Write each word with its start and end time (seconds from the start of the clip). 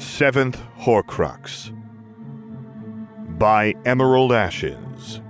Seventh 0.00 0.58
Horcrux 0.78 1.76
by 3.38 3.74
Emerald 3.84 4.32
Ashes. 4.32 5.20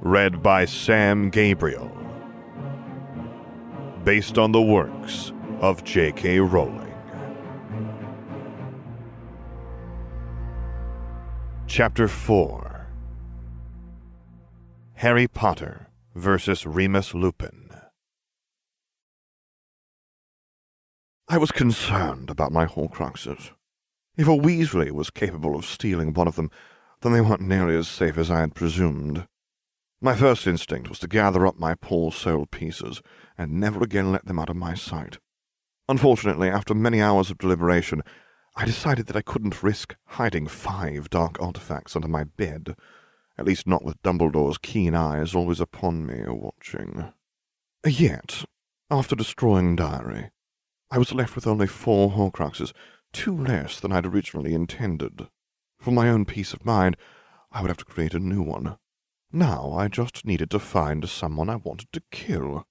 Read 0.00 0.40
by 0.40 0.64
Sam 0.64 1.30
Gabriel. 1.30 1.90
Based 4.04 4.38
on 4.38 4.52
the 4.52 4.62
works 4.62 5.32
of 5.60 5.82
J.K. 5.82 6.38
Rowling. 6.38 6.94
Chapter 11.66 12.06
4 12.06 12.86
Harry 14.94 15.26
Potter 15.26 15.88
versus 16.14 16.66
Remus 16.66 17.14
Lupin. 17.14 17.69
I 21.32 21.38
was 21.38 21.52
concerned 21.52 22.28
about 22.28 22.50
my 22.50 22.66
Horcruxes. 22.66 23.52
If 24.16 24.26
a 24.26 24.32
Weasley 24.32 24.90
was 24.90 25.10
capable 25.10 25.54
of 25.54 25.64
stealing 25.64 26.12
one 26.12 26.26
of 26.26 26.34
them, 26.34 26.50
then 27.02 27.12
they 27.12 27.20
weren't 27.20 27.40
nearly 27.40 27.76
as 27.76 27.86
safe 27.86 28.18
as 28.18 28.32
I 28.32 28.40
had 28.40 28.56
presumed. 28.56 29.28
My 30.00 30.16
first 30.16 30.48
instinct 30.48 30.88
was 30.88 30.98
to 30.98 31.06
gather 31.06 31.46
up 31.46 31.56
my 31.56 31.76
poor 31.76 32.10
soul 32.10 32.46
pieces 32.46 33.00
and 33.38 33.60
never 33.60 33.80
again 33.80 34.10
let 34.10 34.24
them 34.24 34.40
out 34.40 34.50
of 34.50 34.56
my 34.56 34.74
sight. 34.74 35.18
Unfortunately, 35.88 36.48
after 36.48 36.74
many 36.74 37.00
hours 37.00 37.30
of 37.30 37.38
deliberation, 37.38 38.02
I 38.56 38.64
decided 38.64 39.06
that 39.06 39.16
I 39.16 39.22
couldn't 39.22 39.62
risk 39.62 39.94
hiding 40.06 40.48
five 40.48 41.10
dark 41.10 41.40
artifacts 41.40 41.94
under 41.94 42.08
my 42.08 42.24
bed, 42.24 42.74
at 43.38 43.46
least 43.46 43.68
not 43.68 43.84
with 43.84 44.02
Dumbledore's 44.02 44.58
keen 44.58 44.96
eyes 44.96 45.36
always 45.36 45.60
upon 45.60 46.04
me 46.04 46.24
watching. 46.26 47.12
Yet, 47.86 48.46
after 48.90 49.14
destroying 49.14 49.76
Diary, 49.76 50.30
I 50.90 50.98
was 50.98 51.14
left 51.14 51.36
with 51.36 51.46
only 51.46 51.68
four 51.68 52.10
Horcruxes, 52.10 52.72
two 53.12 53.36
less 53.36 53.78
than 53.78 53.92
I'd 53.92 54.06
originally 54.06 54.54
intended. 54.54 55.28
For 55.78 55.92
my 55.92 56.08
own 56.08 56.24
peace 56.24 56.52
of 56.52 56.64
mind, 56.64 56.96
I 57.52 57.62
would 57.62 57.68
have 57.68 57.78
to 57.78 57.84
create 57.84 58.14
a 58.14 58.18
new 58.18 58.42
one. 58.42 58.76
Now 59.32 59.72
I 59.72 59.86
just 59.86 60.24
needed 60.24 60.50
to 60.50 60.58
find 60.58 61.08
someone 61.08 61.48
I 61.48 61.56
wanted 61.56 61.92
to 61.92 62.02
kill. 62.10 62.66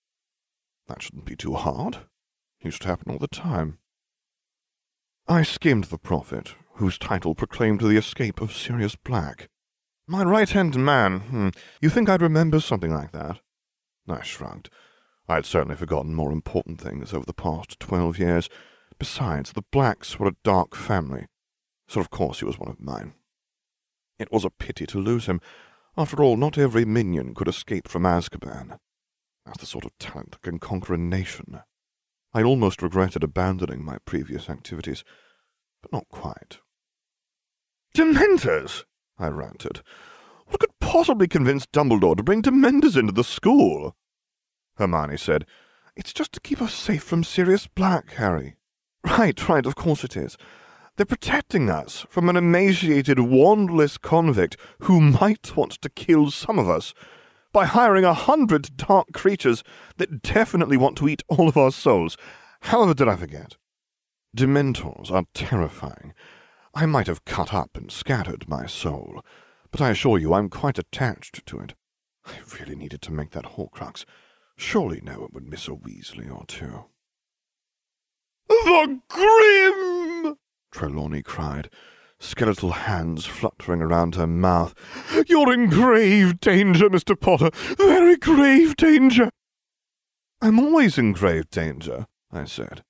That 0.87 1.01
shouldn't 1.01 1.25
be 1.25 1.37
too 1.37 1.53
hard. 1.53 1.99
Used 2.61 2.81
to 2.81 2.89
happen 2.89 3.11
all 3.11 3.19
the 3.19 3.27
time. 3.27 3.77
I 5.27 5.43
skimmed 5.43 5.85
the 5.85 5.97
prophet, 5.97 6.55
whose 6.75 6.97
title 6.97 7.35
proclaimed 7.35 7.79
the 7.79 7.97
escape 7.97 8.41
of 8.41 8.51
Sirius 8.51 8.95
Black. 8.95 9.47
My 10.07 10.23
right-hand 10.23 10.75
man, 10.75 11.19
hmm, 11.19 11.49
you 11.81 11.89
think 11.89 12.09
I'd 12.09 12.21
remember 12.21 12.59
something 12.59 12.93
like 12.93 13.11
that? 13.11 13.39
I 14.09 14.23
shrugged. 14.23 14.69
I 15.29 15.35
had 15.35 15.45
certainly 15.45 15.75
forgotten 15.75 16.15
more 16.15 16.31
important 16.31 16.81
things 16.81 17.13
over 17.13 17.23
the 17.23 17.33
past 17.33 17.79
twelve 17.79 18.17
years. 18.17 18.49
Besides, 18.97 19.51
the 19.51 19.61
Blacks 19.71 20.17
were 20.17 20.27
a 20.27 20.35
dark 20.43 20.75
family, 20.75 21.27
so 21.87 22.01
of 22.01 22.09
course 22.09 22.39
he 22.39 22.45
was 22.45 22.57
one 22.57 22.67
of 22.67 22.81
mine. 22.81 23.13
It 24.17 24.31
was 24.31 24.43
a 24.43 24.49
pity 24.49 24.87
to 24.87 24.97
lose 24.97 25.27
him. 25.27 25.39
After 25.95 26.23
all, 26.23 26.35
not 26.35 26.57
every 26.57 26.83
minion 26.83 27.35
could 27.35 27.47
escape 27.47 27.87
from 27.87 28.03
Azkaban. 28.03 28.79
That's 29.45 29.59
the 29.59 29.67
sort 29.67 29.85
of 29.85 29.95
talent 29.99 30.31
that 30.31 30.41
can 30.41 30.57
conquer 30.57 30.95
a 30.95 30.97
nation. 30.97 31.61
I 32.33 32.41
almost 32.41 32.81
regretted 32.81 33.23
abandoning 33.23 33.85
my 33.85 33.99
previous 34.05 34.49
activities, 34.49 35.03
but 35.83 35.93
not 35.93 36.09
quite. 36.09 36.57
Dementors! 37.95 38.83
I 39.19 39.27
ranted. 39.27 39.81
What 40.47 40.59
could 40.59 40.79
possibly 40.81 41.27
convince 41.27 41.67
Dumbledore 41.67 42.17
to 42.17 42.23
bring 42.23 42.41
Dementors 42.41 42.97
into 42.97 43.11
the 43.11 43.23
school? 43.23 43.95
Hermione 44.79 45.17
said. 45.17 45.45
It's 45.95 46.13
just 46.13 46.31
to 46.33 46.39
keep 46.39 46.61
us 46.61 46.73
safe 46.73 47.03
from 47.03 47.23
Sirius 47.23 47.67
Black, 47.67 48.13
Harry. 48.13 48.55
Right, 49.03 49.47
right, 49.47 49.65
of 49.65 49.75
course 49.75 50.03
it 50.03 50.17
is. 50.17 50.37
They're 50.95 51.05
protecting 51.05 51.69
us 51.69 52.05
from 52.09 52.29
an 52.29 52.35
emaciated, 52.35 53.17
wandless 53.17 54.01
convict 54.01 54.57
who 54.79 54.99
might 54.99 55.55
want 55.55 55.73
to 55.73 55.89
kill 55.89 56.31
some 56.31 56.57
of 56.57 56.69
us 56.69 56.93
by 57.51 57.65
hiring 57.65 58.05
a 58.05 58.13
hundred 58.13 58.75
dark 58.77 59.07
creatures 59.13 59.63
that 59.97 60.21
definitely 60.21 60.77
want 60.77 60.97
to 60.97 61.07
eat 61.07 61.23
all 61.27 61.47
of 61.47 61.57
our 61.57 61.71
souls. 61.71 62.17
However, 62.61 62.93
did 62.93 63.07
I 63.07 63.15
forget? 63.15 63.57
Dementors 64.35 65.11
are 65.11 65.25
terrifying. 65.33 66.13
I 66.73 66.85
might 66.85 67.07
have 67.07 67.25
cut 67.25 67.53
up 67.53 67.71
and 67.75 67.91
scattered 67.91 68.47
my 68.47 68.65
soul, 68.65 69.21
but 69.71 69.81
I 69.81 69.89
assure 69.89 70.17
you 70.17 70.33
I'm 70.33 70.49
quite 70.49 70.77
attached 70.77 71.45
to 71.45 71.59
it. 71.59 71.73
I 72.25 72.33
really 72.59 72.75
needed 72.75 73.01
to 73.03 73.11
make 73.11 73.31
that 73.31 73.55
Horcrux. 73.55 74.05
Surely 74.59 74.99
no 75.01 75.21
one 75.21 75.29
would 75.31 75.49
miss 75.49 75.69
a 75.69 75.71
Weasley 75.71 76.29
or 76.29 76.45
two. 76.45 76.83
The 78.49 78.99
Grim! 79.07 80.35
Trelawney 80.69 81.23
cried, 81.23 81.69
skeletal 82.19 82.71
hands 82.71 83.25
fluttering 83.25 83.81
around 83.81 84.15
her 84.15 84.27
mouth. 84.27 84.75
You're 85.27 85.53
in 85.53 85.69
grave 85.69 86.41
danger, 86.41 86.89
Mr. 86.89 87.17
Potter. 87.17 87.51
Very 87.77 88.17
grave 88.17 88.75
danger. 88.75 89.29
I'm 90.41 90.59
always 90.59 90.97
in 90.97 91.13
grave 91.13 91.49
danger, 91.49 92.07
I 92.29 92.43
said. 92.43 92.83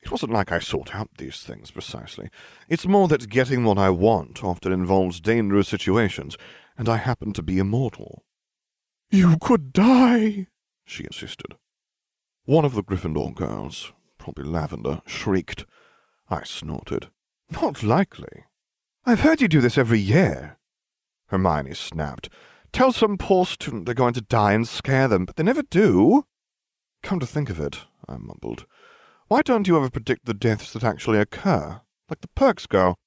It 0.00 0.10
wasn't 0.10 0.32
like 0.32 0.50
I 0.50 0.58
sought 0.58 0.94
out 0.94 1.10
these 1.18 1.42
things 1.42 1.70
precisely. 1.70 2.30
It's 2.66 2.86
more 2.86 3.08
that 3.08 3.28
getting 3.28 3.64
what 3.64 3.76
I 3.76 3.90
want 3.90 4.42
often 4.42 4.72
involves 4.72 5.20
dangerous 5.20 5.68
situations, 5.68 6.38
and 6.78 6.88
I 6.88 6.96
happen 6.96 7.34
to 7.34 7.42
be 7.42 7.58
immortal. 7.58 8.24
You 9.10 9.36
could 9.38 9.72
die, 9.74 10.46
she 10.84 11.04
insisted. 11.04 11.56
One 12.44 12.64
of 12.64 12.74
the 12.74 12.82
Gryffindor 12.82 13.34
girls, 13.34 13.92
probably 14.18 14.44
Lavender, 14.44 15.02
shrieked. 15.06 15.64
I 16.28 16.44
snorted. 16.44 17.08
Not 17.50 17.82
likely. 17.82 18.44
I've 19.04 19.20
heard 19.20 19.40
you 19.40 19.48
do 19.48 19.60
this 19.60 19.78
every 19.78 19.98
year. 19.98 20.58
Hermione 21.28 21.74
snapped. 21.74 22.28
Tell 22.72 22.92
some 22.92 23.16
poor 23.16 23.46
student 23.46 23.86
they're 23.86 23.94
going 23.94 24.14
to 24.14 24.20
die 24.20 24.52
and 24.52 24.66
scare 24.66 25.08
them, 25.08 25.24
but 25.24 25.36
they 25.36 25.42
never 25.42 25.62
do. 25.62 26.24
Come 27.02 27.20
to 27.20 27.26
think 27.26 27.50
of 27.50 27.60
it, 27.60 27.80
I 28.08 28.16
mumbled, 28.16 28.66
why 29.28 29.40
don't 29.42 29.66
you 29.66 29.76
ever 29.76 29.88
predict 29.88 30.26
the 30.26 30.34
deaths 30.34 30.72
that 30.72 30.84
actually 30.84 31.18
occur, 31.18 31.80
like 32.10 32.20
the 32.20 32.28
Perks 32.28 32.66
girl? 32.66 32.98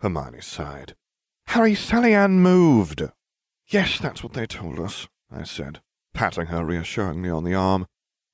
Hermione 0.00 0.40
sighed. 0.40 0.94
Harry, 1.46 1.74
Sally-Anne 1.74 2.40
moved. 2.40 3.02
Yes, 3.68 3.98
that's 3.98 4.22
what 4.22 4.32
they 4.32 4.46
told 4.46 4.80
us, 4.80 5.06
I 5.30 5.44
said 5.44 5.80
patting 6.14 6.46
her 6.46 6.64
reassuringly 6.64 7.30
on 7.30 7.44
the 7.44 7.54
arm. 7.54 7.86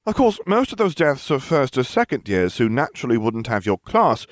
Of 0.07 0.15
course, 0.15 0.39
most 0.47 0.73
of 0.73 0.79
those 0.79 0.95
deaths 0.95 1.31
are 1.31 1.41
first 1.41 1.77
or 1.77 1.83
second 1.83 2.29
years 2.29 2.59
who 2.59 2.69
naturally 2.69 3.19
wouldn't 3.19 3.49
have 3.49 3.67
your 3.67 3.79
class. 3.79 4.27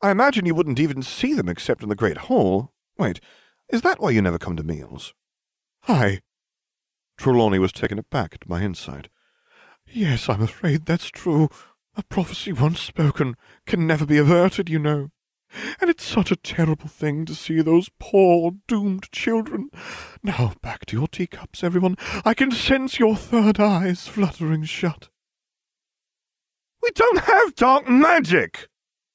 I 0.00 0.10
imagine 0.10 0.46
you 0.46 0.54
wouldn't 0.54 0.80
even 0.80 1.02
see 1.02 1.34
them 1.34 1.48
except 1.48 1.82
in 1.82 1.88
the 1.88 1.96
Great 1.96 2.18
Hall. 2.18 2.72
Wait, 2.98 3.20
is 3.72 3.82
that 3.82 4.00
why 4.00 4.10
you 4.10 4.22
never 4.22 4.38
come 4.38 4.56
to 4.56 4.62
meals? 4.62 5.14
Hi. 5.82 6.20
Trelawney 7.18 7.58
was 7.58 7.72
taken 7.72 7.98
aback 7.98 8.34
at 8.34 8.48
my 8.48 8.62
insight. 8.62 9.08
Yes, 9.86 10.28
I'm 10.28 10.42
afraid 10.42 10.86
that's 10.86 11.08
true. 11.08 11.48
A 11.96 12.02
prophecy 12.02 12.52
once 12.52 12.80
spoken 12.80 13.36
can 13.66 13.86
never 13.86 14.06
be 14.06 14.18
averted, 14.18 14.68
you 14.68 14.78
know. 14.78 15.10
And 15.80 15.90
it's 15.90 16.04
such 16.04 16.30
a 16.30 16.36
terrible 16.36 16.88
thing 16.88 17.24
to 17.26 17.34
see 17.34 17.60
those 17.60 17.90
poor, 17.98 18.52
doomed 18.66 19.10
children. 19.12 19.70
Now 20.22 20.54
back 20.62 20.86
to 20.86 20.96
your 20.96 21.08
teacups, 21.08 21.62
everyone. 21.62 21.96
I 22.24 22.34
can 22.34 22.50
sense 22.50 22.98
your 22.98 23.16
third 23.16 23.60
eyes 23.60 24.06
fluttering 24.06 24.64
shut. 24.64 25.08
We 26.82 26.90
don't 26.94 27.20
have 27.20 27.54
dark 27.54 27.88
magic, 27.88 28.68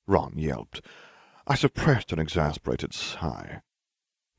Ron 0.07 0.33
yelped. 0.37 0.81
I 1.45 1.55
suppressed 1.55 2.13
an 2.13 2.19
exasperated 2.19 2.93
sigh. 2.93 3.61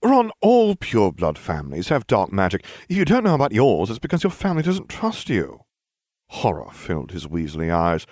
Ron, 0.02 0.30
all 0.40 0.76
pure-blood 0.76 1.36
families 1.36 1.88
have 1.88 2.06
dark 2.06 2.32
magic. 2.32 2.64
If 2.88 2.96
you 2.96 3.04
don't 3.04 3.24
know 3.24 3.34
about 3.34 3.52
yours, 3.52 3.90
it's 3.90 3.98
because 3.98 4.22
your 4.22 4.30
family 4.30 4.62
doesn't 4.62 4.88
trust 4.88 5.28
you. 5.28 5.60
Horror 6.28 6.70
filled 6.72 7.10
his 7.10 7.26
Weasley 7.26 7.70
eyes. 7.72 8.06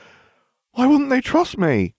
Why 0.72 0.86
wouldn't 0.86 1.10
they 1.10 1.20
trust 1.20 1.56
me? 1.58 1.95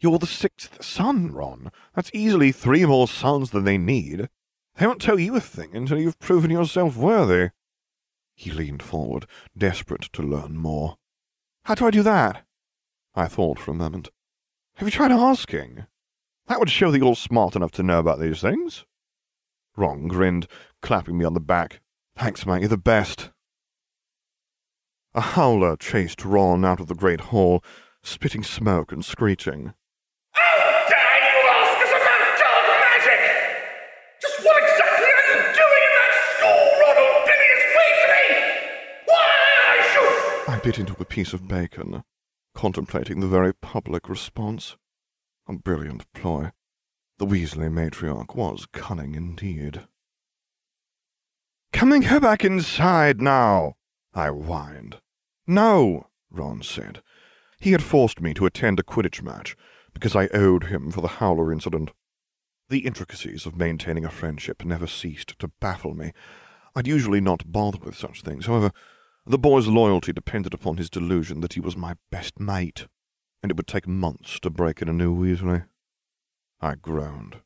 You're 0.00 0.18
the 0.18 0.26
sixth 0.26 0.84
son, 0.84 1.32
Ron. 1.32 1.70
That's 1.94 2.10
easily 2.12 2.52
three 2.52 2.84
more 2.84 3.08
sons 3.08 3.50
than 3.50 3.64
they 3.64 3.78
need. 3.78 4.28
They 4.76 4.86
won't 4.86 5.00
tell 5.00 5.18
you 5.18 5.34
a 5.36 5.40
thing 5.40 5.74
until 5.74 5.98
you've 5.98 6.18
proven 6.18 6.50
yourself 6.50 6.96
worthy. 6.96 7.50
He 8.34 8.50
leaned 8.50 8.82
forward, 8.82 9.26
desperate 9.56 10.10
to 10.12 10.22
learn 10.22 10.56
more. 10.56 10.98
How 11.64 11.74
do 11.74 11.86
I 11.86 11.90
do 11.90 12.02
that? 12.02 12.44
I 13.14 13.26
thought 13.26 13.58
for 13.58 13.70
a 13.70 13.74
moment. 13.74 14.10
Have 14.74 14.86
you 14.86 14.92
tried 14.92 15.12
asking? 15.12 15.86
That 16.46 16.58
would 16.58 16.70
show 16.70 16.90
that 16.90 16.98
you're 16.98 17.16
smart 17.16 17.56
enough 17.56 17.72
to 17.72 17.82
know 17.82 17.98
about 17.98 18.20
these 18.20 18.42
things. 18.42 18.84
Ron 19.76 20.06
grinned, 20.08 20.46
clapping 20.82 21.16
me 21.16 21.24
on 21.24 21.32
the 21.32 21.40
back. 21.40 21.80
Thanks, 22.14 22.44
mate, 22.44 22.60
you're 22.60 22.68
the 22.68 22.76
best. 22.76 23.30
A 25.14 25.22
howler 25.22 25.76
chased 25.76 26.24
Ron 26.24 26.66
out 26.66 26.80
of 26.80 26.88
the 26.88 26.94
great 26.94 27.20
hall, 27.22 27.64
spitting 28.02 28.42
smoke 28.42 28.92
and 28.92 29.02
screeching. 29.02 29.72
Bit 40.66 40.80
into 40.80 40.96
a 40.98 41.04
piece 41.04 41.32
of 41.32 41.46
bacon, 41.46 42.02
contemplating 42.52 43.20
the 43.20 43.28
very 43.28 43.54
public 43.54 44.08
response. 44.08 44.76
A 45.48 45.52
brilliant 45.52 46.12
ploy. 46.12 46.50
The 47.18 47.24
Weasley 47.24 47.70
matriarch 47.70 48.34
was 48.34 48.66
cunning 48.72 49.14
indeed. 49.14 49.82
Coming 51.72 52.02
her 52.02 52.18
back 52.18 52.44
inside 52.44 53.20
now, 53.20 53.74
I 54.12 54.26
whined. 54.30 54.96
No, 55.46 56.08
Ron 56.32 56.64
said. 56.64 57.00
He 57.60 57.70
had 57.70 57.84
forced 57.84 58.20
me 58.20 58.34
to 58.34 58.44
attend 58.44 58.80
a 58.80 58.82
Quidditch 58.82 59.22
match 59.22 59.56
because 59.94 60.16
I 60.16 60.26
owed 60.34 60.64
him 60.64 60.90
for 60.90 61.00
the 61.00 61.22
Howler 61.22 61.52
incident. 61.52 61.92
The 62.70 62.80
intricacies 62.80 63.46
of 63.46 63.54
maintaining 63.54 64.04
a 64.04 64.10
friendship 64.10 64.64
never 64.64 64.88
ceased 64.88 65.38
to 65.38 65.52
baffle 65.60 65.94
me. 65.94 66.12
I'd 66.74 66.88
usually 66.88 67.20
not 67.20 67.52
bother 67.52 67.78
with 67.78 67.96
such 67.96 68.22
things. 68.22 68.46
However, 68.46 68.72
the 69.26 69.38
boy's 69.38 69.66
loyalty 69.66 70.12
depended 70.12 70.54
upon 70.54 70.76
his 70.76 70.90
delusion 70.90 71.40
that 71.40 71.54
he 71.54 71.60
was 71.60 71.76
my 71.76 71.94
best 72.10 72.38
mate, 72.38 72.86
and 73.42 73.50
it 73.50 73.56
would 73.56 73.66
take 73.66 73.88
months 73.88 74.38
to 74.40 74.50
break 74.50 74.80
in 74.80 74.88
a 74.88 74.92
new 74.92 75.14
Weasley. 75.14 75.66
I 76.60 76.74
groaned. 76.76 77.36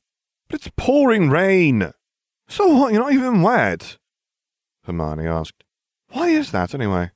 But 0.49 0.61
it's 0.61 0.71
pouring 0.77 1.31
rain! 1.31 1.93
So 2.49 2.69
what, 2.69 2.93
you're 2.93 3.03
not 3.03 3.13
even 3.13 3.43
wet? 3.43 3.99
Hermione 4.85 5.27
asked. 5.27 5.65
Why 6.09 6.29
is 6.29 6.51
that, 6.51 6.75
anyway? 6.75 7.13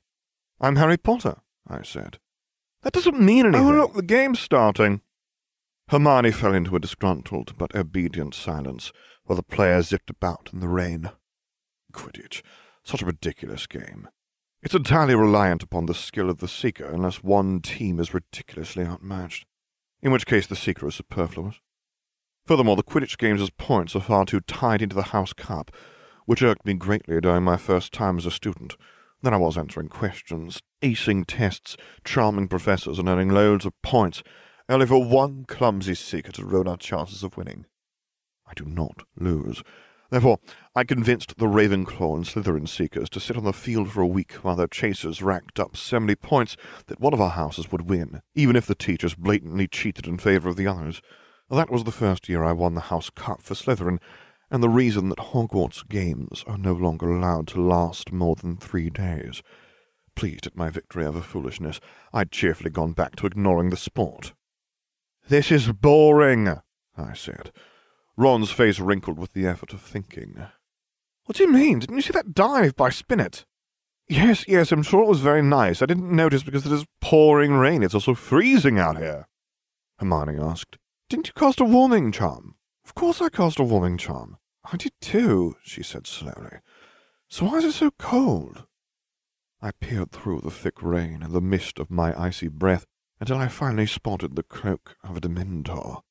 I'm 0.61 0.77
Harry 0.77 0.97
Potter, 0.97 1.37
I 1.67 1.83
said. 1.83 2.19
That 2.83 2.93
doesn't 2.93 3.19
mean 3.19 3.47
anything. 3.47 3.67
Oh, 3.67 3.71
look, 3.71 3.93
the 3.93 4.01
game's 4.01 4.39
starting. 4.39 5.01
Hermione 5.89 6.31
fell 6.31 6.53
into 6.53 6.75
a 6.75 6.79
disgruntled 6.79 7.57
but 7.57 7.75
obedient 7.75 8.33
silence 8.33 8.91
while 9.25 9.35
the 9.35 9.43
players 9.43 9.89
zipped 9.89 10.09
about 10.09 10.49
in 10.53 10.59
the 10.59 10.67
rain. 10.67 11.11
Quidditch. 11.91 12.41
Such 12.83 13.01
a 13.01 13.05
ridiculous 13.05 13.67
game. 13.67 14.07
It's 14.65 14.73
entirely 14.73 15.13
reliant 15.13 15.61
upon 15.61 15.85
the 15.85 15.93
skill 15.93 16.27
of 16.27 16.39
the 16.39 16.47
seeker 16.47 16.85
unless 16.85 17.23
one 17.23 17.61
team 17.61 17.99
is 17.99 18.15
ridiculously 18.15 18.83
outmatched, 18.83 19.45
in 20.01 20.11
which 20.11 20.25
case 20.25 20.47
the 20.47 20.55
seeker 20.55 20.87
is 20.87 20.95
superfluous. 20.95 21.59
Furthermore, 22.47 22.75
the 22.75 22.81
Quidditch 22.81 23.19
games' 23.19 23.47
points 23.51 23.95
are 23.95 24.01
far 24.01 24.25
too 24.25 24.39
tied 24.39 24.81
into 24.81 24.95
the 24.95 25.03
House 25.03 25.33
Cup, 25.33 25.69
which 26.25 26.41
irked 26.41 26.65
me 26.65 26.73
greatly 26.73 27.21
during 27.21 27.43
my 27.43 27.57
first 27.57 27.93
time 27.93 28.17
as 28.17 28.25
a 28.25 28.31
student. 28.31 28.75
Then 29.21 29.35
I 29.35 29.37
was 29.37 29.55
answering 29.55 29.89
questions, 29.89 30.63
acing 30.81 31.25
tests, 31.27 31.77
charming 32.03 32.47
professors, 32.47 32.97
and 32.97 33.07
earning 33.07 33.29
loads 33.29 33.67
of 33.67 33.79
points, 33.83 34.23
only 34.67 34.87
for 34.87 35.05
one 35.05 35.45
clumsy 35.47 35.93
seeker 35.93 36.31
to 36.31 36.43
ruin 36.43 36.67
our 36.67 36.77
chances 36.77 37.21
of 37.21 37.37
winning. 37.37 37.67
I 38.47 38.55
do 38.55 38.65
not 38.65 39.03
lose. 39.15 39.61
Therefore, 40.15 40.39
I 40.73 40.85
convinced 40.85 41.35
the 41.35 41.45
Ravenclaw 41.45 42.15
and 42.15 42.23
Slytherin 42.25 42.69
seekers 42.69 43.09
to 43.09 43.19
sit 43.19 43.35
on 43.35 43.43
the 43.43 43.51
field 43.51 43.91
for 43.91 43.99
a 43.99 44.07
week 44.07 44.31
while 44.35 44.55
their 44.55 44.65
chasers 44.65 45.21
racked 45.21 45.59
up 45.59 45.75
so 45.75 45.99
many 45.99 46.15
points 46.15 46.55
that 46.87 47.01
one 47.01 47.13
of 47.13 47.19
our 47.19 47.31
houses 47.31 47.69
would 47.69 47.89
win, 47.89 48.21
even 48.33 48.55
if 48.55 48.65
the 48.65 48.75
teachers 48.75 49.13
blatantly 49.13 49.67
cheated 49.67 50.07
in 50.07 50.17
favor 50.17 50.47
of 50.47 50.55
the 50.55 50.67
others. 50.67 51.01
That 51.49 51.69
was 51.69 51.83
the 51.83 51.91
first 51.91 52.29
year 52.29 52.45
I 52.45 52.53
won 52.53 52.75
the 52.75 52.79
House 52.79 53.09
Cup 53.09 53.41
for 53.41 53.55
Slytherin, 53.55 53.99
and 54.49 54.63
the 54.63 54.69
reason 54.69 55.09
that 55.09 55.19
Hogwarts 55.19 55.85
games 55.85 56.45
are 56.47 56.57
no 56.57 56.71
longer 56.71 57.11
allowed 57.11 57.47
to 57.47 57.59
last 57.59 58.13
more 58.13 58.37
than 58.37 58.55
three 58.55 58.89
days. 58.89 59.43
Pleased 60.15 60.47
at 60.47 60.55
my 60.55 60.69
victory 60.69 61.05
over 61.05 61.19
foolishness, 61.19 61.81
I'd 62.13 62.31
cheerfully 62.31 62.69
gone 62.69 62.93
back 62.93 63.17
to 63.17 63.27
ignoring 63.27 63.69
the 63.69 63.75
sport. 63.75 64.31
This 65.27 65.51
is 65.51 65.73
boring, 65.73 66.61
I 66.95 67.13
said. 67.15 67.51
Ron's 68.17 68.51
face 68.51 68.79
wrinkled 68.79 69.19
with 69.19 69.33
the 69.33 69.45
effort 69.45 69.73
of 69.73 69.81
thinking. 69.81 70.47
What 71.25 71.37
do 71.37 71.43
you 71.43 71.51
mean? 71.51 71.79
Didn't 71.79 71.95
you 71.95 72.01
see 72.01 72.13
that 72.13 72.33
dive 72.33 72.75
by 72.75 72.89
Spinnet? 72.89 73.45
Yes, 74.07 74.45
yes, 74.47 74.71
I'm 74.71 74.83
sure 74.83 75.01
it 75.01 75.09
was 75.09 75.19
very 75.19 75.41
nice. 75.41 75.81
I 75.81 75.87
didn't 75.87 76.15
notice 76.15 76.43
because 76.43 76.65
it 76.65 76.71
is 76.71 76.85
pouring 77.01 77.53
rain. 77.53 77.81
It's 77.81 77.95
also 77.95 78.13
freezing 78.13 78.77
out 78.77 78.97
here. 78.97 79.27
Hermione 79.97 80.39
asked. 80.39 80.77
Didn't 81.09 81.27
you 81.27 81.33
cast 81.35 81.59
a 81.59 81.65
warming 81.65 82.11
charm? 82.11 82.55
Of 82.85 82.93
course 82.93 83.21
I 83.21 83.29
cast 83.29 83.59
a 83.59 83.63
warming 83.63 83.97
charm. 83.97 84.37
I 84.71 84.77
did 84.77 84.93
too, 85.01 85.55
she 85.63 85.83
said 85.83 86.05
slowly. 86.05 86.59
So 87.27 87.45
why 87.45 87.57
is 87.57 87.65
it 87.65 87.73
so 87.73 87.91
cold? 87.97 88.65
I 89.61 89.71
peered 89.71 90.11
through 90.11 90.41
the 90.41 90.51
thick 90.51 90.83
rain 90.83 91.23
and 91.23 91.33
the 91.33 91.41
mist 91.41 91.79
of 91.79 91.89
my 91.89 92.19
icy 92.19 92.47
breath 92.47 92.85
until 93.19 93.37
I 93.37 93.47
finally 93.47 93.87
spotted 93.87 94.35
the 94.35 94.43
cloak 94.43 94.95
of 95.03 95.17
a 95.17 95.21
Dementor. 95.21 96.01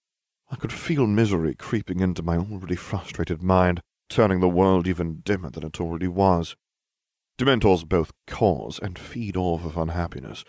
I 0.54 0.56
could 0.56 0.72
feel 0.72 1.08
misery 1.08 1.56
creeping 1.56 1.98
into 1.98 2.22
my 2.22 2.36
already 2.36 2.76
frustrated 2.76 3.42
mind, 3.42 3.80
turning 4.08 4.38
the 4.38 4.48
world 4.48 4.86
even 4.86 5.20
dimmer 5.24 5.50
than 5.50 5.64
it 5.64 5.80
already 5.80 6.06
was. 6.06 6.54
Dementors 7.36 7.84
both 7.84 8.12
cause 8.28 8.78
and 8.80 8.96
feed 8.96 9.36
off 9.36 9.64
of 9.64 9.76
unhappiness. 9.76 10.44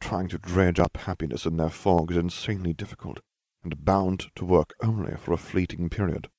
Trying 0.00 0.28
to 0.28 0.38
dredge 0.38 0.80
up 0.80 0.96
happiness 0.96 1.44
in 1.44 1.58
their 1.58 1.68
fog 1.68 2.10
is 2.10 2.16
insanely 2.16 2.72
difficult 2.72 3.20
and 3.62 3.84
bound 3.84 4.30
to 4.36 4.46
work 4.46 4.72
only 4.82 5.14
for 5.18 5.34
a 5.34 5.36
fleeting 5.36 5.90
period. 5.90 6.30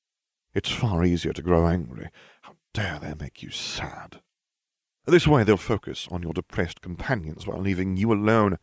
It's 0.52 0.72
far 0.72 1.04
easier 1.04 1.32
to 1.32 1.42
grow 1.42 1.68
angry. 1.68 2.08
How 2.40 2.56
dare 2.74 2.98
they 2.98 3.14
make 3.14 3.40
you 3.40 3.50
sad? 3.50 4.20
This 5.06 5.28
way 5.28 5.44
they'll 5.44 5.56
focus 5.56 6.08
on 6.10 6.24
your 6.24 6.32
depressed 6.32 6.80
companions 6.80 7.46
while 7.46 7.60
leaving 7.60 7.96
you 7.96 8.12
alone. 8.12 8.58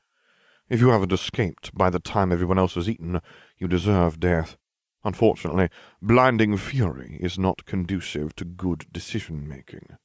If 0.69 0.79
you 0.79 0.89
haven't 0.89 1.11
escaped 1.11 1.75
by 1.75 1.89
the 1.89 1.99
time 1.99 2.31
everyone 2.31 2.59
else 2.59 2.75
has 2.75 2.87
eaten, 2.87 3.21
you 3.57 3.67
deserve 3.67 4.19
death. 4.19 4.55
Unfortunately, 5.03 5.69
blinding 6.01 6.57
fury 6.57 7.17
is 7.21 7.39
not 7.39 7.65
conducive 7.65 8.35
to 8.35 8.45
good 8.45 8.85
decision-making. 8.91 9.97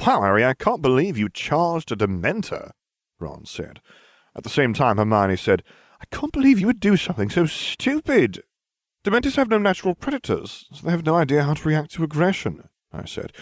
Wow, 0.00 0.22
Harry, 0.22 0.44
I 0.44 0.54
can't 0.54 0.82
believe 0.82 1.16
you 1.16 1.28
charged 1.28 1.90
a 1.90 1.96
Dementor, 1.96 2.72
Ron 3.18 3.46
said. 3.46 3.80
At 4.36 4.42
the 4.42 4.50
same 4.50 4.74
time, 4.74 4.98
Hermione 4.98 5.36
said, 5.36 5.62
I 6.00 6.04
can't 6.14 6.32
believe 6.32 6.60
you 6.60 6.66
would 6.66 6.80
do 6.80 6.96
something 6.96 7.30
so 7.30 7.46
stupid. 7.46 8.42
Dementors 9.04 9.36
have 9.36 9.48
no 9.48 9.58
natural 9.58 9.94
predators, 9.94 10.66
so 10.72 10.84
they 10.84 10.90
have 10.90 11.06
no 11.06 11.14
idea 11.14 11.44
how 11.44 11.54
to 11.54 11.68
react 11.68 11.92
to 11.92 12.04
aggression, 12.04 12.68
I 12.92 13.06
said. 13.06 13.32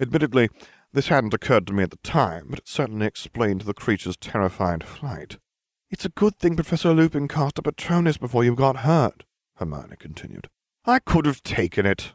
Admittedly, 0.00 0.50
this 0.92 1.08
hadn't 1.08 1.34
occurred 1.34 1.66
to 1.66 1.72
me 1.72 1.82
at 1.82 1.90
the 1.90 1.96
time, 1.98 2.46
but 2.50 2.58
it 2.58 2.68
certainly 2.68 3.06
explained 3.06 3.62
the 3.62 3.74
creature's 3.74 4.16
terrified 4.16 4.84
flight. 4.84 5.38
It's 5.90 6.04
a 6.04 6.10
good 6.10 6.36
thing 6.36 6.56
Professor 6.56 6.92
Lupin 6.92 7.28
cast 7.28 7.58
a 7.58 7.62
Patronus 7.62 8.16
before 8.16 8.44
you 8.44 8.54
got 8.54 8.78
hurt, 8.78 9.24
Hermione 9.56 9.96
continued. 9.98 10.48
I 10.84 10.98
could 10.98 11.26
have 11.26 11.42
taken 11.42 11.86
it. 11.86 12.12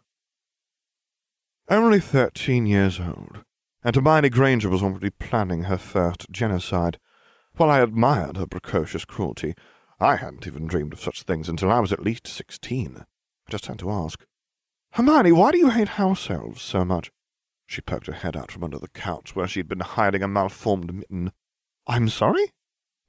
Only 1.69 1.99
thirteen 1.99 2.65
years 2.65 2.99
old, 2.99 3.43
and 3.83 3.95
Hermione 3.95 4.29
Granger 4.29 4.69
was 4.69 4.81
already 4.81 5.09
planning 5.09 5.63
her 5.63 5.77
first 5.77 6.27
genocide. 6.31 6.97
While 7.55 7.69
I 7.69 7.81
admired 7.81 8.37
her 8.37 8.45
precocious 8.45 9.05
cruelty, 9.05 9.53
I 9.99 10.17
hadn't 10.17 10.45
even 10.47 10.67
dreamed 10.67 10.93
of 10.93 11.01
such 11.01 11.23
things 11.23 11.49
until 11.49 11.71
I 11.71 11.79
was 11.79 11.91
at 11.91 12.03
least 12.03 12.27
sixteen. 12.27 12.97
I 12.99 13.51
just 13.51 13.65
had 13.65 13.79
to 13.79 13.89
ask. 13.89 14.25
Hermione, 14.93 15.31
why 15.31 15.51
do 15.51 15.57
you 15.57 15.69
hate 15.69 15.89
house 15.89 16.29
elves 16.29 16.61
so 16.61 16.85
much? 16.85 17.11
She 17.67 17.81
poked 17.81 18.07
her 18.07 18.13
head 18.13 18.37
out 18.37 18.49
from 18.49 18.63
under 18.63 18.79
the 18.79 18.87
couch 18.87 19.35
where 19.35 19.47
she 19.47 19.59
had 19.59 19.67
been 19.67 19.81
hiding 19.81 20.23
a 20.23 20.27
malformed 20.27 20.93
mitten. 20.93 21.33
I'm 21.85 22.07
sorry? 22.07 22.53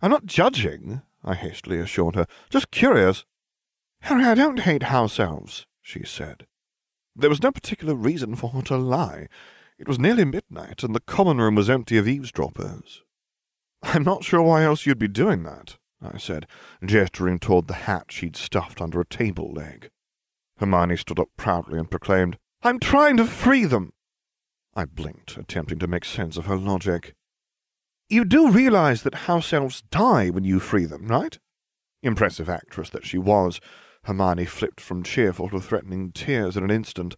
I'm 0.02 0.10
not 0.10 0.26
judging, 0.26 1.02
I 1.24 1.34
hastily 1.34 1.78
assured 1.78 2.16
her. 2.16 2.26
Just 2.50 2.70
curious. 2.72 3.24
Harry, 4.02 4.24
I 4.24 4.34
don't 4.34 4.60
hate 4.60 4.84
house 4.84 5.18
elves, 5.20 5.66
she 5.80 6.04
said. 6.04 6.46
There 7.14 7.30
was 7.30 7.42
no 7.42 7.52
particular 7.52 7.94
reason 7.94 8.34
for 8.34 8.50
her 8.50 8.62
to 8.62 8.76
lie. 8.76 9.28
It 9.78 9.88
was 9.88 9.98
nearly 9.98 10.24
midnight, 10.24 10.82
and 10.82 10.94
the 10.94 11.00
common 11.00 11.38
room 11.38 11.54
was 11.54 11.70
empty 11.70 11.96
of 11.96 12.08
eavesdroppers. 12.08 13.02
I'm 13.82 14.02
not 14.02 14.24
sure 14.24 14.42
why 14.42 14.64
else 14.64 14.86
you'd 14.86 14.98
be 14.98 15.08
doing 15.08 15.44
that, 15.44 15.78
I 16.02 16.18
said, 16.18 16.46
gesturing 16.84 17.38
toward 17.38 17.68
the 17.68 17.74
hat 17.74 18.06
she'd 18.10 18.36
stuffed 18.36 18.80
under 18.80 19.00
a 19.00 19.06
table 19.06 19.52
leg. 19.52 19.90
Hermione 20.58 20.96
stood 20.96 21.20
up 21.20 21.28
proudly 21.36 21.78
and 21.78 21.88
proclaimed, 21.88 22.38
I'm 22.62 22.80
trying 22.80 23.16
to 23.18 23.24
free 23.24 23.64
them. 23.64 23.92
I 24.78 24.84
blinked, 24.84 25.36
attempting 25.36 25.80
to 25.80 25.88
make 25.88 26.04
sense 26.04 26.36
of 26.36 26.46
her 26.46 26.54
logic. 26.54 27.16
You 28.08 28.24
do 28.24 28.48
realize 28.48 29.02
that 29.02 29.26
house 29.26 29.52
elves 29.52 29.82
die 29.90 30.30
when 30.30 30.44
you 30.44 30.60
free 30.60 30.84
them, 30.84 31.08
right? 31.08 31.36
Impressive 32.00 32.48
actress 32.48 32.88
that 32.90 33.04
she 33.04 33.18
was, 33.18 33.60
Hermione 34.04 34.44
flipped 34.44 34.80
from 34.80 35.02
cheerful 35.02 35.48
to 35.48 35.58
threatening 35.58 36.12
tears 36.12 36.56
in 36.56 36.62
an 36.62 36.70
instant. 36.70 37.16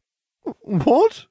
What? 0.63 1.27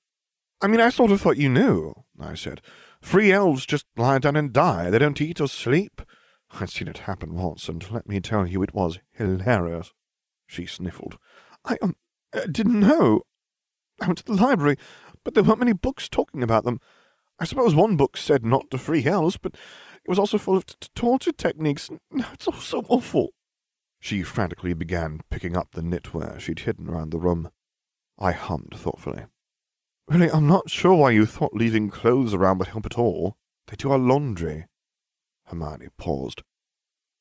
I 0.62 0.67
mean, 0.67 0.79
I 0.79 0.89
sort 0.89 1.09
of 1.09 1.19
thought 1.19 1.38
you 1.38 1.50
knew, 1.50 1.95
I 2.19 2.36
said. 2.36 2.62
Free 3.01 3.31
elves 3.31 3.65
just 3.65 3.88
lie 3.98 4.19
down 4.19 4.36
and 4.36 4.53
die. 4.53 4.91
They 4.91 5.00
don't 5.00 5.19
eat 5.19 5.41
or 5.41 5.48
sleep. 5.48 6.00
I'd 6.51 6.69
seen 6.69 6.88
it 6.88 7.00
happen 7.00 7.33
once, 7.33 7.67
and 7.67 7.89
let 7.89 8.07
me 8.07 8.19
tell 8.19 8.45
you, 8.45 8.62
it 8.62 8.75
was 8.75 9.00
hilarious. 9.13 9.93
She 10.45 10.67
sniffled. 10.67 11.17
I, 11.65 11.79
um, 11.81 11.95
uh, 12.33 12.41
didn't 12.51 12.79
know. 12.79 13.24
I 14.01 14.07
went 14.07 14.19
to 14.19 14.25
the 14.25 14.33
library, 14.33 14.77
but 15.23 15.33
there 15.33 15.43
weren't 15.43 15.59
many 15.59 15.73
books 15.73 16.09
talking 16.09 16.43
about 16.43 16.63
them. 16.63 16.79
I 17.39 17.45
suppose 17.45 17.73
one 17.73 17.95
book 17.95 18.17
said 18.17 18.45
not 18.45 18.69
to 18.71 18.77
free 18.77 19.05
elves, 19.05 19.38
but 19.38 19.53
it 19.53 20.09
was 20.09 20.19
also 20.19 20.38
full 20.38 20.57
of 20.57 20.65
torture 20.95 21.31
techniques. 21.31 21.89
It's 22.11 22.47
all 22.47 22.53
so 22.53 22.85
awful. 22.89 23.29
She 23.99 24.23
frantically 24.23 24.73
began 24.73 25.21
picking 25.29 25.57
up 25.57 25.71
the 25.71 25.81
knitwear 25.81 26.39
she'd 26.39 26.59
hidden 26.59 26.89
around 26.89 27.11
the 27.11 27.19
room. 27.19 27.49
I 28.17 28.31
hummed 28.31 28.73
thoughtfully. 28.75 29.25
Really, 30.07 30.31
I'm 30.31 30.47
not 30.47 30.69
sure 30.69 30.95
why 30.95 31.11
you 31.11 31.25
thought 31.25 31.53
leaving 31.53 31.89
clothes 31.89 32.33
around 32.33 32.57
would 32.57 32.69
help 32.69 32.85
at 32.85 32.97
all. 32.97 33.38
They 33.67 33.75
do 33.75 33.91
our 33.91 33.97
laundry. 33.97 34.65
Hermione 35.45 35.89
paused. 35.97 36.43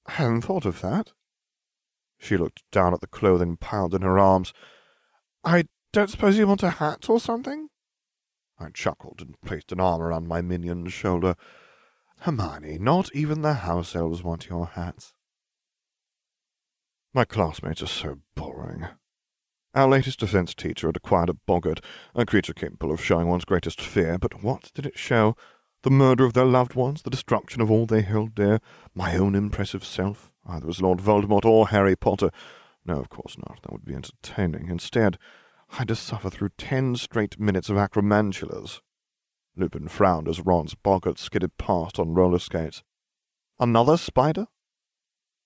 I 0.07 0.12
hadn't 0.12 0.43
thought 0.43 0.64
of 0.64 0.81
that. 0.81 1.12
She 2.19 2.37
looked 2.37 2.62
down 2.73 2.95
at 2.95 3.00
the 3.00 3.07
clothing 3.07 3.57
piled 3.57 3.95
in 3.95 4.02
her 4.02 4.19
arms. 4.19 4.52
I 5.45 5.64
don't 5.93 6.11
suppose 6.11 6.38
you 6.38 6.47
want 6.47 6.62
a 6.62 6.71
hat 6.71 7.09
or 7.09 7.21
something? 7.21 7.69
I 8.61 8.69
chuckled 8.71 9.21
and 9.21 9.41
placed 9.41 9.73
an 9.73 9.81
arm 9.81 10.03
around 10.03 10.29
my 10.29 10.41
minion's 10.41 10.93
shoulder. 10.93 11.37
Hermione, 12.21 12.79
not 12.79 13.15
even 13.15 13.43
the 13.43 13.55
house 13.55 13.95
elves 13.95 14.23
want 14.23 14.49
your 14.49 14.67
hats. 14.67 15.15
My 17.15 17.25
classmates 17.25 17.83
are 17.83 17.87
so 17.87 18.19
boring. 18.35 18.88
Our 19.75 19.88
latest 19.88 20.21
defense 20.21 20.55
teacher 20.55 20.88
had 20.88 20.97
acquired 20.97 21.29
a 21.29 21.35
boggart, 21.35 21.81
a 22.15 22.27
creature 22.27 22.53
capable 22.53 22.91
of 22.91 23.05
showing 23.05 23.29
one's 23.29 23.45
greatest 23.45 23.81
fear, 23.81 24.19
but 24.19 24.43
what 24.43 24.73
did 24.75 24.87
it 24.87 24.99
show? 24.99 25.37
The 25.83 25.91
murder 25.91 26.25
of 26.25 26.33
their 26.33 26.45
loved 26.45 26.75
ones, 26.75 27.03
the 27.03 27.11
destruction 27.11 27.61
of 27.61 27.71
all 27.71 27.87
they 27.87 28.03
held 28.03 28.35
dear, 28.35 28.59
my 28.95 29.17
own 29.17 29.37
impressive 29.37 29.85
self, 29.85 30.33
either 30.45 30.69
as 30.69 30.83
Lord 30.83 30.99
Voldemort 30.99 31.45
or 31.45 31.69
Harry 31.69 31.95
Potter. 31.95 32.31
No, 32.85 32.99
of 32.99 33.09
course 33.09 33.37
not. 33.38 33.61
That 33.62 33.73
would 33.73 33.85
be 33.85 33.95
entertaining. 33.95 34.69
Instead, 34.69 35.19
I 35.71 35.77
had 35.77 35.89
to 35.89 35.97
suffer 35.97 36.31
through 36.31 36.51
ten 36.59 36.97
straight 36.97 37.39
minutes 37.39 37.69
of 37.69 37.77
acromantulas. 37.77 38.81
Lupin 39.57 39.89
frowned 39.89 40.29
as 40.29 40.41
Ron's 40.41 40.75
boggart 40.75 41.19
skidded 41.19 41.57
past 41.59 41.99
on 41.99 42.15
roller 42.15 42.39
skates. 42.39 42.83
Another 43.59 43.97
spider? 43.97 44.47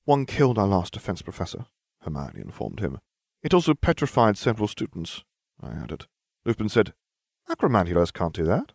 One 0.04 0.26
killed 0.26 0.58
our 0.58 0.66
last 0.66 0.92
defense 0.92 1.22
professor, 1.22 1.66
Hermione 2.02 2.40
informed 2.40 2.80
him. 2.80 2.98
It 3.42 3.54
also 3.54 3.74
petrified 3.74 4.36
several 4.36 4.68
students, 4.68 5.24
I 5.60 5.70
added. 5.70 6.06
Lupin 6.44 6.68
said, 6.68 6.94
Acromantulas 7.48 8.12
can't 8.12 8.34
do 8.34 8.44
that. 8.44 8.72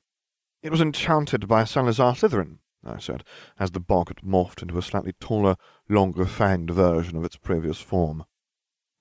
It 0.61 0.71
was 0.71 0.81
enchanted 0.81 1.47
by 1.47 1.63
Salazar 1.63 2.15
Slytherin, 2.15 2.59
I 2.83 2.99
said, 2.99 3.23
as 3.59 3.71
the 3.71 3.79
boggart 3.79 4.25
morphed 4.25 4.61
into 4.61 4.77
a 4.77 4.81
slightly 4.81 5.13
taller, 5.19 5.55
longer 5.87 6.25
fanged 6.25 6.71
version 6.71 7.15
of 7.17 7.23
its 7.23 7.37
previous 7.37 7.79
form. 7.79 8.25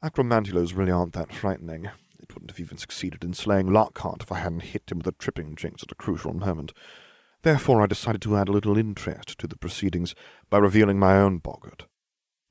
Acromantulas 0.04 0.76
really 0.76 0.92
aren't 0.92 1.14
that 1.14 1.32
frightening. 1.32 1.88
It 2.28 2.34
wouldn't 2.34 2.50
have 2.50 2.60
even 2.60 2.76
succeeded 2.76 3.22
in 3.22 3.34
slaying 3.34 3.72
Lockhart 3.72 4.22
if 4.22 4.32
I 4.32 4.40
hadn't 4.40 4.62
hit 4.62 4.90
him 4.90 4.98
with 4.98 5.06
a 5.06 5.12
tripping 5.12 5.54
jinx 5.54 5.82
at 5.82 5.92
a 5.92 5.94
crucial 5.94 6.34
moment. 6.34 6.72
Therefore 7.42 7.82
I 7.82 7.86
decided 7.86 8.20
to 8.22 8.36
add 8.36 8.48
a 8.48 8.52
little 8.52 8.76
interest 8.76 9.38
to 9.38 9.46
the 9.46 9.56
proceedings 9.56 10.14
by 10.50 10.58
revealing 10.58 10.98
my 10.98 11.16
own 11.16 11.38
boggart. 11.38 11.86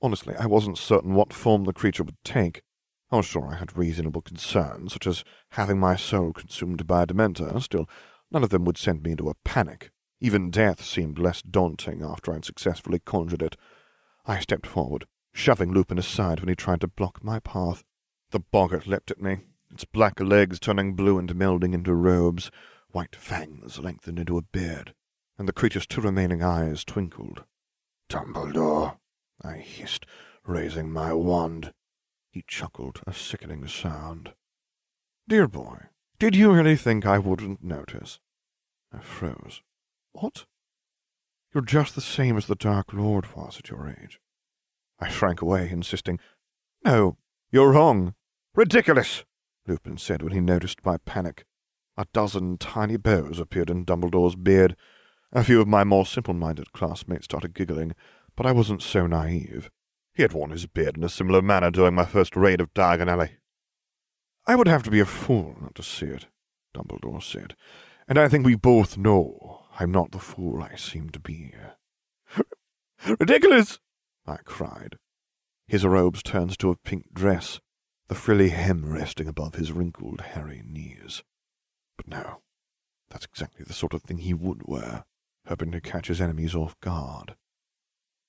Honestly, 0.02 0.36
I 0.36 0.46
wasn't 0.46 0.78
certain 0.78 1.14
what 1.14 1.34
form 1.34 1.66
the 1.66 1.74
creature 1.74 2.04
would 2.04 2.24
take. 2.24 2.62
I 3.12 3.18
was 3.18 3.26
sure 3.26 3.48
I 3.48 3.56
had 3.56 3.78
reasonable 3.78 4.22
concerns, 4.22 4.94
such 4.94 5.06
as 5.08 5.24
having 5.50 5.80
my 5.80 5.96
soul 5.96 6.32
consumed 6.32 6.88
by 6.88 7.04
a 7.04 7.06
Dementor. 7.06 7.62
Still, 7.62 7.90
none 8.32 8.44
of 8.44 8.50
them 8.52 8.66
would 8.66 8.78
send 8.78 9.04
me 9.04 9.12
into 9.12 9.30
a 9.30 9.36
panic. 9.44 9.92
Even 10.22 10.50
death 10.52 10.84
seemed 10.84 11.20
less 11.20 11.42
daunting 11.42 12.02
after 12.02 12.32
I 12.32 12.36
had 12.36 12.46
successfully 12.46 13.00
conjured 13.00 13.42
it. 13.42 13.58
I 14.26 14.40
stepped 14.40 14.68
forward, 14.68 15.06
shoving 15.34 15.72
Lupin 15.74 16.00
aside 16.00 16.40
when 16.40 16.50
he 16.50 16.56
tried 16.56 16.82
to 16.82 16.88
block 16.88 17.24
my 17.24 17.40
path. 17.40 17.84
The 18.32 18.40
boggart 18.40 18.88
leapt 18.88 19.12
at 19.12 19.22
me, 19.22 19.40
its 19.76 19.84
black 19.84 20.22
legs 20.22 20.58
turning 20.58 20.94
blue 20.94 21.20
and 21.20 21.36
melding 21.36 21.74
into 21.74 21.94
robes, 21.94 22.50
white 22.92 23.14
fangs 23.14 23.78
lengthened 23.78 24.18
into 24.18 24.38
a 24.38 24.42
beard, 24.42 24.94
and 25.38 25.50
the 25.50 25.54
creature's 25.54 25.86
two 25.86 26.00
remaining 26.00 26.42
eyes 26.42 26.86
twinkled. 26.86 27.44
Dumbledore, 28.10 28.96
I 29.44 29.58
hissed, 29.58 30.06
raising 30.46 30.90
my 30.90 31.12
wand. 31.12 31.74
He 32.32 32.46
chuckled, 32.48 33.02
a 33.06 33.12
sickening 33.12 33.68
sound. 33.68 34.32
Dear 35.28 35.46
boy, 35.46 35.88
did 36.20 36.38
you 36.38 36.54
really 36.54 36.78
think 36.78 37.06
I 37.06 37.20
wouldn't 37.20 37.62
notice? 37.62 38.22
I 38.94 39.00
froze. 39.00 39.62
What? 40.14 40.46
You're 41.54 41.66
just 41.66 41.96
the 41.96 42.02
same 42.02 42.38
as 42.38 42.46
the 42.46 42.56
Dark 42.56 42.94
Lord 42.94 43.36
was 43.36 43.60
at 43.60 43.70
your 43.70 43.90
age. 43.90 44.22
I 45.02 45.10
shrank 45.10 45.42
away, 45.42 45.70
insisting, 45.70 46.18
No, 46.86 47.18
you're 47.52 47.74
wrong. 47.74 48.16
Ridiculous, 48.56 49.26
Lupin 49.68 49.98
said 49.98 50.22
when 50.22 50.34
he 50.34 50.42
noticed 50.42 50.86
my 50.86 50.98
panic. 50.98 51.46
A 51.98 52.06
dozen 52.14 52.58
tiny 52.58 52.98
bows 52.98 53.40
appeared 53.40 53.70
in 53.70 53.86
Dumbledore's 53.86 54.36
beard. 54.36 54.76
A 55.32 55.44
few 55.44 55.62
of 55.62 55.68
my 55.68 55.84
more 55.84 56.06
simple-minded 56.06 56.74
classmates 56.74 57.26
started 57.26 57.54
giggling, 57.54 57.94
but 58.36 58.46
I 58.46 58.52
wasn't 58.52 58.82
so 58.82 59.08
naive. 59.08 59.70
He 60.14 60.22
had 60.22 60.34
worn 60.34 60.52
his 60.52 60.66
beard 60.66 60.98
in 60.98 61.04
a 61.04 61.10
similar 61.10 61.42
manner 61.42 61.72
during 61.72 61.96
my 61.96 62.06
first 62.06 62.36
raid 62.36 62.62
of 62.62 62.74
Diagon 62.74 63.10
Alley. 63.10 63.38
I 64.48 64.56
would 64.56 64.68
have 64.68 64.84
to 64.84 64.92
be 64.92 65.00
a 65.00 65.06
fool 65.06 65.56
not 65.60 65.76
to 65.76 65.84
see 65.84 66.06
it, 66.06 66.28
Dumbledore 66.76 67.24
said, 67.24 67.56
and 68.08 68.18
I 68.18 68.28
think 68.28 68.46
we 68.46 68.56
both 68.56 68.98
know 68.98 69.66
I'm 69.80 69.92
not 69.92 70.12
the 70.12 70.20
fool 70.20 70.62
I 70.62 70.76
seem 70.76 71.10
to 71.10 71.20
be. 71.20 71.54
Ridiculous! 73.20 73.80
I 74.28 74.38
cried. 74.38 74.98
His 75.68 75.86
robes 75.86 76.22
turned 76.22 76.58
to 76.60 76.70
a 76.70 76.76
pink 76.76 77.14
dress, 77.14 77.60
the 78.08 78.16
frilly 78.16 78.50
hem 78.50 78.92
resting 78.92 79.28
above 79.28 79.56
his 79.56 79.72
wrinkled, 79.72 80.22
hairy 80.22 80.62
knees. 80.66 81.24
But 81.98 82.08
no, 82.08 82.42
that's 83.10 83.26
exactly 83.26 83.66
the 83.66 83.74
sort 83.74 83.94
of 83.94 84.04
thing 84.04 84.20
he 84.20 84.34
would 84.34 84.68
wear, 84.68 85.06
hoping 85.48 85.72
to 85.72 85.82
catch 85.82 86.08
his 86.08 86.22
enemies 86.22 86.56
off 86.56 86.80
guard. 86.82 87.36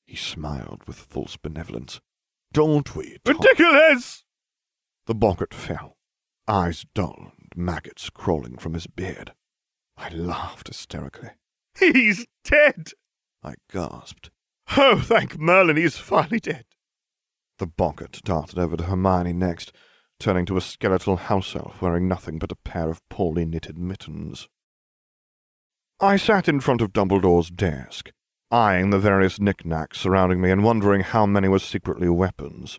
He 0.06 0.16
smiled 0.16 0.82
with 0.86 0.96
false 0.96 1.36
benevolence. 1.36 2.00
Don't 2.52 2.94
we? 2.94 3.18
Talk? 3.24 3.40
Ridiculous! 3.40 4.24
The 5.06 5.14
boggart 5.14 5.52
fell, 5.52 5.96
eyes 6.46 6.86
dull 6.94 7.32
and 7.38 7.48
maggots 7.56 8.10
crawling 8.10 8.56
from 8.56 8.74
his 8.74 8.86
beard. 8.86 9.32
I 9.96 10.10
laughed 10.10 10.68
hysterically. 10.68 11.30
He's 11.78 12.26
dead! 12.44 12.90
I 13.42 13.54
gasped. 13.70 14.30
Oh, 14.76 15.00
thank 15.00 15.38
Merlin, 15.38 15.76
he's 15.76 15.96
finally 15.96 16.40
dead. 16.40 16.65
The 17.58 17.66
boggart 17.66 18.20
darted 18.24 18.58
over 18.58 18.76
to 18.76 18.84
Hermione 18.84 19.32
next, 19.32 19.72
turning 20.18 20.44
to 20.46 20.56
a 20.56 20.60
skeletal 20.60 21.16
house 21.16 21.56
elf 21.56 21.80
wearing 21.80 22.06
nothing 22.06 22.38
but 22.38 22.52
a 22.52 22.56
pair 22.56 22.90
of 22.90 23.06
poorly 23.08 23.46
knitted 23.46 23.78
mittens. 23.78 24.48
I 25.98 26.16
sat 26.16 26.48
in 26.48 26.60
front 26.60 26.82
of 26.82 26.92
Dumbledore's 26.92 27.50
desk, 27.50 28.10
eyeing 28.50 28.90
the 28.90 28.98
various 28.98 29.40
knickknacks 29.40 29.98
surrounding 29.98 30.40
me 30.40 30.50
and 30.50 30.62
wondering 30.62 31.00
how 31.00 31.24
many 31.24 31.48
were 31.48 31.58
secretly 31.58 32.08
weapons. 32.08 32.78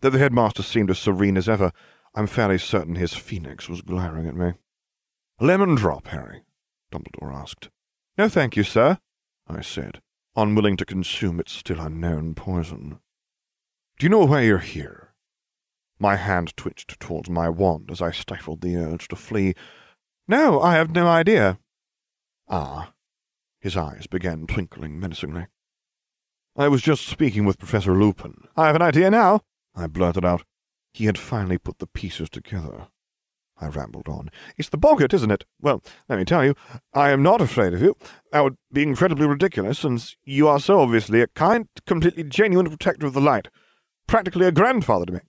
Though 0.00 0.10
the 0.10 0.18
headmaster 0.18 0.62
seemed 0.62 0.90
as 0.90 0.98
serene 0.98 1.38
as 1.38 1.48
ever, 1.48 1.72
I'm 2.14 2.26
fairly 2.26 2.58
certain 2.58 2.96
his 2.96 3.14
phoenix 3.14 3.68
was 3.68 3.80
glaring 3.80 4.26
at 4.26 4.36
me. 4.36 4.52
Lemon 5.40 5.74
drop, 5.74 6.08
Harry? 6.08 6.42
Dumbledore 6.92 7.32
asked. 7.32 7.70
No, 8.18 8.28
thank 8.28 8.56
you, 8.56 8.64
sir, 8.64 8.98
I 9.48 9.62
said, 9.62 10.02
unwilling 10.36 10.76
to 10.76 10.84
consume 10.84 11.40
its 11.40 11.52
still 11.52 11.80
unknown 11.80 12.34
poison. 12.34 12.98
Do 13.98 14.06
you 14.06 14.10
know 14.10 14.24
why 14.24 14.42
you're 14.42 14.58
here? 14.58 15.14
My 15.98 16.16
hand 16.16 16.56
twitched 16.56 16.98
towards 16.98 17.30
my 17.30 17.48
wand 17.48 17.90
as 17.90 18.02
I 18.02 18.10
stifled 18.10 18.60
the 18.60 18.76
urge 18.76 19.08
to 19.08 19.16
flee. 19.16 19.54
No, 20.26 20.60
I 20.60 20.74
have 20.74 20.90
no 20.90 21.06
idea. 21.06 21.58
Ah. 22.48 22.92
His 23.60 23.76
eyes 23.76 24.08
began 24.08 24.46
twinkling 24.48 24.98
menacingly. 24.98 25.46
I 26.56 26.68
was 26.68 26.82
just 26.82 27.06
speaking 27.06 27.44
with 27.44 27.58
Professor 27.58 27.94
Lupin. 27.94 28.48
I 28.56 28.66
have 28.66 28.76
an 28.76 28.82
idea 28.82 29.10
now, 29.10 29.42
I 29.74 29.86
blurted 29.86 30.24
out. 30.24 30.42
He 30.92 31.06
had 31.06 31.16
finally 31.16 31.56
put 31.56 31.78
the 31.78 31.86
pieces 31.86 32.28
together. 32.28 32.88
I 33.60 33.68
rambled 33.68 34.08
on. 34.08 34.30
It's 34.58 34.68
the 34.68 34.76
boggart, 34.76 35.14
isn't 35.14 35.30
it? 35.30 35.44
Well, 35.60 35.82
let 36.08 36.18
me 36.18 36.24
tell 36.24 36.44
you, 36.44 36.56
I 36.92 37.10
am 37.10 37.22
not 37.22 37.40
afraid 37.40 37.72
of 37.72 37.80
you. 37.80 37.96
That 38.32 38.42
would 38.42 38.56
be 38.72 38.82
incredibly 38.82 39.26
ridiculous, 39.26 39.78
since 39.78 40.16
you 40.24 40.48
are 40.48 40.58
so 40.58 40.80
obviously 40.80 41.20
a 41.20 41.28
kind, 41.28 41.68
completely 41.86 42.24
genuine 42.24 42.68
protector 42.68 43.06
of 43.06 43.12
the 43.12 43.20
light. 43.20 43.48
Practically 44.12 44.44
a 44.44 44.52
grandfather 44.52 45.06
to 45.06 45.12
me. 45.14 45.20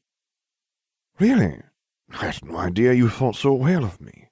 Really? 1.18 1.62
I 2.12 2.26
had 2.26 2.44
no 2.44 2.58
idea 2.58 2.92
you 2.92 3.08
thought 3.08 3.38
so 3.38 3.54
well 3.54 3.86
of 3.86 4.02
me, 4.02 4.28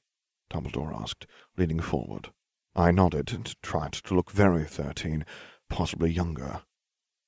Dumbledore 0.51 0.93
asked, 0.93 1.25
leaning 1.55 1.79
forward. 1.79 2.31
I 2.75 2.91
nodded 2.91 3.31
and 3.31 3.55
tried 3.63 3.93
to 3.93 4.13
look 4.13 4.29
very 4.29 4.65
thirteen, 4.65 5.25
possibly 5.69 6.11
younger. 6.11 6.63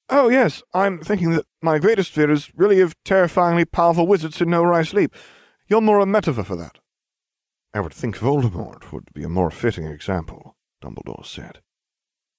Oh, 0.10 0.28
yes, 0.28 0.64
I'm 0.74 1.00
thinking 1.00 1.30
that 1.30 1.46
my 1.62 1.80
greatest 1.80 2.12
fear 2.12 2.30
is 2.30 2.52
really 2.58 2.82
of 2.82 2.94
terrifyingly 3.06 3.64
powerful 3.64 4.06
wizards 4.06 4.40
who 4.40 4.46
know 4.46 4.62
where 4.62 4.74
I 4.74 4.84
sleep. 4.84 5.16
You're 5.70 5.80
more 5.80 6.00
a 6.00 6.06
metaphor 6.06 6.44
for 6.44 6.58
that. 6.58 6.80
I 7.74 7.80
would 7.80 7.94
think 7.94 8.18
Voldemort 8.18 8.92
would 8.92 9.14
be 9.14 9.24
a 9.24 9.30
more 9.30 9.50
fitting 9.50 9.86
example, 9.86 10.58
Dumbledore 10.84 11.26
said. 11.26 11.62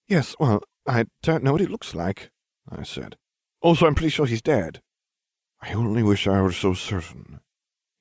Yes, 0.09 0.37
well, 0.39 0.63
I 0.87 1.07
don't 1.23 1.43
know 1.43 1.53
what 1.53 1.63
he 1.63 1.67
looks 1.67 1.95
like, 1.95 2.31
I 2.71 2.83
said. 2.83 3.17
Also, 3.65 3.87
I'm 3.87 3.95
pretty 3.95 4.11
sure 4.11 4.27
he's 4.27 4.43
dead. 4.43 4.83
I 5.63 5.73
only 5.73 6.03
wish 6.03 6.27
I 6.27 6.43
were 6.43 6.53
so 6.53 6.75
certain, 6.75 7.41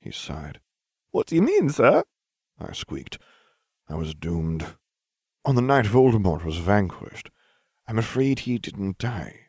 he 0.01 0.11
sighed. 0.11 0.59
What 1.11 1.27
do 1.27 1.35
you 1.35 1.41
mean, 1.41 1.69
sir? 1.69 2.03
I 2.59 2.73
squeaked. 2.73 3.17
I 3.87 3.95
was 3.95 4.13
doomed. 4.13 4.65
On 5.45 5.55
the 5.55 5.61
night 5.61 5.85
Voldemort 5.85 6.43
was 6.43 6.57
vanquished, 6.57 7.29
I'm 7.87 7.97
afraid 7.97 8.39
he 8.39 8.57
didn't 8.57 8.97
die. 8.97 9.47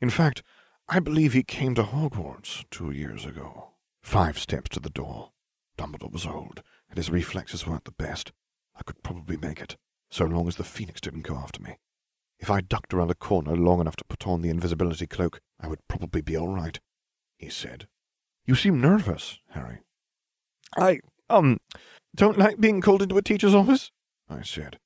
In 0.00 0.08
fact, 0.08 0.44
I 0.88 1.00
believe 1.00 1.32
he 1.32 1.42
came 1.42 1.74
to 1.74 1.82
Hogwarts 1.82 2.64
two 2.70 2.92
years 2.92 3.26
ago. 3.26 3.70
Five 4.02 4.38
steps 4.38 4.68
to 4.68 4.78
the 4.78 4.88
door. 4.88 5.32
Dumbledore 5.76 6.12
was 6.12 6.26
old, 6.26 6.62
and 6.88 6.96
his 6.96 7.10
reflexes 7.10 7.66
weren't 7.66 7.86
the 7.86 7.90
best. 7.90 8.30
I 8.76 8.84
could 8.84 9.02
probably 9.02 9.36
make 9.36 9.60
it, 9.60 9.76
so 10.12 10.26
long 10.26 10.46
as 10.46 10.54
the 10.54 10.62
phoenix 10.62 11.00
didn't 11.00 11.22
go 11.22 11.34
after 11.34 11.60
me. 11.60 11.78
If 12.38 12.52
I 12.52 12.60
ducked 12.60 12.94
around 12.94 13.10
a 13.10 13.16
corner 13.16 13.56
long 13.56 13.80
enough 13.80 13.96
to 13.96 14.04
put 14.04 14.28
on 14.28 14.42
the 14.42 14.50
invisibility 14.50 15.08
cloak, 15.08 15.40
I 15.60 15.68
would 15.68 15.86
probably 15.88 16.20
be 16.22 16.36
all 16.36 16.48
right. 16.48 16.78
he 17.36 17.48
said. 17.48 17.86
You 18.44 18.54
seem 18.54 18.80
nervous, 18.80 19.38
Harry. 19.50 19.80
I, 20.76 21.00
um, 21.28 21.58
don't 22.14 22.38
like 22.38 22.60
being 22.60 22.80
called 22.80 23.02
into 23.02 23.18
a 23.18 23.22
teacher's 23.22 23.54
office, 23.54 23.90
I 24.28 24.42
said. 24.42 24.78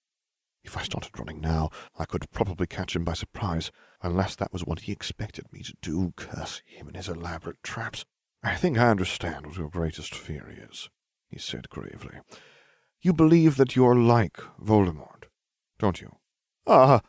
If 0.64 0.76
I 0.76 0.82
started 0.82 1.18
running 1.18 1.40
now, 1.40 1.70
I 1.98 2.04
could 2.04 2.30
probably 2.32 2.66
catch 2.66 2.94
him 2.94 3.04
by 3.04 3.14
surprise, 3.14 3.70
unless 4.02 4.36
that 4.36 4.52
was 4.52 4.64
what 4.64 4.80
he 4.80 4.92
expected 4.92 5.52
me 5.52 5.62
to 5.62 5.74
do, 5.80 6.12
curse 6.16 6.62
him 6.66 6.86
and 6.88 6.96
his 6.96 7.08
elaborate 7.08 7.62
traps. 7.62 8.04
I 8.42 8.54
think 8.56 8.78
I 8.78 8.90
understand 8.90 9.46
what 9.46 9.56
your 9.56 9.68
greatest 9.68 10.14
fear 10.14 10.48
is, 10.70 10.88
he 11.28 11.38
said 11.38 11.68
gravely. 11.70 12.18
You 13.02 13.12
believe 13.12 13.56
that 13.56 13.76
you're 13.76 13.96
like 13.96 14.38
Voldemort, 14.62 15.24
don't 15.78 16.00
you? 16.00 16.16
Ah, 16.66 17.00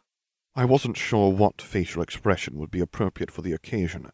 I 0.56 0.66
wasn't 0.66 0.98
sure 0.98 1.32
what 1.32 1.62
facial 1.62 2.02
expression 2.02 2.58
would 2.58 2.72
be 2.72 2.82
appropriate 2.82 3.32
for 3.32 3.42
the 3.42 3.54
occasion, 3.54 4.12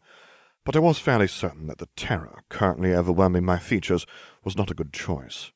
but 0.64 0.76
I 0.76 0.80
was 0.80 0.98
fairly 0.98 1.26
certain 1.26 1.66
that 1.66 1.78
the 1.78 1.88
terror 1.96 2.42
currently 2.48 2.94
overwhelming 2.94 3.44
my 3.44 3.58
features 3.58 4.06
was 4.44 4.56
not 4.56 4.70
a 4.70 4.74
good 4.74 4.92
choice. 4.92 5.50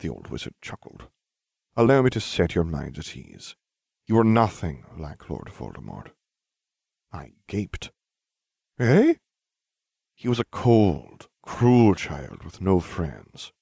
The 0.00 0.10
old 0.10 0.28
wizard 0.28 0.54
chuckled. 0.60 1.04
Allow 1.74 2.02
me 2.02 2.10
to 2.10 2.20
set 2.20 2.54
your 2.54 2.64
mind 2.64 2.98
at 2.98 3.16
ease. 3.16 3.56
You 4.06 4.18
are 4.18 4.24
nothing 4.24 4.84
like 4.98 5.30
Lord 5.30 5.46
Voldemort. 5.46 6.08
I 7.12 7.32
gaped. 7.48 7.90
Eh? 8.78 9.14
He 10.14 10.28
was 10.28 10.38
a 10.38 10.44
cold, 10.44 11.28
cruel 11.42 11.94
child 11.94 12.42
with 12.44 12.60
no 12.60 12.78
friends. 12.80 13.52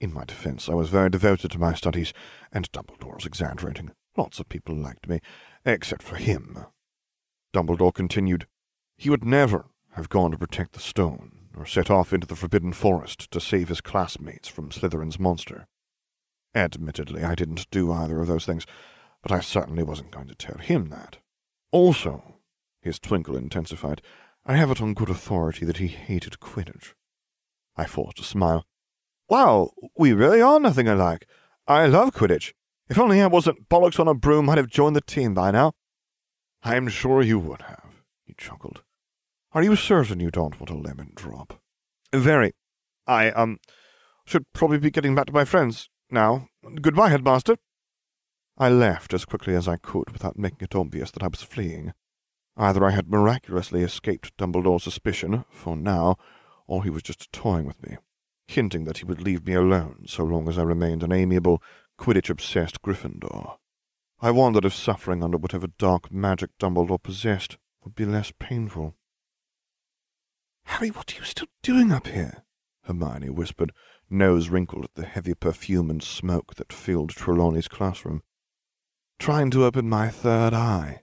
In 0.00 0.12
my 0.12 0.24
defense, 0.24 0.68
I 0.68 0.74
was 0.74 0.88
very 0.88 1.10
devoted 1.10 1.50
to 1.52 1.58
my 1.58 1.74
studies, 1.74 2.12
and 2.52 2.70
Dumbledore's 2.70 3.26
exaggerating. 3.26 3.92
Lots 4.16 4.38
of 4.38 4.48
people 4.48 4.74
liked 4.74 5.08
me, 5.08 5.20
except 5.66 6.02
for 6.02 6.16
him. 6.16 6.64
Dumbledore 7.52 7.92
continued, 7.92 8.46
He 8.96 9.10
would 9.10 9.24
never 9.24 9.66
have 9.94 10.08
gone 10.08 10.30
to 10.30 10.38
protect 10.38 10.72
the 10.72 10.80
stone, 10.80 11.48
or 11.56 11.66
set 11.66 11.90
off 11.90 12.12
into 12.12 12.26
the 12.26 12.36
Forbidden 12.36 12.72
Forest 12.72 13.30
to 13.30 13.40
save 13.40 13.68
his 13.68 13.80
classmates 13.80 14.48
from 14.48 14.70
Slytherin's 14.70 15.18
monster. 15.18 15.66
Admittedly, 16.54 17.24
I 17.24 17.34
didn't 17.34 17.68
do 17.70 17.92
either 17.92 18.20
of 18.20 18.28
those 18.28 18.46
things, 18.46 18.66
but 19.22 19.32
I 19.32 19.40
certainly 19.40 19.82
wasn't 19.82 20.10
going 20.10 20.28
to 20.28 20.34
tell 20.34 20.58
him 20.58 20.88
that. 20.90 21.18
Also, 21.72 22.36
his 22.80 22.98
twinkle 22.98 23.36
intensified, 23.36 24.00
I 24.44 24.56
have 24.56 24.70
it 24.70 24.80
on 24.80 24.94
good 24.94 25.10
authority 25.10 25.66
that 25.66 25.78
he 25.78 25.88
hated 25.88 26.38
Quidditch. 26.40 26.94
I 27.76 27.86
forced 27.86 28.20
a 28.20 28.22
smile. 28.22 28.64
Wow, 29.28 29.70
we 29.98 30.12
really 30.12 30.40
are 30.40 30.60
nothing 30.60 30.86
alike. 30.86 31.26
I 31.66 31.86
love 31.86 32.14
Quidditch. 32.14 32.52
If 32.88 32.98
only 32.98 33.20
I 33.20 33.26
wasn't 33.26 33.68
bollocks 33.68 33.98
on 33.98 34.08
a 34.08 34.14
broom, 34.14 34.48
I'd 34.48 34.58
have 34.58 34.68
joined 34.68 34.94
the 34.94 35.00
team 35.00 35.34
by 35.34 35.50
now. 35.50 35.72
I'm 36.62 36.88
sure 36.88 37.20
you 37.20 37.38
would 37.38 37.62
have, 37.62 38.02
he 38.24 38.34
chuckled. 38.38 38.82
Are 39.52 39.62
you 39.62 39.74
certain 39.74 40.20
you 40.20 40.30
don't 40.30 40.60
want 40.60 40.70
a 40.70 40.74
lemon 40.74 41.12
drop? 41.14 41.60
Very. 42.12 42.52
I, 43.06 43.30
um, 43.30 43.58
should 44.24 44.44
probably 44.52 44.78
be 44.78 44.90
getting 44.90 45.14
back 45.14 45.26
to 45.26 45.32
my 45.32 45.44
friends 45.44 45.88
now. 46.10 46.48
Goodbye, 46.80 47.08
headmaster. 47.08 47.56
I 48.58 48.68
left 48.68 49.12
as 49.12 49.24
quickly 49.24 49.54
as 49.54 49.68
I 49.68 49.76
could 49.76 50.10
without 50.10 50.38
making 50.38 50.58
it 50.62 50.74
obvious 50.74 51.10
that 51.10 51.22
I 51.22 51.28
was 51.28 51.42
fleeing. 51.42 51.92
Either 52.56 52.84
I 52.84 52.90
had 52.90 53.10
miraculously 53.10 53.82
escaped 53.82 54.36
Dumbledore's 54.36 54.84
suspicion, 54.84 55.44
for 55.50 55.76
now, 55.76 56.16
or 56.66 56.82
he 56.82 56.90
was 56.90 57.02
just 57.02 57.30
toying 57.32 57.66
with 57.66 57.82
me, 57.86 57.98
hinting 58.48 58.84
that 58.84 58.98
he 58.98 59.04
would 59.04 59.20
leave 59.20 59.46
me 59.46 59.54
alone 59.54 60.04
so 60.06 60.24
long 60.24 60.48
as 60.48 60.56
I 60.56 60.62
remained 60.62 61.02
an 61.02 61.12
amiable, 61.12 61.62
Quidditch-obsessed 61.98 62.82
Gryffindor. 62.82 63.56
I 64.20 64.30
wondered 64.30 64.64
if 64.64 64.74
suffering 64.74 65.22
under 65.22 65.36
whatever 65.36 65.66
dark 65.78 66.10
magic 66.10 66.50
Dumbledore 66.58 67.02
possessed 67.02 67.58
would 67.84 67.94
be 67.94 68.04
less 68.04 68.32
painful. 68.38 68.94
Harry, 70.64 70.88
what 70.90 71.12
are 71.12 71.18
you 71.18 71.24
still 71.24 71.48
doing 71.62 71.92
up 71.92 72.06
here? 72.06 72.44
Hermione 72.84 73.30
whispered, 73.30 73.72
nose 74.10 74.48
wrinkled 74.48 74.84
at 74.84 74.94
the 74.94 75.06
heavy 75.06 75.34
perfume 75.34 75.90
and 75.90 76.02
smoke 76.02 76.54
that 76.56 76.72
filled 76.72 77.10
Trelawney's 77.10 77.68
classroom. 77.68 78.22
Trying 79.18 79.50
to 79.50 79.64
open 79.64 79.88
my 79.88 80.08
third 80.08 80.52
eye. 80.52 81.02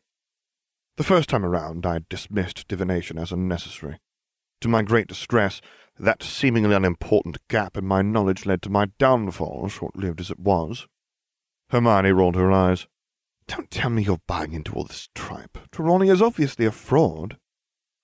The 0.97 1.03
first 1.03 1.29
time 1.29 1.45
around, 1.45 1.85
I 1.85 2.01
dismissed 2.09 2.67
divination 2.67 3.17
as 3.17 3.31
unnecessary. 3.31 3.99
To 4.61 4.67
my 4.67 4.81
great 4.81 5.07
distress, 5.07 5.59
that 5.99 6.23
seemingly 6.23 6.75
unimportant 6.75 7.37
gap 7.47 7.77
in 7.77 7.85
my 7.85 8.01
knowledge 8.01 8.45
led 8.45 8.61
to 8.63 8.69
my 8.69 8.87
downfall, 8.97 9.67
short-lived 9.69 10.19
as 10.19 10.31
it 10.31 10.39
was. 10.39 10.87
Hermione 11.69 12.11
rolled 12.11 12.35
her 12.35 12.51
eyes. 12.51 12.87
Don't 13.47 13.69
tell 13.69 13.89
me 13.89 14.03
you're 14.03 14.21
buying 14.27 14.53
into 14.53 14.73
all 14.73 14.85
this 14.85 15.09
tripe. 15.13 15.57
Trelawney 15.71 16.09
is 16.09 16.21
obviously 16.21 16.65
a 16.65 16.71
fraud. 16.71 17.37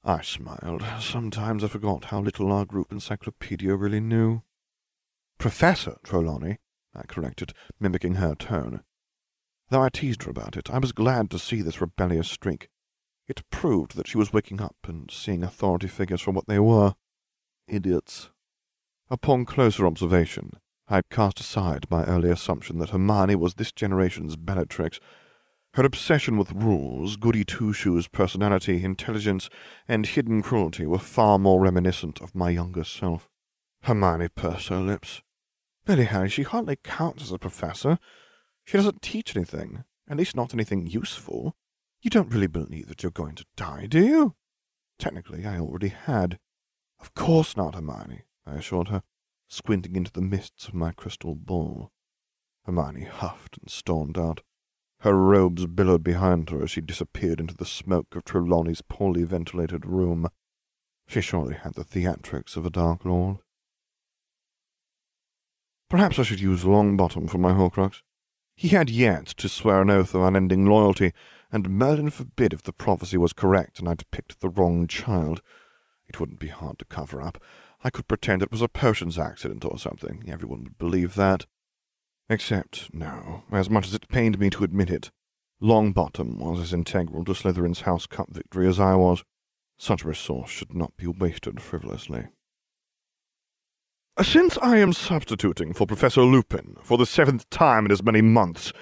I 0.03 0.21
smiled. 0.21 0.83
Sometimes 0.99 1.63
I 1.63 1.67
forgot 1.67 2.05
how 2.05 2.19
little 2.19 2.51
our 2.51 2.65
group 2.65 2.91
encyclopedia 2.91 3.75
really 3.75 3.99
knew. 3.99 4.43
Professor 5.37 5.97
Trelawney, 6.03 6.57
I 6.93 7.03
corrected, 7.03 7.53
mimicking 7.79 8.15
her 8.15 8.35
tone. 8.35 8.81
Though 9.69 9.83
I 9.83 9.89
teased 9.89 10.23
her 10.23 10.31
about 10.31 10.57
it, 10.57 10.69
I 10.69 10.79
was 10.79 10.91
glad 10.91 11.29
to 11.31 11.39
see 11.39 11.61
this 11.61 11.81
rebellious 11.81 12.29
streak. 12.29 12.69
It 13.27 13.43
proved 13.51 13.95
that 13.95 14.07
she 14.07 14.17
was 14.17 14.33
waking 14.33 14.61
up 14.61 14.75
and 14.87 15.09
seeing 15.11 15.43
authority 15.43 15.87
figures 15.87 16.21
for 16.21 16.31
what 16.31 16.47
they 16.47 16.59
were 16.59 16.95
idiots. 17.69 18.29
Upon 19.09 19.45
closer 19.45 19.85
observation, 19.87 20.53
I 20.87 20.95
had 20.95 21.09
cast 21.09 21.39
aside 21.39 21.85
my 21.89 22.03
early 22.05 22.29
assumption 22.29 22.79
that 22.79 22.89
Hermione 22.89 23.35
was 23.35 23.55
this 23.55 23.71
generation's 23.71 24.35
Bellatrix. 24.35 24.99
Her 25.75 25.85
obsession 25.85 26.37
with 26.37 26.51
rules, 26.51 27.15
goody 27.15 27.43
two-shoes 27.43 28.07
personality, 28.07 28.83
intelligence, 28.83 29.49
and 29.87 30.05
hidden 30.05 30.41
cruelty 30.41 30.85
were 30.85 30.99
far 30.99 31.37
more 31.37 31.61
reminiscent 31.61 32.21
of 32.21 32.35
my 32.35 32.49
younger 32.49 32.83
self. 32.83 33.29
Hermione 33.83 34.29
pursed 34.29 34.69
her 34.69 34.79
lips. 34.79 35.21
Harry, 35.87 36.29
she 36.29 36.43
hardly 36.43 36.75
counts 36.75 37.23
as 37.23 37.31
a 37.31 37.39
professor. 37.39 37.97
She 38.65 38.77
doesn't 38.77 39.01
teach 39.01 39.35
anything, 39.35 39.83
at 40.07 40.17
least 40.17 40.35
not 40.35 40.53
anything 40.53 40.85
useful. 40.85 41.55
You 42.01 42.09
don't 42.09 42.31
really 42.31 42.47
believe 42.47 42.87
that 42.87 43.01
you're 43.01 43.11
going 43.11 43.35
to 43.35 43.45
die, 43.55 43.87
do 43.87 44.03
you? 44.03 44.35
Technically, 44.99 45.45
I 45.45 45.59
already 45.59 45.87
had. 45.87 46.37
Of 46.99 47.13
course 47.13 47.55
not, 47.55 47.75
Hermione, 47.75 48.23
I 48.45 48.55
assured 48.55 48.89
her, 48.89 49.03
squinting 49.47 49.95
into 49.95 50.11
the 50.11 50.21
mists 50.21 50.67
of 50.67 50.73
my 50.73 50.91
crystal 50.91 51.35
ball. 51.35 51.91
Hermione 52.65 53.05
huffed 53.05 53.57
and 53.57 53.69
stormed 53.69 54.17
out. 54.17 54.41
Her 54.99 55.15
robes 55.15 55.65
billowed 55.65 56.03
behind 56.03 56.49
her 56.49 56.61
as 56.63 56.71
she 56.71 56.81
disappeared 56.81 57.39
into 57.39 57.55
the 57.55 57.65
smoke 57.65 58.15
of 58.15 58.25
Trelawney's 58.25 58.81
poorly 58.81 59.23
ventilated 59.23 59.85
room. 59.85 60.27
She 61.07 61.21
surely 61.21 61.55
had 61.55 61.75
the 61.75 61.85
theatrics 61.85 62.57
of 62.57 62.65
a 62.65 62.69
Dark 62.69 63.05
Lord. 63.05 63.37
Perhaps 65.89 66.19
I 66.19 66.23
should 66.23 66.41
use 66.41 66.65
Longbottom 66.65 67.29
for 67.29 67.37
my 67.37 67.53
Horcrux. 67.53 68.01
He 68.55 68.67
had 68.67 68.89
yet 68.89 69.25
to 69.27 69.47
swear 69.47 69.81
an 69.81 69.89
oath 69.89 70.13
of 70.13 70.21
unending 70.21 70.65
loyalty, 70.65 71.13
and 71.51 71.69
Merlin 71.69 72.09
forbid 72.09 72.53
if 72.53 72.61
the 72.61 72.73
prophecy 72.73 73.17
was 73.17 73.31
correct 73.31 73.79
and 73.79 73.87
I'd 73.87 74.11
picked 74.11 74.41
the 74.41 74.49
wrong 74.49 74.85
child. 74.85 75.41
It 76.09 76.19
wouldn't 76.19 76.39
be 76.39 76.47
hard 76.47 76.79
to 76.79 76.85
cover 76.85 77.21
up. 77.21 77.41
I 77.83 77.89
could 77.89 78.07
pretend 78.07 78.41
it 78.41 78.51
was 78.51 78.61
a 78.61 78.67
potions 78.67 79.17
accident 79.17 79.63
or 79.63 79.77
something. 79.77 80.23
Everyone 80.27 80.63
would 80.63 80.77
believe 80.77 81.15
that. 81.15 81.45
Except, 82.29 82.93
no, 82.93 83.43
as 83.51 83.69
much 83.69 83.87
as 83.87 83.93
it 83.93 84.09
pained 84.09 84.39
me 84.39 84.49
to 84.49 84.63
admit 84.63 84.89
it, 84.89 85.11
Longbottom 85.61 86.37
was 86.37 86.59
as 86.59 86.73
integral 86.73 87.23
to 87.25 87.33
Slytherin's 87.33 87.81
House 87.81 88.05
Cup 88.05 88.29
victory 88.31 88.67
as 88.67 88.79
I 88.79 88.95
was. 88.95 89.23
Such 89.77 90.03
a 90.03 90.07
resource 90.07 90.49
should 90.49 90.73
not 90.73 90.97
be 90.97 91.07
wasted 91.07 91.61
frivolously. 91.61 92.27
Since 94.21 94.57
I 94.61 94.77
am 94.77 94.91
substituting 94.91 95.73
for 95.73 95.87
Professor 95.87 96.21
Lupin 96.21 96.75
for 96.83 96.97
the 96.97 97.05
seventh 97.05 97.49
time 97.49 97.85
in 97.85 97.91
as 97.91 98.03
many 98.03 98.21
months, 98.21 98.73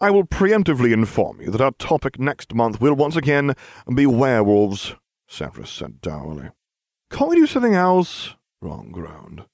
I 0.00 0.10
will 0.10 0.24
preemptively 0.24 0.92
inform 0.92 1.40
you 1.40 1.50
that 1.50 1.62
our 1.62 1.72
topic 1.72 2.18
next 2.18 2.54
month 2.54 2.80
will 2.80 2.94
once 2.94 3.16
again 3.16 3.54
be 3.94 4.04
werewolves, 4.04 4.94
Severus 5.26 5.70
said 5.70 6.02
dourly. 6.02 6.50
Can't 7.14 7.30
we 7.30 7.36
do 7.36 7.46
something 7.46 7.76
else? 7.76 8.34
Ron 8.60 8.90
groaned. 8.90 9.44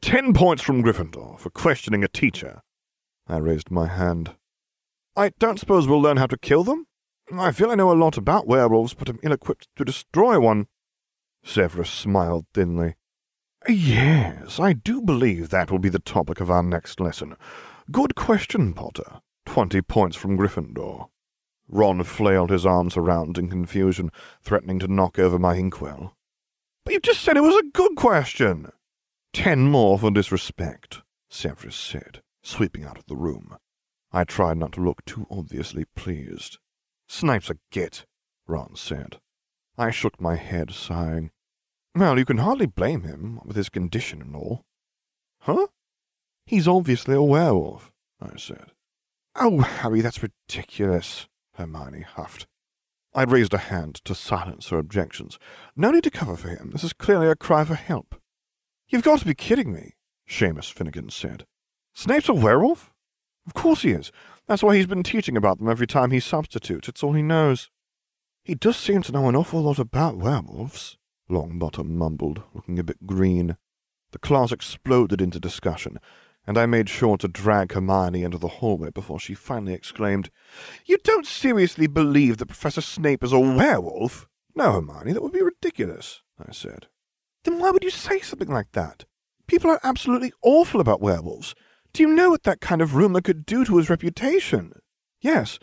Ten 0.00 0.32
points 0.32 0.62
from 0.62 0.80
Gryffindor 0.80 1.40
for 1.40 1.50
questioning 1.50 2.04
a 2.04 2.08
teacher. 2.08 2.62
I 3.26 3.38
raised 3.38 3.68
my 3.68 3.88
hand. 3.88 4.36
I 5.16 5.32
don't 5.40 5.58
suppose 5.58 5.88
we'll 5.88 6.00
learn 6.00 6.18
how 6.18 6.28
to 6.28 6.38
kill 6.38 6.62
them? 6.62 6.86
I 7.32 7.50
feel 7.50 7.72
I 7.72 7.74
know 7.74 7.90
a 7.90 7.98
lot 7.98 8.16
about 8.16 8.46
werewolves, 8.46 8.94
but 8.94 9.08
am 9.08 9.18
ill-equipped 9.24 9.66
to 9.74 9.84
destroy 9.84 10.38
one. 10.38 10.68
Severus 11.42 11.90
smiled 11.90 12.46
thinly. 12.54 12.94
Yes, 13.68 14.60
I 14.60 14.72
do 14.72 15.02
believe 15.02 15.48
that 15.48 15.72
will 15.72 15.80
be 15.80 15.88
the 15.88 15.98
topic 15.98 16.40
of 16.40 16.48
our 16.48 16.62
next 16.62 17.00
lesson. 17.00 17.34
Good 17.90 18.14
question, 18.14 18.72
Potter. 18.72 19.20
Twenty 19.44 19.82
points 19.82 20.16
from 20.16 20.38
Gryffindor. 20.38 21.08
Ron 21.66 22.04
flailed 22.04 22.50
his 22.50 22.64
arms 22.64 22.96
around 22.96 23.36
in 23.36 23.50
confusion, 23.50 24.10
threatening 24.42 24.78
to 24.78 24.86
knock 24.86 25.18
over 25.18 25.40
my 25.40 25.56
inkwell. 25.56 26.14
But 26.84 26.94
you 26.94 27.00
just 27.00 27.22
said 27.22 27.36
it 27.36 27.42
was 27.42 27.56
a 27.56 27.70
good 27.72 27.96
question. 27.96 28.70
Ten 29.32 29.62
more 29.62 29.98
for 29.98 30.10
disrespect, 30.10 31.02
Severus 31.30 31.76
said, 31.76 32.22
sweeping 32.42 32.84
out 32.84 32.98
of 32.98 33.06
the 33.06 33.16
room. 33.16 33.56
I 34.12 34.24
tried 34.24 34.58
not 34.58 34.72
to 34.72 34.80
look 34.80 35.04
too 35.04 35.26
obviously 35.30 35.86
pleased. 35.96 36.58
Snape's 37.08 37.50
a 37.50 37.58
git, 37.70 38.06
Ron 38.46 38.76
said. 38.76 39.18
I 39.76 39.90
shook 39.90 40.20
my 40.20 40.36
head, 40.36 40.70
sighing. 40.70 41.30
Well, 41.96 42.18
you 42.18 42.24
can 42.24 42.38
hardly 42.38 42.66
blame 42.66 43.02
him, 43.02 43.40
with 43.44 43.56
his 43.56 43.68
condition 43.68 44.20
and 44.20 44.36
all. 44.36 44.64
Huh? 45.40 45.66
He's 46.46 46.68
obviously 46.68 47.14
a 47.14 47.22
werewolf, 47.22 47.90
I 48.20 48.36
said. 48.36 48.72
Oh, 49.34 49.60
Harry, 49.60 50.00
that's 50.00 50.22
ridiculous, 50.22 51.26
Hermione 51.54 52.02
huffed. 52.02 52.46
I'd 53.14 53.30
raised 53.30 53.54
a 53.54 53.58
hand 53.58 53.96
to 54.04 54.14
silence 54.14 54.68
her 54.68 54.78
objections. 54.78 55.38
No 55.76 55.90
need 55.90 56.04
to 56.04 56.10
cover 56.10 56.36
for 56.36 56.48
him. 56.48 56.70
This 56.72 56.84
is 56.84 56.92
clearly 56.92 57.28
a 57.28 57.36
cry 57.36 57.64
for 57.64 57.76
help. 57.76 58.16
You've 58.88 59.04
got 59.04 59.20
to 59.20 59.24
be 59.24 59.34
kidding 59.34 59.72
me, 59.72 59.94
Seamus 60.28 60.72
Finnigan 60.72 61.10
said. 61.10 61.46
Snape's 61.94 62.28
a 62.28 62.34
werewolf? 62.34 62.92
Of 63.46 63.54
course 63.54 63.82
he 63.82 63.90
is. 63.90 64.10
That's 64.46 64.62
why 64.62 64.76
he's 64.76 64.86
been 64.86 65.02
teaching 65.02 65.36
about 65.36 65.58
them 65.58 65.68
every 65.68 65.86
time 65.86 66.10
he 66.10 66.20
substitutes. 66.20 66.88
It's 66.88 67.02
all 67.02 67.12
he 67.12 67.22
knows. 67.22 67.70
He 68.42 68.54
does 68.54 68.76
seem 68.76 69.02
to 69.02 69.12
know 69.12 69.28
an 69.28 69.36
awful 69.36 69.62
lot 69.62 69.78
about 69.78 70.18
werewolves, 70.18 70.98
Longbottom 71.30 71.88
mumbled, 71.88 72.42
looking 72.52 72.78
a 72.78 72.84
bit 72.84 73.06
green. 73.06 73.56
The 74.12 74.18
class 74.18 74.52
exploded 74.52 75.20
into 75.20 75.40
discussion, 75.40 75.98
and 76.46 76.58
I 76.58 76.66
made 76.66 76.88
sure 76.88 77.16
to 77.16 77.28
drag 77.28 77.72
Hermione 77.72 78.22
into 78.22 78.38
the 78.38 78.48
hallway 78.48 78.90
before 78.90 79.18
she 79.18 79.34
finally 79.34 79.72
exclaimed, 79.72 80.30
You 80.84 80.98
don't 81.02 81.26
seriously 81.26 81.86
believe 81.86 82.38
that 82.38 82.46
Professor 82.46 82.80
Snape 82.80 83.24
is 83.24 83.32
a 83.32 83.40
werewolf? 83.40 84.28
No, 84.54 84.72
Hermione, 84.72 85.12
that 85.12 85.22
would 85.22 85.32
be 85.32 85.42
ridiculous, 85.42 86.22
I 86.38 86.52
said. 86.52 86.86
Then 87.44 87.58
why 87.58 87.70
would 87.70 87.84
you 87.84 87.90
say 87.90 88.20
something 88.20 88.48
like 88.48 88.72
that? 88.72 89.04
People 89.46 89.70
are 89.70 89.80
absolutely 89.82 90.32
awful 90.42 90.80
about 90.80 91.00
werewolves. 91.00 91.54
Do 91.92 92.02
you 92.02 92.08
know 92.08 92.30
what 92.30 92.44
that 92.44 92.60
kind 92.60 92.82
of 92.82 92.94
rumour 92.94 93.20
could 93.20 93.46
do 93.46 93.64
to 93.64 93.76
his 93.76 93.90
reputation? 93.90 94.72
Yes, 95.20 95.58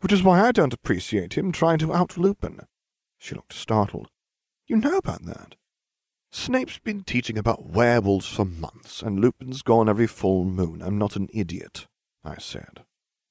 which 0.00 0.12
is 0.12 0.22
why 0.22 0.40
I 0.40 0.52
don't 0.52 0.74
appreciate 0.74 1.34
him 1.34 1.52
trying 1.52 1.78
to 1.78 1.92
out 1.92 2.16
Lupin. 2.16 2.60
She 3.18 3.34
looked 3.34 3.52
startled. 3.52 4.08
You 4.66 4.76
know 4.76 4.96
about 4.96 5.24
that? 5.24 5.56
Snape's 6.34 6.78
been 6.78 7.04
teaching 7.04 7.36
about 7.36 7.66
werewolves 7.66 8.26
for 8.26 8.46
months, 8.46 9.02
and 9.02 9.20
Lupin's 9.20 9.60
gone 9.60 9.86
every 9.86 10.06
full 10.06 10.46
moon. 10.46 10.80
I'm 10.80 10.96
not 10.96 11.14
an 11.14 11.28
idiot, 11.30 11.86
I 12.24 12.38
said. 12.38 12.84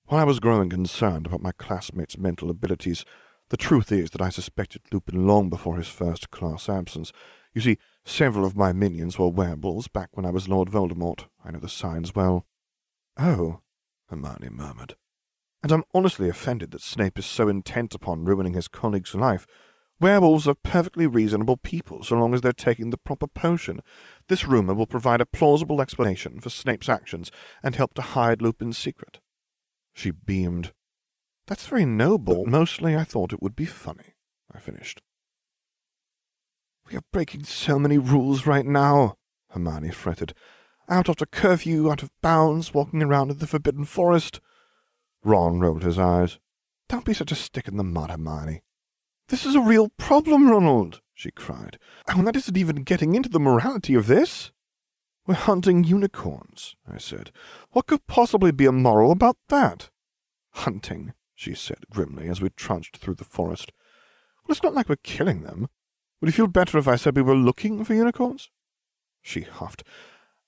While 0.05 0.21
I 0.21 0.23
was 0.23 0.39
growing 0.39 0.69
concerned 0.69 1.25
about 1.25 1.41
my 1.41 1.51
classmates' 1.51 2.19
mental 2.19 2.51
abilities, 2.51 3.03
the 3.49 3.57
truth 3.57 3.91
is 3.91 4.11
that 4.11 4.21
I 4.21 4.29
suspected 4.29 4.83
Lupin 4.91 5.25
long 5.25 5.49
before 5.49 5.77
his 5.77 5.87
first 5.87 6.29
class 6.29 6.69
absence. 6.69 7.11
You 7.55 7.61
see, 7.61 7.79
several 8.05 8.45
of 8.45 8.55
my 8.55 8.71
minions 8.71 9.17
were 9.17 9.29
werewolves 9.29 9.87
back 9.87 10.09
when 10.11 10.25
I 10.27 10.29
was 10.29 10.47
Lord 10.47 10.69
Voldemort. 10.69 11.25
I 11.43 11.49
know 11.49 11.59
the 11.59 11.69
signs 11.69 12.13
well. 12.13 12.45
Oh, 13.17 13.61
Hermione 14.09 14.49
murmured. 14.51 14.95
And 15.63 15.71
I'm 15.71 15.85
honestly 15.91 16.29
offended 16.29 16.69
that 16.71 16.83
Snape 16.83 17.17
is 17.17 17.25
so 17.25 17.47
intent 17.47 17.95
upon 17.95 18.25
ruining 18.25 18.53
his 18.53 18.67
colleague's 18.67 19.15
life 19.15 19.47
Werewolves 20.01 20.47
are 20.47 20.55
perfectly 20.55 21.05
reasonable 21.05 21.57
people 21.57 22.03
so 22.03 22.15
long 22.15 22.33
as 22.33 22.41
they're 22.41 22.53
taking 22.53 22.89
the 22.89 22.97
proper 22.97 23.27
potion. 23.27 23.81
This 24.29 24.47
rumour 24.47 24.73
will 24.73 24.87
provide 24.87 25.21
a 25.21 25.27
plausible 25.27 25.79
explanation 25.79 26.39
for 26.39 26.49
Snape's 26.49 26.89
actions 26.89 27.31
and 27.61 27.75
help 27.75 27.93
to 27.93 28.01
hide 28.01 28.41
Lupin's 28.41 28.79
secret. 28.79 29.19
She 29.93 30.09
beamed. 30.09 30.73
That's 31.45 31.67
very 31.67 31.85
noble. 31.85 32.45
But 32.45 32.51
mostly 32.51 32.95
I 32.95 33.03
thought 33.03 33.31
it 33.31 33.43
would 33.43 33.55
be 33.55 33.65
funny, 33.65 34.15
I 34.51 34.57
finished. 34.57 35.03
We 36.89 36.97
are 36.97 37.03
breaking 37.13 37.43
so 37.43 37.77
many 37.77 37.99
rules 37.99 38.47
right 38.47 38.65
now, 38.65 39.17
Hermione 39.51 39.91
fretted. 39.91 40.33
Out 40.89 41.09
after 41.09 41.27
curfew, 41.27 41.91
out 41.91 42.01
of 42.01 42.09
bounds, 42.23 42.73
walking 42.73 43.03
around 43.03 43.29
in 43.29 43.37
the 43.37 43.45
Forbidden 43.45 43.85
Forest. 43.85 44.41
Ron 45.23 45.59
rolled 45.59 45.83
his 45.83 45.99
eyes. 45.99 46.39
Don't 46.89 47.05
be 47.05 47.13
such 47.13 47.31
a 47.31 47.35
stick 47.35 47.67
in 47.67 47.77
the 47.77 47.83
mud, 47.83 48.09
Hermione. 48.09 48.63
This 49.29 49.45
is 49.45 49.55
a 49.55 49.61
real 49.61 49.89
problem, 49.97 50.49
Ronald, 50.49 51.01
she 51.13 51.31
cried. 51.31 51.79
And 52.07 52.27
that 52.27 52.35
isn't 52.35 52.57
even 52.57 52.83
getting 52.83 53.15
into 53.15 53.29
the 53.29 53.39
morality 53.39 53.93
of 53.93 54.07
this. 54.07 54.51
We're 55.25 55.35
hunting 55.35 55.83
unicorns, 55.83 56.75
I 56.91 56.97
said. 56.97 57.31
What 57.71 57.87
could 57.87 58.07
possibly 58.07 58.51
be 58.51 58.65
immoral 58.65 59.11
about 59.11 59.37
that? 59.49 59.89
Hunting, 60.51 61.13
she 61.35 61.53
said 61.53 61.85
grimly 61.89 62.27
as 62.27 62.41
we 62.41 62.49
trudged 62.49 62.97
through 62.97 63.15
the 63.15 63.23
forest. 63.23 63.71
Well, 64.43 64.53
it's 64.53 64.63
not 64.63 64.73
like 64.73 64.89
we're 64.89 64.97
killing 64.97 65.43
them. 65.43 65.69
Would 66.19 66.27
you 66.27 66.33
feel 66.33 66.47
better 66.47 66.77
if 66.77 66.87
I 66.87 66.95
said 66.95 67.15
we 67.15 67.21
were 67.21 67.35
looking 67.35 67.83
for 67.85 67.93
unicorns? 67.93 68.49
She 69.21 69.41
huffed. 69.41 69.83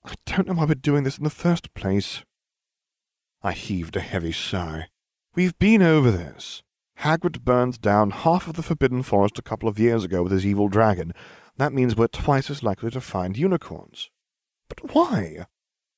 I 0.03 0.15
don't 0.25 0.47
know 0.47 0.53
why 0.53 0.65
we're 0.65 0.75
doing 0.75 1.03
this 1.03 1.17
in 1.17 1.23
the 1.23 1.29
first 1.29 1.73
place. 1.73 2.23
I 3.41 3.53
heaved 3.53 3.95
a 3.95 4.01
heavy 4.01 4.31
sigh. 4.31 4.87
We've 5.35 5.57
been 5.57 5.81
over 5.81 6.11
this. 6.11 6.63
Hagrid 6.99 7.43
burned 7.43 7.81
down 7.81 8.11
half 8.11 8.47
of 8.47 8.53
the 8.53 8.63
Forbidden 8.63 9.03
Forest 9.03 9.37
a 9.39 9.43
couple 9.43 9.67
of 9.67 9.79
years 9.79 10.03
ago 10.03 10.23
with 10.23 10.31
his 10.31 10.45
evil 10.45 10.69
dragon. 10.69 11.13
That 11.57 11.73
means 11.73 11.95
we're 11.95 12.07
twice 12.07 12.49
as 12.49 12.63
likely 12.63 12.91
to 12.91 13.01
find 13.01 13.37
unicorns. 13.37 14.09
But 14.69 14.93
why? 14.93 15.45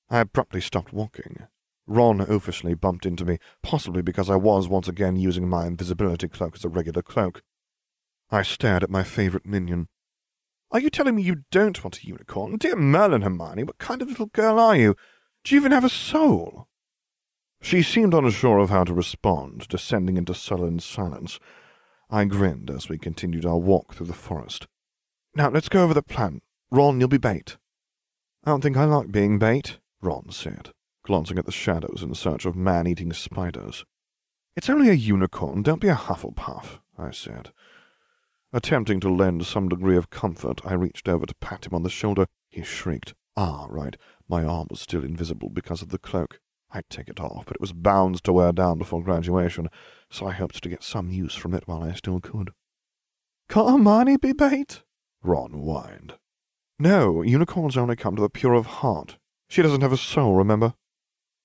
I 0.10 0.20
abruptly 0.20 0.62
stopped 0.62 0.94
walking. 0.94 1.48
Ron 1.88 2.20
oafishly 2.20 2.80
bumped 2.80 3.06
into 3.06 3.26
me, 3.26 3.38
possibly 3.62 4.02
because 4.02 4.30
I 4.30 4.36
was 4.36 4.68
once 4.68 4.88
again 4.88 5.16
using 5.16 5.48
my 5.48 5.68
invisibility 5.68 6.28
cloak 6.28 6.56
as 6.56 6.66
a 6.66 6.70
regular 6.70 7.02
cloak. 7.02 7.44
I 8.32 8.42
stared 8.42 8.84
at 8.84 8.90
my 8.90 9.04
favourite 9.04 9.46
minion. 9.46 9.88
Are 10.72 10.80
you 10.80 10.90
telling 10.90 11.16
me 11.16 11.22
you 11.22 11.44
don't 11.52 11.84
want 11.84 12.00
a 12.00 12.08
unicorn? 12.08 12.58
Dear 12.58 12.76
Merlin, 12.76 13.22
Hermione, 13.22 13.64
what 13.64 13.78
kind 13.78 14.02
of 14.02 14.10
little 14.10 14.26
girl 14.26 14.60
are 14.60 14.76
you? 14.76 14.96
Do 15.44 15.54
you 15.54 15.62
even 15.62 15.72
have 15.72 15.86
a 15.86 15.90
soul? 15.90 16.68
She 17.66 17.82
seemed 17.82 18.14
unsure 18.14 18.60
of 18.60 18.70
how 18.70 18.84
to 18.84 18.94
respond, 18.94 19.68
descending 19.68 20.18
into 20.18 20.36
sullen 20.36 20.80
silence. 20.80 21.40
I 22.12 22.26
grinned 22.26 22.70
as 22.70 22.90
we 22.90 23.00
continued 23.00 23.44
our 23.44 23.58
walk 23.58 23.96
through 23.96 24.06
the 24.06 24.14
forest. 24.14 24.68
Now, 25.34 25.50
let's 25.50 25.68
go 25.68 25.84
over 25.84 25.96
the 25.96 26.04
plan. 26.04 26.42
Ron, 26.70 27.00
you'll 27.00 27.10
be 27.10 27.18
bait. 27.18 27.58
I 28.44 28.52
don't 28.52 28.62
think 28.62 28.78
I 28.78 28.84
like 28.84 29.12
being 29.12 29.40
bait, 29.40 29.80
Ron 30.00 30.30
said, 30.30 30.74
glancing 31.04 31.40
at 31.40 31.48
the 31.48 31.52
shadows 31.52 32.04
in 32.04 32.14
search 32.14 32.46
of 32.46 32.56
man-eating 32.56 33.12
spiders. 33.14 33.84
It's 34.56 34.70
only 34.70 34.90
a 34.90 34.94
unicorn, 34.94 35.64
don't 35.64 35.82
be 35.82 35.88
a 35.88 35.96
Hufflepuff, 35.96 36.82
I 37.00 37.10
said. 37.10 37.50
Attempting 38.54 39.00
to 39.00 39.10
lend 39.10 39.44
some 39.48 39.70
degree 39.70 39.98
of 39.98 40.12
comfort, 40.12 40.62
I 40.64 40.76
reached 40.76 41.10
over 41.10 41.26
to 41.26 41.36
pat 41.42 41.66
him 41.66 41.74
on 41.74 41.82
the 41.82 41.90
shoulder. 41.90 42.28
He 42.48 42.62
shrieked. 42.62 43.16
Ah, 43.36 43.66
right, 43.72 43.98
my 44.30 44.44
arm 44.44 44.68
was 44.70 44.82
still 44.82 45.04
invisible 45.04 45.50
because 45.50 45.82
of 45.82 45.90
the 45.90 45.98
cloak. 45.98 46.40
I'd 46.76 46.90
take 46.90 47.08
it 47.08 47.22
off, 47.22 47.46
but 47.46 47.56
it 47.56 47.62
was 47.62 47.72
bound 47.72 48.22
to 48.26 48.34
wear 48.34 48.52
down 48.52 48.78
before 48.78 49.02
graduation, 49.02 49.70
so 50.12 50.28
I 50.28 50.34
hoped 50.34 50.62
to 50.62 50.68
get 50.68 50.84
some 50.84 51.10
use 51.10 51.34
from 51.34 51.54
it 51.54 51.66
while 51.68 51.82
I 51.82 51.94
still 51.94 52.20
could. 52.20 52.52
Can't 53.48 53.70
Hermione 53.70 54.18
be 54.18 54.34
bait? 54.34 54.84
Ron 55.24 55.52
whined. 55.52 56.16
No, 56.78 57.22
unicorns 57.22 57.78
only 57.78 57.96
come 57.96 58.18
to 58.18 58.22
the 58.22 58.30
pure 58.30 58.54
of 58.54 58.66
heart. 58.66 59.18
She 59.48 59.62
doesn't 59.62 59.80
have 59.80 59.94
a 59.94 59.98
soul, 59.98 60.36
remember? 60.36 60.74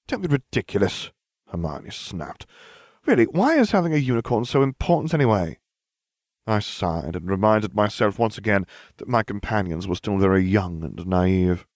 Don't 0.09 0.21
be 0.21 0.27
ridiculous, 0.27 1.13
Hermione 1.47 1.91
snapped. 1.91 2.45
Really, 3.07 3.27
why 3.27 3.57
is 3.57 3.71
having 3.71 3.95
a 3.95 3.99
unicorn 3.99 4.45
so 4.45 4.63
important 4.63 5.15
anyway? 5.15 5.59
I 6.45 6.59
sighed 6.59 7.15
and 7.15 7.31
reminded 7.31 7.77
myself 7.77 8.19
once 8.19 8.37
again 8.37 8.67
that 8.97 9.07
my 9.07 9.23
companions 9.23 9.87
were 9.87 9.95
still 9.95 10.19
very 10.19 10.43
young 10.43 10.83
and 10.83 11.07
naive. 11.07 11.67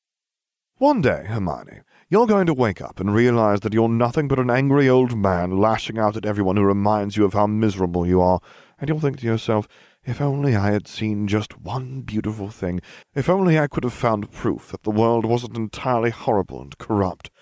One 0.78 1.00
day, 1.00 1.26
Hermione, 1.28 1.82
you're 2.14 2.29
going 2.29 2.46
to 2.46 2.55
wake 2.55 2.81
up 2.81 3.00
and 3.00 3.12
realize 3.12 3.59
that 3.59 3.72
you're 3.72 3.88
nothing 3.88 4.29
but 4.29 4.38
an 4.38 4.48
angry 4.48 4.88
old 4.88 5.18
man 5.18 5.59
lashing 5.59 5.98
out 5.98 6.16
at 6.16 6.24
everyone 6.24 6.57
who 6.57 6.62
reminds 6.62 7.16
you 7.16 7.24
of 7.24 7.33
how 7.33 7.44
miserable 7.44 8.07
you 8.07 8.20
are, 8.20 8.38
and 8.79 8.88
you'll 8.88 9.00
think 9.00 9.18
to 9.18 9.27
yourself, 9.27 9.66
if 10.05 10.20
only 10.20 10.55
I 10.55 10.70
had 10.70 10.87
seen 10.87 11.27
just 11.27 11.59
one 11.59 12.03
beautiful 12.03 12.50
thing, 12.50 12.81
if 13.16 13.29
only 13.29 13.59
I 13.59 13.66
could 13.66 13.83
have 13.83 13.92
found 13.92 14.31
proof 14.31 14.70
that 14.70 14.85
the 14.85 14.92
world 14.92 15.24
wasn't 15.24 15.57
entirely 15.57 16.11
horrible 16.11 16.62
and 16.62 16.79
corrupt, 16.79 17.33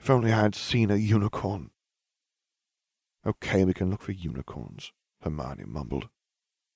if 0.00 0.10
only 0.10 0.32
I 0.32 0.40
had 0.40 0.56
seen 0.56 0.90
a 0.90 0.96
unicorn. 0.96 1.70
Okay, 3.24 3.64
we 3.64 3.72
can 3.72 3.88
look 3.88 4.02
for 4.02 4.10
unicorns, 4.10 4.90
Hermione 5.22 5.62
mumbled. 5.64 6.08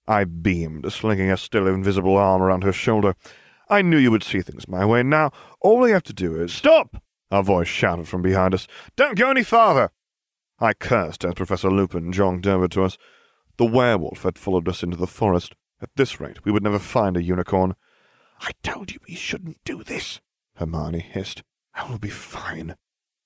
I 0.06 0.22
beamed, 0.22 0.92
slinging 0.92 1.32
a 1.32 1.36
still 1.36 1.66
invisible 1.66 2.16
arm 2.16 2.40
around 2.40 2.62
her 2.62 2.72
shoulder. 2.72 3.16
I 3.68 3.82
knew 3.82 3.98
you 3.98 4.12
would 4.12 4.22
see 4.22 4.42
things 4.42 4.68
my 4.68 4.84
way. 4.84 5.02
Now, 5.02 5.32
all 5.60 5.80
we 5.80 5.90
have 5.90 6.04
to 6.04 6.12
do 6.12 6.40
is 6.40 6.52
stop! 6.52 7.02
A 7.32 7.42
voice 7.42 7.66
shouted 7.66 8.06
from 8.06 8.20
behind 8.20 8.52
us. 8.52 8.68
Don't 8.94 9.16
go 9.16 9.30
any 9.30 9.42
farther! 9.42 9.90
I 10.60 10.74
cursed 10.74 11.24
as 11.24 11.32
Professor 11.32 11.70
Lupin 11.70 12.12
jogged 12.12 12.46
over 12.46 12.68
to 12.68 12.84
us. 12.84 12.98
The 13.56 13.64
werewolf 13.64 14.24
had 14.24 14.36
followed 14.36 14.68
us 14.68 14.82
into 14.82 14.98
the 14.98 15.06
forest. 15.06 15.54
At 15.80 15.88
this 15.96 16.20
rate, 16.20 16.44
we 16.44 16.52
would 16.52 16.62
never 16.62 16.78
find 16.78 17.16
a 17.16 17.22
unicorn. 17.22 17.74
I 18.42 18.50
told 18.62 18.92
you 18.92 18.98
we 19.08 19.14
shouldn't 19.14 19.64
do 19.64 19.82
this, 19.82 20.20
Hermione 20.56 21.00
hissed. 21.00 21.42
I 21.74 21.90
will 21.90 21.98
be 21.98 22.10
fine. 22.10 22.76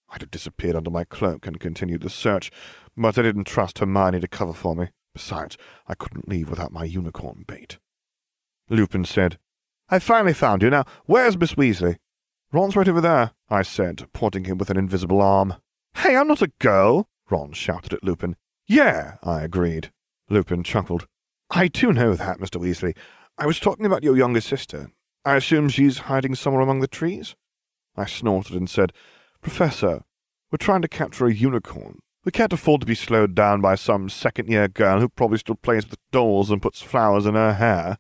I'd 0.09 0.21
have 0.21 0.31
disappeared 0.31 0.77
under 0.77 0.90
my 0.90 1.03
cloak 1.03 1.45
and 1.45 1.59
continued 1.59 2.03
the 2.03 2.09
search, 2.09 2.53
but 2.97 3.19
I 3.19 3.23
didn't 3.23 3.49
trust 3.49 3.81
Hermione 3.81 4.21
to 4.21 4.29
cover 4.29 4.53
for 4.53 4.77
me. 4.77 4.90
Besides, 5.14 5.59
I 5.88 5.95
couldn't 5.95 6.29
leave 6.29 6.49
without 6.49 6.73
my 6.73 6.85
unicorn 6.85 7.45
bait. 7.45 7.79
Lupin 8.71 9.05
said, 9.05 9.38
I 9.88 9.99
finally 9.99 10.33
found 10.33 10.62
you. 10.62 10.71
Now, 10.71 10.85
where's 11.07 11.37
Miss 11.37 11.55
Weasley? 11.55 11.97
Ron's 12.57 12.75
right 12.75 12.88
over 12.88 13.03
there, 13.03 13.33
I 13.51 13.61
said, 13.61 14.09
pointing 14.14 14.45
him 14.45 14.57
with 14.57 14.71
an 14.71 14.79
invisible 14.79 15.21
arm. 15.21 15.57
Hey, 15.95 16.16
I'm 16.16 16.27
not 16.27 16.40
a 16.40 16.51
girl, 16.59 17.07
Ron 17.29 17.53
shouted 17.53 17.92
at 17.92 18.03
Lupin. 18.03 18.35
Yeah, 18.66 19.16
I 19.23 19.42
agreed. 19.42 19.92
Lupin 20.31 20.62
chuckled. 20.62 21.07
I 21.51 21.69
do 21.69 21.92
know 21.92 22.14
that, 22.14 22.40
Mr. 22.40 22.59
Weasley. 22.59 22.97
I 23.37 23.45
was 23.45 23.61
talking 23.61 23.85
about 23.85 24.03
your 24.03 24.16
younger 24.16 24.40
sister. 24.40 24.90
I 25.23 25.37
assume 25.37 25.69
she's 25.69 25.99
hiding 25.99 26.35
somewhere 26.35 26.62
among 26.62 26.81
the 26.81 26.88
trees? 26.88 27.37
I 27.95 28.07
snorted 28.07 28.57
and 28.57 28.71
said, 28.71 28.95
Professor, 29.42 30.05
we're 30.51 30.57
trying 30.57 30.81
to 30.81 30.88
capture 30.88 31.27
a 31.27 31.35
unicorn. 31.35 31.99
We 32.25 32.33
can't 32.33 32.55
afford 32.55 32.81
to 32.81 32.87
be 32.87 32.95
slowed 32.95 33.35
down 33.35 33.61
by 33.61 33.75
some 33.75 34.09
second 34.09 34.49
year 34.49 34.66
girl 34.66 35.01
who 35.01 35.11
probably 35.11 35.37
still 35.37 35.57
plays 35.57 35.87
with 35.87 35.99
dolls 36.11 36.51
and 36.51 36.62
puts 36.62 36.81
flowers 36.81 37.27
in 37.27 37.35
her 37.35 37.53
hair. 37.53 37.99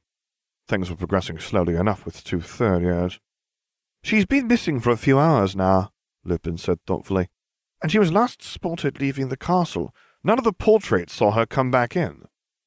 Things 0.66 0.88
were 0.88 0.96
progressing 0.96 1.40
slowly 1.40 1.74
enough 1.74 2.06
with 2.06 2.24
two 2.24 2.40
third 2.40 2.80
years. 2.80 3.20
She's 4.06 4.24
been 4.24 4.46
missing 4.46 4.78
for 4.78 4.90
a 4.90 4.96
few 4.96 5.18
hours 5.18 5.56
now, 5.56 5.90
Lupin 6.22 6.58
said 6.58 6.78
thoughtfully, 6.86 7.26
and 7.82 7.90
she 7.90 7.98
was 7.98 8.12
last 8.12 8.40
spotted 8.40 9.00
leaving 9.00 9.30
the 9.30 9.36
castle. 9.36 9.92
None 10.22 10.38
of 10.38 10.44
the 10.44 10.52
portraits 10.52 11.12
saw 11.12 11.32
her 11.32 11.44
come 11.44 11.72
back 11.72 11.96
in. 11.96 12.22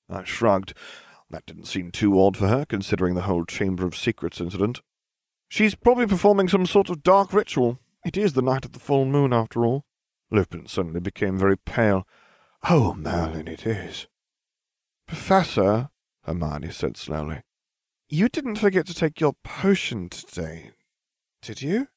I 0.10 0.26
shrugged. 0.26 0.74
That 1.30 1.46
didn't 1.46 1.68
seem 1.68 1.92
too 1.92 2.20
odd 2.22 2.36
for 2.36 2.50
her, 2.50 2.66
considering 2.66 3.16
the 3.16 3.22
whole 3.22 3.46
Chamber 3.46 3.86
of 3.86 3.96
Secrets 3.96 4.42
incident. 4.42 4.82
She's 5.48 5.76
probably 5.76 6.08
performing 6.08 6.50
some 6.50 6.66
sort 6.66 6.90
of 6.90 7.04
dark 7.04 7.32
ritual. 7.32 7.80
It 8.06 8.18
is 8.18 8.34
the 8.34 8.42
night 8.42 8.66
of 8.66 8.74
the 8.74 8.80
full 8.80 9.06
moon, 9.06 9.32
after 9.32 9.66
all. 9.66 9.86
Lupin 10.30 10.68
suddenly 10.68 11.00
became 11.00 11.38
very 11.38 11.58
pale. 11.58 12.06
Oh, 12.70 12.94
Merlin, 12.96 13.48
it 13.48 13.66
is. 13.66 14.08
Professor, 15.08 15.90
Hermione 16.26 16.72
said 16.72 16.98
slowly, 16.98 17.44
you 18.10 18.28
didn't 18.28 18.58
forget 18.58 18.86
to 18.88 18.94
take 18.94 19.22
your 19.22 19.36
potion 19.46 20.10
today, 20.10 20.72
did 21.42 21.62
you? 21.62 21.88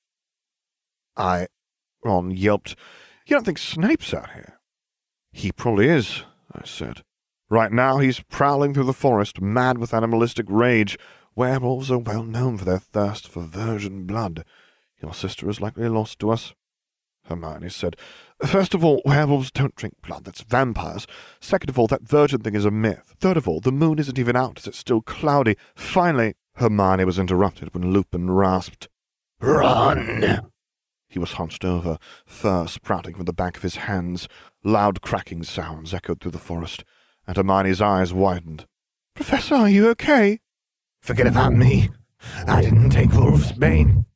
I. 1.16 1.48
Ron 2.04 2.30
yelped. 2.30 2.76
You 3.26 3.36
don't 3.36 3.44
think 3.44 3.58
Snape's 3.58 4.12
out 4.12 4.30
here? 4.32 4.58
He 5.32 5.52
probably 5.52 5.88
is, 5.88 6.24
I 6.52 6.64
said. 6.64 7.02
Right 7.48 7.72
now 7.72 7.98
he's 7.98 8.20
prowling 8.20 8.74
through 8.74 8.84
the 8.84 8.92
forest, 8.92 9.40
mad 9.40 9.78
with 9.78 9.94
animalistic 9.94 10.46
rage. 10.48 10.98
Werewolves 11.34 11.90
are 11.90 11.98
well 11.98 12.24
known 12.24 12.58
for 12.58 12.64
their 12.64 12.78
thirst 12.78 13.28
for 13.28 13.42
virgin 13.42 14.04
blood. 14.04 14.44
Your 15.02 15.14
sister 15.14 15.48
is 15.48 15.60
likely 15.60 15.88
lost 15.88 16.18
to 16.20 16.30
us. 16.30 16.54
Hermione 17.26 17.68
said. 17.70 17.96
First 18.44 18.74
of 18.74 18.84
all, 18.84 19.02
werewolves 19.04 19.50
don't 19.50 19.76
drink 19.76 19.94
blood. 20.02 20.24
That's 20.24 20.42
vampires. 20.42 21.06
Second 21.40 21.70
of 21.70 21.78
all, 21.78 21.86
that 21.86 22.02
virgin 22.02 22.40
thing 22.40 22.54
is 22.54 22.64
a 22.64 22.70
myth. 22.70 23.14
Third 23.20 23.36
of 23.36 23.46
all, 23.46 23.60
the 23.60 23.72
moon 23.72 23.98
isn't 23.98 24.18
even 24.18 24.36
out 24.36 24.58
as 24.58 24.66
it's 24.66 24.78
still 24.78 25.00
cloudy. 25.00 25.56
Finally, 25.74 26.34
Hermione 26.56 27.04
was 27.04 27.18
interrupted 27.18 27.72
when 27.72 27.92
Lupin 27.92 28.30
rasped, 28.30 28.88
Run! 29.42 30.48
He 31.08 31.18
was 31.18 31.32
hunched 31.32 31.64
over, 31.64 31.98
fur 32.24 32.66
sprouting 32.68 33.16
from 33.16 33.24
the 33.24 33.32
back 33.32 33.56
of 33.56 33.64
his 33.64 33.74
hands. 33.74 34.28
Loud 34.62 35.02
cracking 35.02 35.42
sounds 35.42 35.92
echoed 35.92 36.20
through 36.20 36.30
the 36.30 36.38
forest, 36.38 36.84
and 37.26 37.36
Hermione's 37.36 37.80
eyes 37.80 38.14
widened. 38.14 38.66
Professor, 39.14 39.56
are 39.56 39.68
you 39.68 39.88
okay? 39.90 40.38
Forget 41.00 41.26
about 41.26 41.54
me. 41.54 41.90
I 42.46 42.62
didn't 42.62 42.90
take 42.90 43.10
Wolfsbane. 43.10 44.06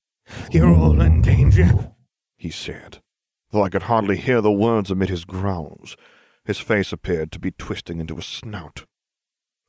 You're 0.53 0.73
all 0.73 1.01
in 1.01 1.23
danger, 1.23 1.91
he 2.37 2.51
said, 2.51 3.03
though 3.51 3.65
I 3.65 3.69
could 3.69 3.83
hardly 3.83 4.17
hear 4.17 4.41
the 4.41 4.53
words 4.53 4.93
amid 4.93 5.09
his 5.09 5.25
growls. 5.25 5.97
His 6.45 6.59
face 6.59 6.93
appeared 6.93 7.33
to 7.33 7.41
be 7.41 7.51
twisting 7.51 7.99
into 7.99 8.17
a 8.17 8.23
snout. 8.23 8.87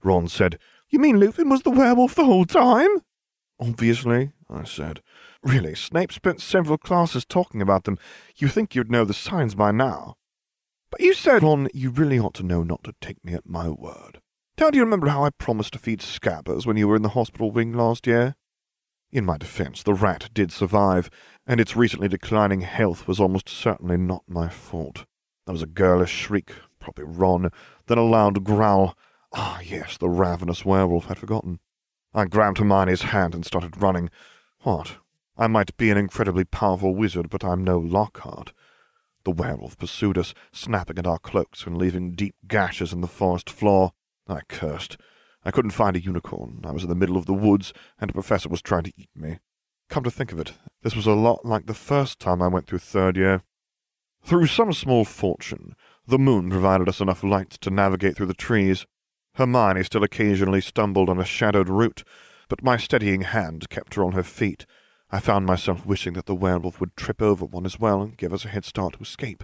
Ron 0.04 0.28
said, 0.28 0.60
You 0.90 1.00
mean 1.00 1.18
Lupin 1.20 1.50
was 1.50 1.64
the 1.64 1.72
werewolf 1.72 2.14
the 2.14 2.26
whole 2.26 2.46
time? 2.46 3.02
Obviously, 3.60 4.34
I 4.50 4.64
said. 4.64 5.02
Really, 5.48 5.76
Snape 5.76 6.12
spent 6.12 6.42
several 6.42 6.78
classes 6.78 7.24
talking 7.24 7.62
about 7.62 7.86
them. 7.86 7.98
You 8.36 8.50
think 8.50 8.76
you'd 8.76 8.92
know 8.92 9.06
the 9.06 9.14
signs 9.14 9.56
by 9.56 9.72
now. 9.72 10.18
But 10.92 11.00
you 11.00 11.14
said, 11.14 11.42
Ron, 11.42 11.70
you 11.74 11.90
really 11.90 12.20
ought 12.20 12.34
to 12.34 12.44
know 12.44 12.64
not 12.64 12.84
to 12.84 12.94
take 13.00 13.24
me 13.24 13.34
at 13.34 13.48
my 13.48 13.70
word. 13.70 14.20
Don't 14.58 14.76
you 14.76 14.82
remember 14.82 15.08
how 15.08 15.24
I 15.24 15.30
promised 15.30 15.72
to 15.72 15.80
feed 15.80 16.02
Scabbers 16.02 16.66
when 16.66 16.76
you 16.76 16.86
were 16.86 16.98
in 16.98 17.02
the 17.02 17.16
hospital 17.16 17.50
wing 17.50 17.72
last 17.72 18.06
year? 18.06 18.36
In 19.10 19.24
my 19.24 19.38
defense, 19.38 19.84
the 19.84 19.94
rat 19.94 20.30
did 20.34 20.52
survive, 20.52 21.10
and 21.46 21.62
its 21.62 21.78
recently 21.78 22.10
declining 22.10 22.60
health 22.60 23.08
was 23.08 23.22
almost 23.22 23.48
certainly 23.48 23.96
not 23.96 24.24
my 24.28 24.50
fault. 24.50 25.06
There 25.46 25.54
was 25.54 25.64
a 25.64 25.68
girlish 25.68 26.12
shriek, 26.12 26.52
probably 26.78 27.06
Ron, 27.06 27.52
then 27.86 27.98
a 27.98 28.04
loud 28.04 28.44
growl. 28.44 28.98
Ah, 29.32 29.62
yes, 29.64 29.96
the 29.98 30.10
ravenous 30.10 30.66
werewolf 30.66 31.06
had 31.06 31.20
forgotten. 31.20 31.62
I 32.14 32.26
grabbed 32.26 32.58
Hermione's 32.58 33.04
hand 33.04 33.34
and 33.34 33.46
started 33.46 33.82
running. 33.82 34.10
What? 34.64 34.98
I 35.38 35.48
might 35.48 35.78
be 35.78 35.92
an 35.92 35.98
incredibly 35.98 36.46
powerful 36.46 36.96
wizard, 36.96 37.30
but 37.30 37.44
I'm 37.44 37.64
no 37.64 37.78
Lockhart. 37.78 38.54
The 39.24 39.32
werewolf 39.32 39.78
pursued 39.78 40.18
us, 40.18 40.34
snapping 40.52 40.98
at 40.98 41.06
our 41.06 41.20
cloaks 41.20 41.66
and 41.66 41.78
leaving 41.78 42.16
deep 42.16 42.36
gashes 42.48 42.92
in 42.92 43.02
the 43.02 43.08
forest 43.08 43.50
floor. 43.50 43.92
I 44.28 44.42
cursed. 44.50 44.98
I 45.46 45.52
couldn't 45.52 45.72
find 45.72 45.96
a 45.96 46.02
unicorn. 46.02 46.62
I 46.66 46.72
was 46.72 46.84
in 46.84 46.90
the 46.90 46.96
middle 46.96 47.18
of 47.18 47.28
the 47.28 47.34
woods, 47.34 47.72
and 48.00 48.10
a 48.10 48.14
professor 48.14 48.50
was 48.50 48.62
trying 48.62 48.84
to 48.84 48.94
eat 48.98 49.10
me. 49.16 49.40
Come 49.90 50.04
to 50.04 50.12
think 50.12 50.32
of 50.32 50.40
it, 50.40 50.54
this 50.82 50.96
was 50.96 51.06
a 51.06 51.14
lot 51.14 51.46
like 51.46 51.66
the 51.66 51.74
first 51.74 52.20
time 52.20 52.42
I 52.42 52.48
went 52.48 52.68
through 52.68 52.80
third 52.80 53.16
year. 53.16 53.44
Through 54.24 54.48
some 54.48 54.74
small 54.74 55.06
fortune, 55.06 55.76
the 56.06 56.20
moon 56.20 56.50
provided 56.50 56.90
us 56.90 57.00
enough 57.00 57.24
light 57.24 57.52
to 57.62 57.70
navigate 57.70 58.18
through 58.18 58.26
the 58.26 58.34
trees. 58.34 58.86
Hermione 59.36 59.84
still 59.84 60.04
occasionally 60.04 60.62
stumbled 60.62 61.10
on 61.10 61.20
a 61.20 61.26
shadowed 61.26 61.70
route, 61.70 62.04
but 62.50 62.64
my 62.64 62.76
steadying 62.76 63.22
hand 63.22 63.70
kept 63.70 63.94
her 63.94 64.04
on 64.04 64.14
her 64.14 64.24
feet. 64.24 64.66
I 65.10 65.20
found 65.20 65.46
myself 65.46 65.86
wishing 65.86 66.14
that 66.14 66.26
the 66.26 66.36
werewolf 66.36 66.80
would 66.80 66.98
trip 66.98 67.22
over 67.22 67.46
one 67.46 67.66
as 67.66 67.80
well 67.80 68.02
and 68.02 68.18
give 68.18 68.34
us 68.34 68.44
a 68.44 68.50
head 68.50 68.66
start 68.66 68.94
to 68.94 69.00
escape. 69.00 69.44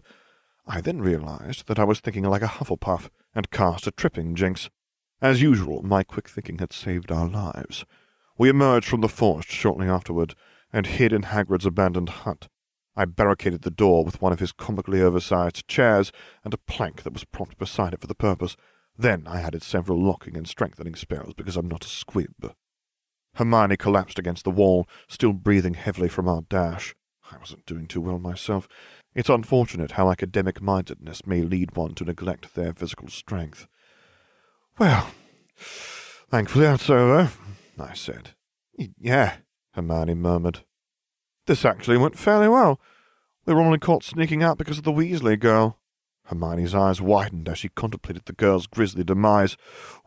I 0.67 0.82
then 0.82 1.02
realized 1.02 1.67
that 1.67 1.80
I 1.80 1.84
was 1.86 1.99
thinking 1.99 2.23
like 2.23 2.41
a 2.41 2.47
Hufflepuff, 2.47 3.10
and 3.36 3.49
cast 3.52 3.88
a 3.88 3.91
tripping 3.91 4.36
jinx. 4.36 4.69
As 5.21 5.41
usual, 5.41 5.82
my 5.84 6.04
quick 6.04 6.30
thinking 6.30 6.60
had 6.60 6.73
saved 6.73 7.12
our 7.12 7.28
lives. 7.28 7.86
We 8.38 8.49
emerged 8.49 8.88
from 8.88 9.02
the 9.02 9.10
forest 9.10 9.49
shortly 9.49 9.88
afterward, 9.88 10.36
and 10.71 10.86
hid 10.86 11.13
in 11.13 11.23
Hagrid's 11.23 11.65
abandoned 11.65 12.10
hut. 12.10 12.47
I 12.95 13.06
barricaded 13.06 13.62
the 13.62 13.71
door 13.71 14.04
with 14.04 14.21
one 14.21 14.34
of 14.34 14.39
his 14.39 14.52
comically 14.52 15.02
oversized 15.02 15.67
chairs 15.67 16.12
and 16.43 16.54
a 16.54 16.58
plank 16.58 17.04
that 17.04 17.13
was 17.13 17.23
propped 17.23 17.58
beside 17.58 17.93
it 17.93 18.02
for 18.02 18.08
the 18.08 18.15
purpose. 18.15 18.56
Then 18.97 19.23
I 19.28 19.41
added 19.41 19.63
several 19.63 20.02
locking 20.02 20.38
and 20.38 20.47
strengthening 20.47 20.95
spells 20.95 21.34
because 21.34 21.58
I'm 21.58 21.67
not 21.67 21.86
a 21.86 21.89
squib. 21.89 22.54
Hermione 23.36 23.78
collapsed 23.78 24.19
against 24.19 24.43
the 24.43 24.52
wall, 24.52 24.88
still 25.08 25.34
breathing 25.34 25.74
heavily 25.74 26.10
from 26.10 26.28
our 26.28 26.41
dash. 26.50 26.96
I 27.32 27.38
wasn't 27.38 27.65
doing 27.65 27.88
too 27.88 28.02
well 28.02 28.19
myself. 28.19 28.67
It's 29.15 29.30
unfortunate 29.30 29.91
how 29.91 30.12
academic 30.12 30.62
mindedness 30.62 31.26
may 31.26 31.41
lead 31.41 31.76
one 31.76 31.93
to 31.96 32.06
neglect 32.06 32.54
their 32.54 32.74
physical 32.74 33.08
strength. 33.08 33.67
Well, 34.78 35.10
thankfully 35.58 36.65
that's 36.65 36.89
over, 36.89 37.32
I 37.80 37.93
said. 37.93 38.32
Yeah, 39.00 39.38
Hermione 39.74 40.15
murmured. 40.15 40.60
This 41.46 41.65
actually 41.65 41.98
went 41.98 42.17
fairly 42.17 42.48
well. 42.48 42.80
We 43.46 43.54
were 43.54 43.62
only 43.62 43.80
caught 43.80 44.04
sneaking 44.04 44.41
out 44.41 44.58
because 44.58 44.78
of 44.78 44.84
the 44.84 44.91
Weasley 44.91 45.39
girl. 45.39 45.80
Hermione's 46.28 46.74
eyes 46.74 47.02
widened 47.02 47.50
as 47.50 47.58
she 47.58 47.69
contemplated 47.69 48.26
the 48.26 48.34
girl's 48.34 48.65
grisly 48.65 49.04
demise. 49.04 49.58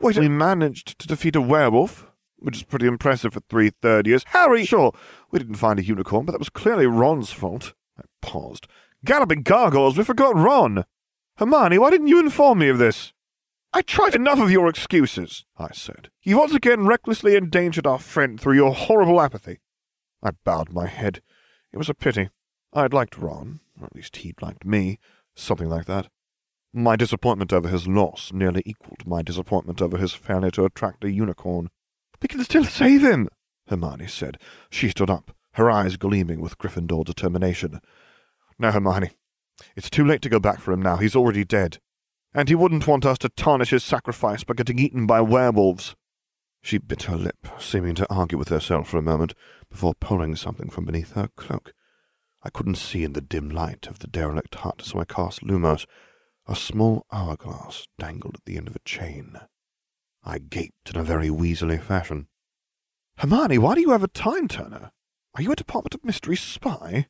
Wait, 0.00 0.16
we 0.16 0.28
managed 0.28 0.98
to 0.98 1.06
defeat 1.06 1.36
a 1.36 1.40
werewolf, 1.40 2.05
which 2.38 2.56
is 2.56 2.62
pretty 2.62 2.86
impressive 2.86 3.32
for 3.32 3.40
three 3.48 3.70
third 3.70 4.06
years. 4.06 4.24
Harry! 4.28 4.64
Sure, 4.64 4.92
we 5.30 5.38
didn't 5.38 5.56
find 5.56 5.78
a 5.78 5.84
unicorn, 5.84 6.26
but 6.26 6.32
that 6.32 6.38
was 6.38 6.48
clearly 6.48 6.86
Ron's 6.86 7.32
fault. 7.32 7.74
I 7.98 8.02
paused. 8.22 8.66
Galloping 9.04 9.42
gargoyles, 9.42 9.96
we 9.96 10.04
forgot 10.04 10.36
Ron! 10.36 10.84
Hermione, 11.36 11.78
why 11.78 11.90
didn't 11.90 12.08
you 12.08 12.18
inform 12.18 12.58
me 12.58 12.68
of 12.68 12.78
this? 12.78 13.12
I 13.72 13.82
tried 13.82 14.14
enough 14.14 14.38
of 14.38 14.50
your 14.50 14.68
excuses, 14.68 15.44
I 15.58 15.68
said. 15.72 16.08
You 16.22 16.38
once 16.38 16.54
again 16.54 16.86
recklessly 16.86 17.36
endangered 17.36 17.86
our 17.86 17.98
friend 17.98 18.40
through 18.40 18.54
your 18.54 18.72
horrible 18.72 19.20
apathy. 19.20 19.58
I 20.22 20.30
bowed 20.44 20.72
my 20.72 20.86
head. 20.86 21.20
It 21.72 21.76
was 21.76 21.90
a 21.90 21.94
pity. 21.94 22.30
I 22.72 22.82
had 22.82 22.94
liked 22.94 23.18
Ron, 23.18 23.60
or 23.78 23.86
at 23.86 23.94
least 23.94 24.16
he'd 24.16 24.40
liked 24.40 24.64
me, 24.64 24.98
something 25.34 25.68
like 25.68 25.84
that. 25.86 26.08
My 26.72 26.96
disappointment 26.96 27.52
over 27.52 27.68
his 27.68 27.86
loss 27.86 28.32
nearly 28.32 28.62
equalled 28.64 29.06
my 29.06 29.22
disappointment 29.22 29.82
over 29.82 29.98
his 29.98 30.12
failure 30.14 30.50
to 30.52 30.64
attract 30.64 31.04
a 31.04 31.10
unicorn. 31.10 31.68
We 32.20 32.28
can 32.28 32.42
still 32.44 32.64
save 32.64 33.02
him, 33.02 33.28
Hermione 33.68 34.06
said. 34.06 34.38
She 34.70 34.88
stood 34.88 35.10
up, 35.10 35.34
her 35.52 35.70
eyes 35.70 35.96
gleaming 35.96 36.40
with 36.40 36.58
Gryffindor 36.58 37.04
determination. 37.04 37.80
No, 38.58 38.70
Hermione. 38.70 39.10
It's 39.74 39.90
too 39.90 40.04
late 40.04 40.22
to 40.22 40.28
go 40.28 40.38
back 40.38 40.60
for 40.60 40.72
him 40.72 40.82
now. 40.82 40.96
He's 40.96 41.16
already 41.16 41.44
dead. 41.44 41.78
And 42.34 42.48
he 42.48 42.54
wouldn't 42.54 42.86
want 42.86 43.06
us 43.06 43.18
to 43.18 43.28
tarnish 43.30 43.70
his 43.70 43.84
sacrifice 43.84 44.44
by 44.44 44.54
getting 44.54 44.78
eaten 44.78 45.06
by 45.06 45.20
werewolves. 45.20 45.94
She 46.62 46.78
bit 46.78 47.04
her 47.04 47.16
lip, 47.16 47.46
seeming 47.58 47.94
to 47.94 48.12
argue 48.12 48.36
with 48.36 48.48
herself 48.48 48.88
for 48.88 48.98
a 48.98 49.02
moment, 49.02 49.34
before 49.70 49.94
pulling 49.94 50.36
something 50.36 50.68
from 50.68 50.84
beneath 50.84 51.12
her 51.12 51.28
cloak. 51.36 51.72
I 52.42 52.50
couldn't 52.50 52.76
see 52.76 53.04
in 53.04 53.12
the 53.12 53.20
dim 53.20 53.48
light 53.48 53.86
of 53.86 54.00
the 54.00 54.06
derelict 54.06 54.56
hut, 54.56 54.82
so 54.84 55.00
I 55.00 55.04
cast 55.04 55.42
Lumos. 55.42 55.86
A 56.46 56.54
small 56.54 57.06
hourglass 57.10 57.86
dangled 57.98 58.36
at 58.36 58.44
the 58.44 58.56
end 58.56 58.68
of 58.68 58.76
a 58.76 58.80
chain. 58.80 59.38
I 60.28 60.38
gaped 60.38 60.90
in 60.90 60.96
a 60.96 61.04
very 61.04 61.28
weaselly 61.28 61.80
fashion. 61.80 62.26
Hermione, 63.18 63.58
why 63.58 63.76
do 63.76 63.80
you 63.80 63.90
have 63.90 64.02
a 64.02 64.08
time 64.08 64.48
turner? 64.48 64.90
Are 65.36 65.42
you 65.42 65.52
a 65.52 65.56
Department 65.56 65.94
of 65.94 66.04
Mystery 66.04 66.34
spy? 66.34 67.06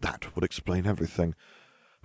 That 0.00 0.34
would 0.34 0.44
explain 0.44 0.86
everything. 0.86 1.34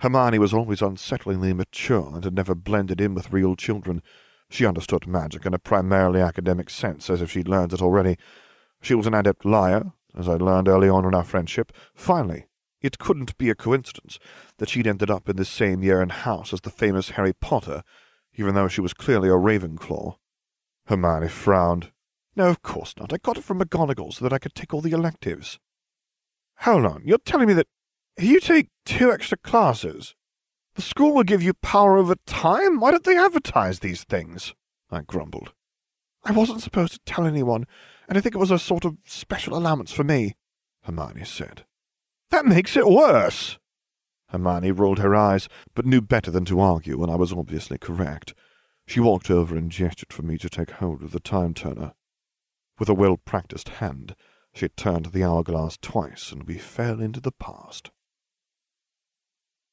Hermione 0.00 0.38
was 0.38 0.54
always 0.54 0.80
unsettlingly 0.80 1.54
mature 1.54 2.12
and 2.14 2.24
had 2.24 2.34
never 2.34 2.54
blended 2.54 2.98
in 2.98 3.14
with 3.14 3.30
real 3.30 3.56
children. 3.56 4.02
She 4.48 4.64
understood 4.64 5.06
magic 5.06 5.44
in 5.44 5.52
a 5.52 5.58
primarily 5.58 6.22
academic 6.22 6.70
sense, 6.70 7.10
as 7.10 7.20
if 7.20 7.30
she'd 7.30 7.46
learned 7.46 7.74
it 7.74 7.82
already. 7.82 8.16
She 8.80 8.94
was 8.94 9.06
an 9.06 9.14
adept 9.14 9.44
liar, 9.44 9.92
as 10.16 10.30
I'd 10.30 10.40
learned 10.40 10.66
early 10.66 10.88
on 10.88 11.04
in 11.04 11.14
our 11.14 11.24
friendship. 11.24 11.72
Finally, 11.94 12.46
it 12.80 12.98
couldn't 12.98 13.36
be 13.36 13.50
a 13.50 13.54
coincidence 13.54 14.18
that 14.56 14.70
she'd 14.70 14.86
ended 14.86 15.10
up 15.10 15.28
in 15.28 15.36
this 15.36 15.50
same 15.50 15.82
year 15.82 16.00
and 16.00 16.10
house 16.10 16.54
as 16.54 16.62
the 16.62 16.70
famous 16.70 17.10
Harry 17.10 17.34
Potter, 17.34 17.82
even 18.34 18.54
though 18.54 18.68
she 18.68 18.80
was 18.80 18.94
clearly 18.94 19.28
a 19.28 19.32
Ravenclaw. 19.32 20.16
Hermione 20.86 21.28
frowned. 21.28 21.92
No, 22.34 22.48
of 22.48 22.62
course 22.62 22.94
not. 22.96 23.12
I 23.12 23.18
got 23.18 23.38
it 23.38 23.44
from 23.44 23.60
McGonagall 23.60 24.12
so 24.12 24.24
that 24.24 24.32
I 24.32 24.38
could 24.38 24.54
take 24.54 24.72
all 24.72 24.80
the 24.80 24.92
electives. 24.92 25.58
Hold 26.58 26.86
on, 26.86 27.02
you're 27.04 27.18
telling 27.18 27.48
me 27.48 27.54
that 27.54 27.66
you 28.18 28.40
take 28.40 28.68
two 28.84 29.12
extra 29.12 29.36
classes, 29.38 30.14
the 30.74 30.82
school 30.82 31.14
will 31.14 31.24
give 31.24 31.42
you 31.42 31.54
power 31.54 31.96
over 31.98 32.14
time? 32.26 32.80
Why 32.80 32.90
don't 32.90 33.04
they 33.04 33.16
advertise 33.16 33.80
these 33.80 34.04
things? 34.04 34.54
I 34.90 35.02
grumbled. 35.02 35.52
I 36.24 36.32
wasn't 36.32 36.62
supposed 36.62 36.92
to 36.94 37.00
tell 37.04 37.26
anyone, 37.26 37.66
and 38.08 38.16
I 38.16 38.20
think 38.20 38.34
it 38.34 38.38
was 38.38 38.50
a 38.50 38.58
sort 38.58 38.84
of 38.84 38.96
special 39.04 39.56
allowance 39.56 39.92
for 39.92 40.04
me, 40.04 40.36
Hermione 40.82 41.24
said. 41.24 41.64
That 42.30 42.46
makes 42.46 42.76
it 42.76 42.86
worse. 42.86 43.58
Hermione 44.28 44.72
rolled 44.72 45.00
her 45.00 45.14
eyes, 45.14 45.48
but 45.74 45.84
knew 45.84 46.00
better 46.00 46.30
than 46.30 46.44
to 46.46 46.60
argue 46.60 46.98
when 46.98 47.10
I 47.10 47.16
was 47.16 47.32
obviously 47.32 47.76
correct. 47.76 48.34
She 48.86 49.00
walked 49.00 49.30
over 49.30 49.56
and 49.56 49.70
gestured 49.70 50.12
for 50.12 50.22
me 50.22 50.38
to 50.38 50.50
take 50.50 50.72
hold 50.72 51.02
of 51.02 51.12
the 51.12 51.20
time 51.20 51.54
turner. 51.54 51.92
With 52.78 52.88
a 52.88 52.94
well-practiced 52.94 53.68
hand, 53.68 54.14
she 54.54 54.68
turned 54.68 55.06
the 55.06 55.24
hourglass 55.24 55.78
twice, 55.80 56.32
and 56.32 56.44
we 56.44 56.58
fell 56.58 57.00
into 57.00 57.20
the 57.20 57.32
past. 57.32 57.90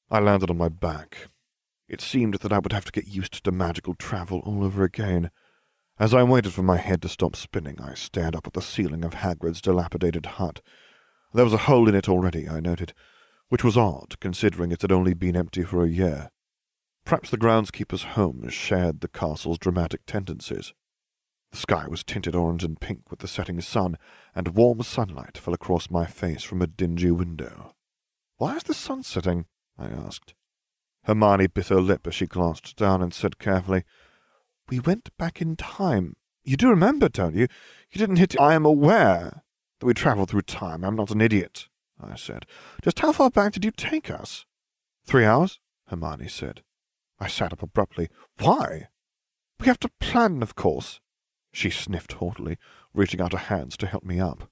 I 0.09 0.19
landed 0.19 0.49
on 0.49 0.57
my 0.57 0.69
back. 0.69 1.27
It 1.87 2.01
seemed 2.01 2.35
that 2.35 2.53
I 2.53 2.59
would 2.59 2.71
have 2.71 2.85
to 2.85 2.91
get 2.91 3.07
used 3.07 3.43
to 3.43 3.51
magical 3.51 3.95
travel 3.95 4.39
all 4.45 4.63
over 4.63 4.83
again. 4.83 5.31
As 5.99 6.13
I 6.13 6.23
waited 6.23 6.53
for 6.53 6.63
my 6.63 6.77
head 6.77 7.01
to 7.01 7.09
stop 7.09 7.35
spinning, 7.35 7.81
I 7.81 7.95
stared 7.95 8.35
up 8.35 8.47
at 8.47 8.53
the 8.53 8.61
ceiling 8.61 9.03
of 9.03 9.15
Hagrid's 9.15 9.61
dilapidated 9.61 10.25
hut. 10.25 10.61
There 11.33 11.43
was 11.43 11.53
a 11.53 11.57
hole 11.57 11.89
in 11.89 11.95
it 11.95 12.07
already, 12.07 12.47
I 12.47 12.59
noted, 12.59 12.93
which 13.49 13.63
was 13.63 13.75
odd, 13.75 14.19
considering 14.19 14.71
it 14.71 14.81
had 14.81 14.91
only 14.91 15.13
been 15.13 15.35
empty 15.35 15.63
for 15.63 15.83
a 15.83 15.89
year. 15.89 16.31
Perhaps 17.09 17.31
the 17.31 17.39
groundskeeper's 17.39 18.03
home 18.03 18.47
shared 18.49 19.01
the 19.01 19.07
castle's 19.07 19.57
dramatic 19.57 20.05
tendencies. 20.05 20.73
The 21.49 21.57
sky 21.57 21.87
was 21.87 22.03
tinted 22.03 22.35
orange 22.35 22.63
and 22.63 22.79
pink 22.79 23.09
with 23.09 23.21
the 23.21 23.27
setting 23.27 23.59
sun, 23.61 23.97
and 24.35 24.49
warm 24.49 24.83
sunlight 24.83 25.35
fell 25.35 25.55
across 25.55 25.89
my 25.89 26.05
face 26.05 26.43
from 26.43 26.61
a 26.61 26.67
dingy 26.67 27.09
window. 27.09 27.73
Why 28.37 28.57
is 28.57 28.61
the 28.61 28.75
sun 28.75 29.01
setting? 29.01 29.47
I 29.75 29.87
asked. 29.87 30.35
Hermione 31.05 31.47
bit 31.47 31.69
her 31.69 31.81
lip 31.81 32.05
as 32.05 32.13
she 32.13 32.27
glanced 32.27 32.75
down 32.75 33.01
and 33.01 33.11
said 33.11 33.39
carefully, 33.39 33.85
We 34.69 34.79
went 34.79 35.09
back 35.17 35.41
in 35.41 35.55
time. 35.55 36.15
You 36.43 36.57
do 36.57 36.69
remember, 36.69 37.09
don't 37.09 37.33
you? 37.33 37.47
You 37.89 37.97
didn't 37.97 38.17
hit 38.17 38.39
I 38.39 38.53
am 38.53 38.67
aware 38.67 39.41
that 39.79 39.85
we 39.87 39.95
travelled 39.95 40.29
through 40.29 40.43
time. 40.43 40.83
I'm 40.83 40.95
not 40.95 41.09
an 41.09 41.21
idiot, 41.21 41.69
I 41.99 42.15
said. 42.17 42.45
Just 42.83 42.99
how 42.99 43.11
far 43.13 43.31
back 43.31 43.53
did 43.53 43.65
you 43.65 43.71
take 43.71 44.11
us? 44.11 44.45
Three 45.07 45.25
hours, 45.25 45.59
Hermione 45.87 46.27
said. 46.27 46.61
I 47.19 47.27
sat 47.27 47.53
up 47.53 47.61
abruptly. 47.61 48.09
Why? 48.39 48.87
We 49.59 49.67
have 49.67 49.79
to 49.79 49.91
plan, 49.99 50.41
of 50.41 50.55
course. 50.55 51.01
She 51.51 51.69
sniffed 51.69 52.13
haughtily, 52.13 52.57
reaching 52.93 53.21
out 53.21 53.33
her 53.33 53.37
hands 53.37 53.75
to 53.77 53.87
help 53.87 54.03
me 54.03 54.19
up. 54.19 54.49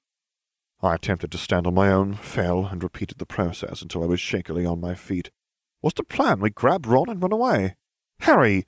I 0.80 0.94
attempted 0.94 1.32
to 1.32 1.38
stand 1.38 1.66
on 1.66 1.74
my 1.74 1.90
own, 1.90 2.14
fell, 2.14 2.66
and 2.66 2.82
repeated 2.82 3.18
the 3.18 3.26
process 3.26 3.82
until 3.82 4.02
I 4.02 4.06
was 4.06 4.20
shakily 4.20 4.64
on 4.64 4.80
my 4.80 4.94
feet. 4.94 5.30
What's 5.80 5.96
the 5.96 6.04
plan? 6.04 6.40
We 6.40 6.50
grab 6.50 6.86
Ron 6.86 7.08
and 7.08 7.22
run 7.22 7.32
away. 7.32 7.76
Harry, 8.20 8.66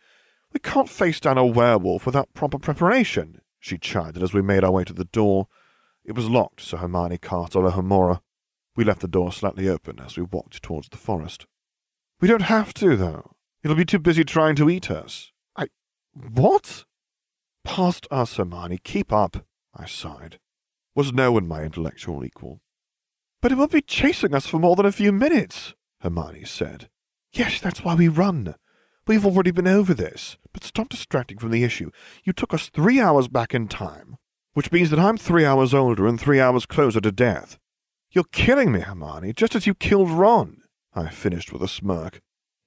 we 0.53 0.61
can't 0.61 0.89
face 0.89 1.21
down 1.21 1.39
a 1.39 1.47
werewolf 1.47 2.07
without 2.07 2.35
proper 2.35 2.59
preparation, 2.59 3.41
she 3.61 3.79
chided 3.79 4.23
as 4.23 4.33
we 4.33 4.43
made 4.43 4.65
our 4.65 4.73
way 4.73 4.85
to 4.85 4.93
the 4.93 5.05
door. 5.05 5.47
It 6.05 6.17
was 6.17 6.29
locked, 6.29 6.63
so 6.63 6.79
Hermione 6.79 7.19
cast 7.19 7.53
Alohomora. 7.53 8.21
We 8.75 8.85
left 8.85 9.01
the 9.03 9.09
door 9.09 9.33
slightly 9.33 9.69
open 9.69 10.01
as 10.01 10.17
we 10.17 10.23
walked 10.23 10.63
towards 10.63 10.89
the 10.89 10.97
forest. 10.97 11.47
We 12.21 12.29
don't 12.29 12.43
have 12.43 12.73
to, 12.75 12.97
though. 12.97 13.37
It'll 13.63 13.77
be 13.77 13.85
too 13.85 13.99
busy 13.99 14.25
trying 14.25 14.57
to 14.57 14.71
eat 14.71 14.91
us. 14.91 15.33
I... 15.57 15.67
What? 16.15 16.85
Past 17.65 18.07
us, 18.11 18.37
Hermione. 18.37 18.79
Keep 18.83 19.13
up, 19.13 19.45
I 19.75 19.87
sighed. 19.87 20.39
Was 20.95 21.13
no 21.13 21.33
one 21.33 21.47
my 21.47 21.63
intellectual 21.63 22.25
equal? 22.25 22.61
But 23.43 23.53
it 23.53 23.57
won't 23.57 23.73
be 23.73 23.83
chasing 23.83 24.35
us 24.35 24.47
for 24.47 24.59
more 24.59 24.77
than 24.77 24.87
a 24.87 24.93
few 24.93 25.13
minutes, 25.13 25.75
Hermione 26.01 26.45
said. 26.45 26.89
Yes, 27.33 27.61
that's 27.61 27.85
why 27.85 27.95
we 27.95 28.09
run. 28.09 28.55
We've 29.07 29.25
already 29.25 29.51
been 29.51 29.67
over 29.67 29.95
this, 29.95 30.37
but 30.53 30.65
stop 30.65 30.89
distracting 30.89 31.39
from 31.39 31.51
the 31.51 31.65
issue. 31.65 31.91
You 32.25 32.33
took 32.33 32.53
us 32.53 32.69
three 32.69 33.01
hours 33.01 33.29
back 33.29 33.55
in 33.55 33.69
time, 33.69 34.17
which 34.55 34.73
means 34.73 34.91
that 34.91 34.99
I'm 34.99 35.17
three 35.17 35.45
hours 35.45 35.73
older 35.75 36.07
and 36.07 36.21
three 36.21 36.41
hours 36.41 36.67
closer 36.67 37.01
to 37.01 37.13
death. 37.13 37.59
You're 38.11 38.25
killing 38.33 38.73
me, 38.73 38.81
Hermione, 38.81 39.33
just 39.33 39.55
as 39.55 39.67
you 39.67 39.75
killed 39.75 40.11
Ron. 40.11 40.63
I 40.95 41.09
finished 41.09 41.53
with 41.53 41.63
a 41.63 41.69
smirk. 41.69 42.21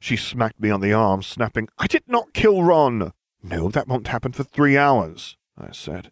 She 0.03 0.17
smacked 0.17 0.59
me 0.59 0.69
on 0.69 0.81
the 0.81 0.91
arm, 0.91 1.23
snapping, 1.23 1.69
I 1.79 1.87
did 1.87 2.03
not 2.07 2.33
kill 2.33 2.61
Ron. 2.61 3.13
No, 3.41 3.69
that 3.69 3.87
won't 3.87 4.09
happen 4.09 4.33
for 4.33 4.43
three 4.43 4.75
hours, 4.75 5.37
I 5.57 5.71
said. 5.71 6.11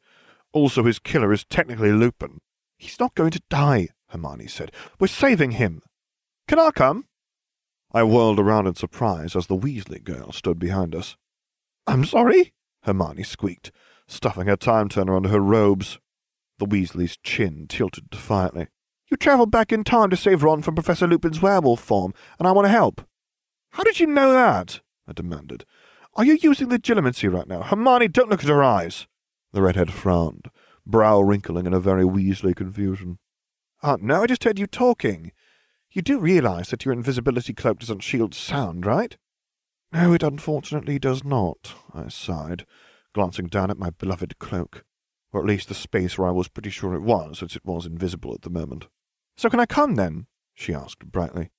Also, 0.54 0.84
his 0.84 0.98
killer 0.98 1.34
is 1.34 1.44
technically 1.44 1.92
Lupin. 1.92 2.40
He's 2.78 3.02
not 3.02 3.16
going 3.16 3.32
to 3.32 3.42
die, 3.50 3.90
Hermione 4.08 4.48
said. 4.48 4.72
We're 4.98 5.08
saving 5.08 5.52
him. 5.52 5.82
Can 6.48 6.58
I 6.58 6.72
come? 6.72 7.08
I 7.92 8.04
whirled 8.04 8.40
around 8.40 8.68
in 8.68 8.76
surprise 8.76 9.36
as 9.36 9.48
the 9.48 9.58
Weasley 9.58 10.02
girl 10.02 10.32
stood 10.32 10.58
behind 10.58 10.96
us. 10.96 11.18
I'm 11.86 12.06
sorry, 12.06 12.54
Hermione 12.84 13.24
squeaked, 13.24 13.74
stuffing 14.08 14.48
her 14.48 14.56
time 14.56 14.88
turner 14.88 15.18
under 15.18 15.28
her 15.28 15.42
robes. 15.42 16.00
The 16.60 16.66
Weasley's 16.66 17.18
chin 17.18 17.66
tilted 17.68 18.10
defiantly. 18.10 18.68
You 19.10 19.18
travelled 19.18 19.52
back 19.52 19.74
in 19.74 19.84
time 19.84 20.10
to 20.12 20.16
save 20.16 20.44
Ron 20.44 20.62
from 20.62 20.76
Professor 20.76 21.08
Lupin's 21.08 21.42
werewolf 21.42 21.82
form, 21.82 22.14
and 22.40 22.48
I 22.48 22.54
want 22.54 22.68
to 22.68 22.72
help. 22.72 23.06
How 23.72 23.84
did 23.84 24.00
you 24.00 24.08
know 24.08 24.34
that? 24.34 24.82
I 25.08 25.14
demanded. 25.14 25.66
Are 26.16 26.26
you 26.26 26.38
using 26.42 26.70
legilimency 26.70 27.32
right 27.32 27.48
now? 27.48 27.62
Hermione, 27.62 28.10
don't 28.10 28.30
look 28.30 28.44
at 28.44 28.50
her 28.50 28.64
eyes. 28.64 29.08
The 29.54 29.62
redhead 29.62 29.94
frowned, 29.94 30.50
brow 30.86 31.22
wrinkling 31.22 31.66
in 31.66 31.74
a 31.74 31.80
very 31.80 32.04
Weasley 32.04 32.56
confusion. 32.56 33.20
Ah, 33.82 33.98
no, 34.00 34.24
I 34.24 34.28
just 34.28 34.44
heard 34.44 34.60
you 34.60 34.68
talking. 34.68 35.32
You 35.90 36.02
do 36.02 36.20
realize 36.20 36.70
that 36.70 36.86
your 36.86 36.94
invisibility 36.94 37.54
cloak 37.54 37.80
doesn't 37.80 38.02
shield 38.02 38.34
sound, 38.34 38.86
right? 38.86 39.18
No, 39.92 40.14
it 40.14 40.24
unfortunately 40.24 41.00
does 41.00 41.24
not, 41.24 41.74
I 41.94 42.08
sighed, 42.10 42.66
glancing 43.14 43.48
down 43.48 43.72
at 43.72 43.80
my 43.80 43.90
beloved 43.90 44.40
cloak, 44.40 44.86
or 45.34 45.42
at 45.42 45.48
least 45.48 45.68
the 45.68 45.74
space 45.76 46.18
where 46.18 46.28
I 46.28 46.32
was 46.32 46.48
pretty 46.48 46.70
sure 46.70 46.94
it 46.94 47.02
was, 47.02 47.40
since 47.40 47.56
it 47.56 47.66
was 47.66 47.86
invisible 47.86 48.34
at 48.34 48.44
the 48.44 48.50
moment. 48.50 48.88
So 49.36 49.50
can 49.50 49.60
I 49.60 49.66
come, 49.66 49.96
then? 49.96 50.28
she 50.54 50.74
asked 50.74 51.12
brightly. 51.12 51.52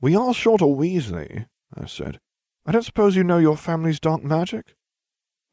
We 0.00 0.14
are 0.14 0.34
short 0.34 0.60
a 0.60 0.64
Weasley, 0.64 1.46
I 1.76 1.86
said. 1.86 2.20
I 2.66 2.72
don't 2.72 2.84
suppose 2.84 3.16
you 3.16 3.24
know 3.24 3.38
your 3.38 3.56
family's 3.56 4.00
dark 4.00 4.22
magic? 4.22 4.74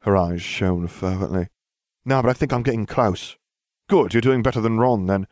Her 0.02 0.16
eyes 0.16 0.42
shone 0.42 0.86
fervently. 0.86 1.48
No, 2.04 2.22
but 2.22 2.30
I 2.30 2.32
think 2.32 2.52
I'm 2.52 2.62
getting 2.62 2.86
close. 2.86 3.36
Good, 3.88 4.14
you're 4.14 4.20
doing 4.20 4.42
better 4.42 4.60
than 4.60 4.78
Ron, 4.78 5.06
then. 5.06 5.26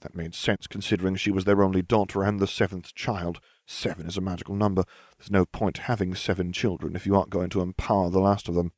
That 0.00 0.16
made 0.16 0.34
sense, 0.34 0.66
considering 0.66 1.14
she 1.14 1.30
was 1.30 1.44
their 1.44 1.62
only 1.62 1.82
daughter 1.82 2.22
and 2.24 2.40
the 2.40 2.46
seventh 2.46 2.94
child. 2.94 3.38
Seven 3.66 4.06
is 4.06 4.16
a 4.16 4.20
magical 4.20 4.56
number. 4.56 4.84
There's 5.18 5.30
no 5.30 5.44
point 5.46 5.78
having 5.78 6.14
seven 6.14 6.52
children 6.52 6.96
if 6.96 7.06
you 7.06 7.14
aren't 7.14 7.30
going 7.30 7.50
to 7.50 7.60
empower 7.60 8.10
the 8.10 8.18
last 8.18 8.48
of 8.48 8.54
them. 8.54 8.72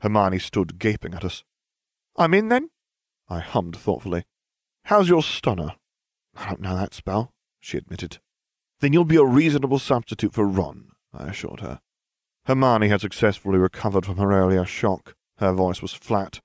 Hermione 0.00 0.38
stood 0.38 0.78
gaping 0.78 1.14
at 1.14 1.24
us. 1.24 1.42
I'm 2.16 2.34
in, 2.34 2.48
then? 2.48 2.70
I 3.28 3.40
hummed 3.40 3.76
thoughtfully. 3.76 4.24
How's 4.84 5.08
your 5.08 5.22
stunner? 5.22 5.74
I 6.36 6.50
don't 6.50 6.60
know 6.60 6.76
that 6.76 6.94
spell, 6.94 7.32
she 7.60 7.78
admitted. 7.78 8.18
Then 8.82 8.92
you'll 8.92 9.04
be 9.04 9.16
a 9.16 9.24
reasonable 9.24 9.78
substitute 9.78 10.34
for 10.34 10.44
Ron, 10.44 10.88
I 11.14 11.28
assured 11.28 11.60
her. 11.60 11.80
Hermione 12.46 12.88
had 12.88 13.00
successfully 13.00 13.56
recovered 13.56 14.04
from 14.04 14.16
her 14.16 14.32
earlier 14.32 14.64
shock. 14.64 15.14
Her 15.38 15.52
voice 15.52 15.80
was 15.80 15.92
flat. 15.92 16.40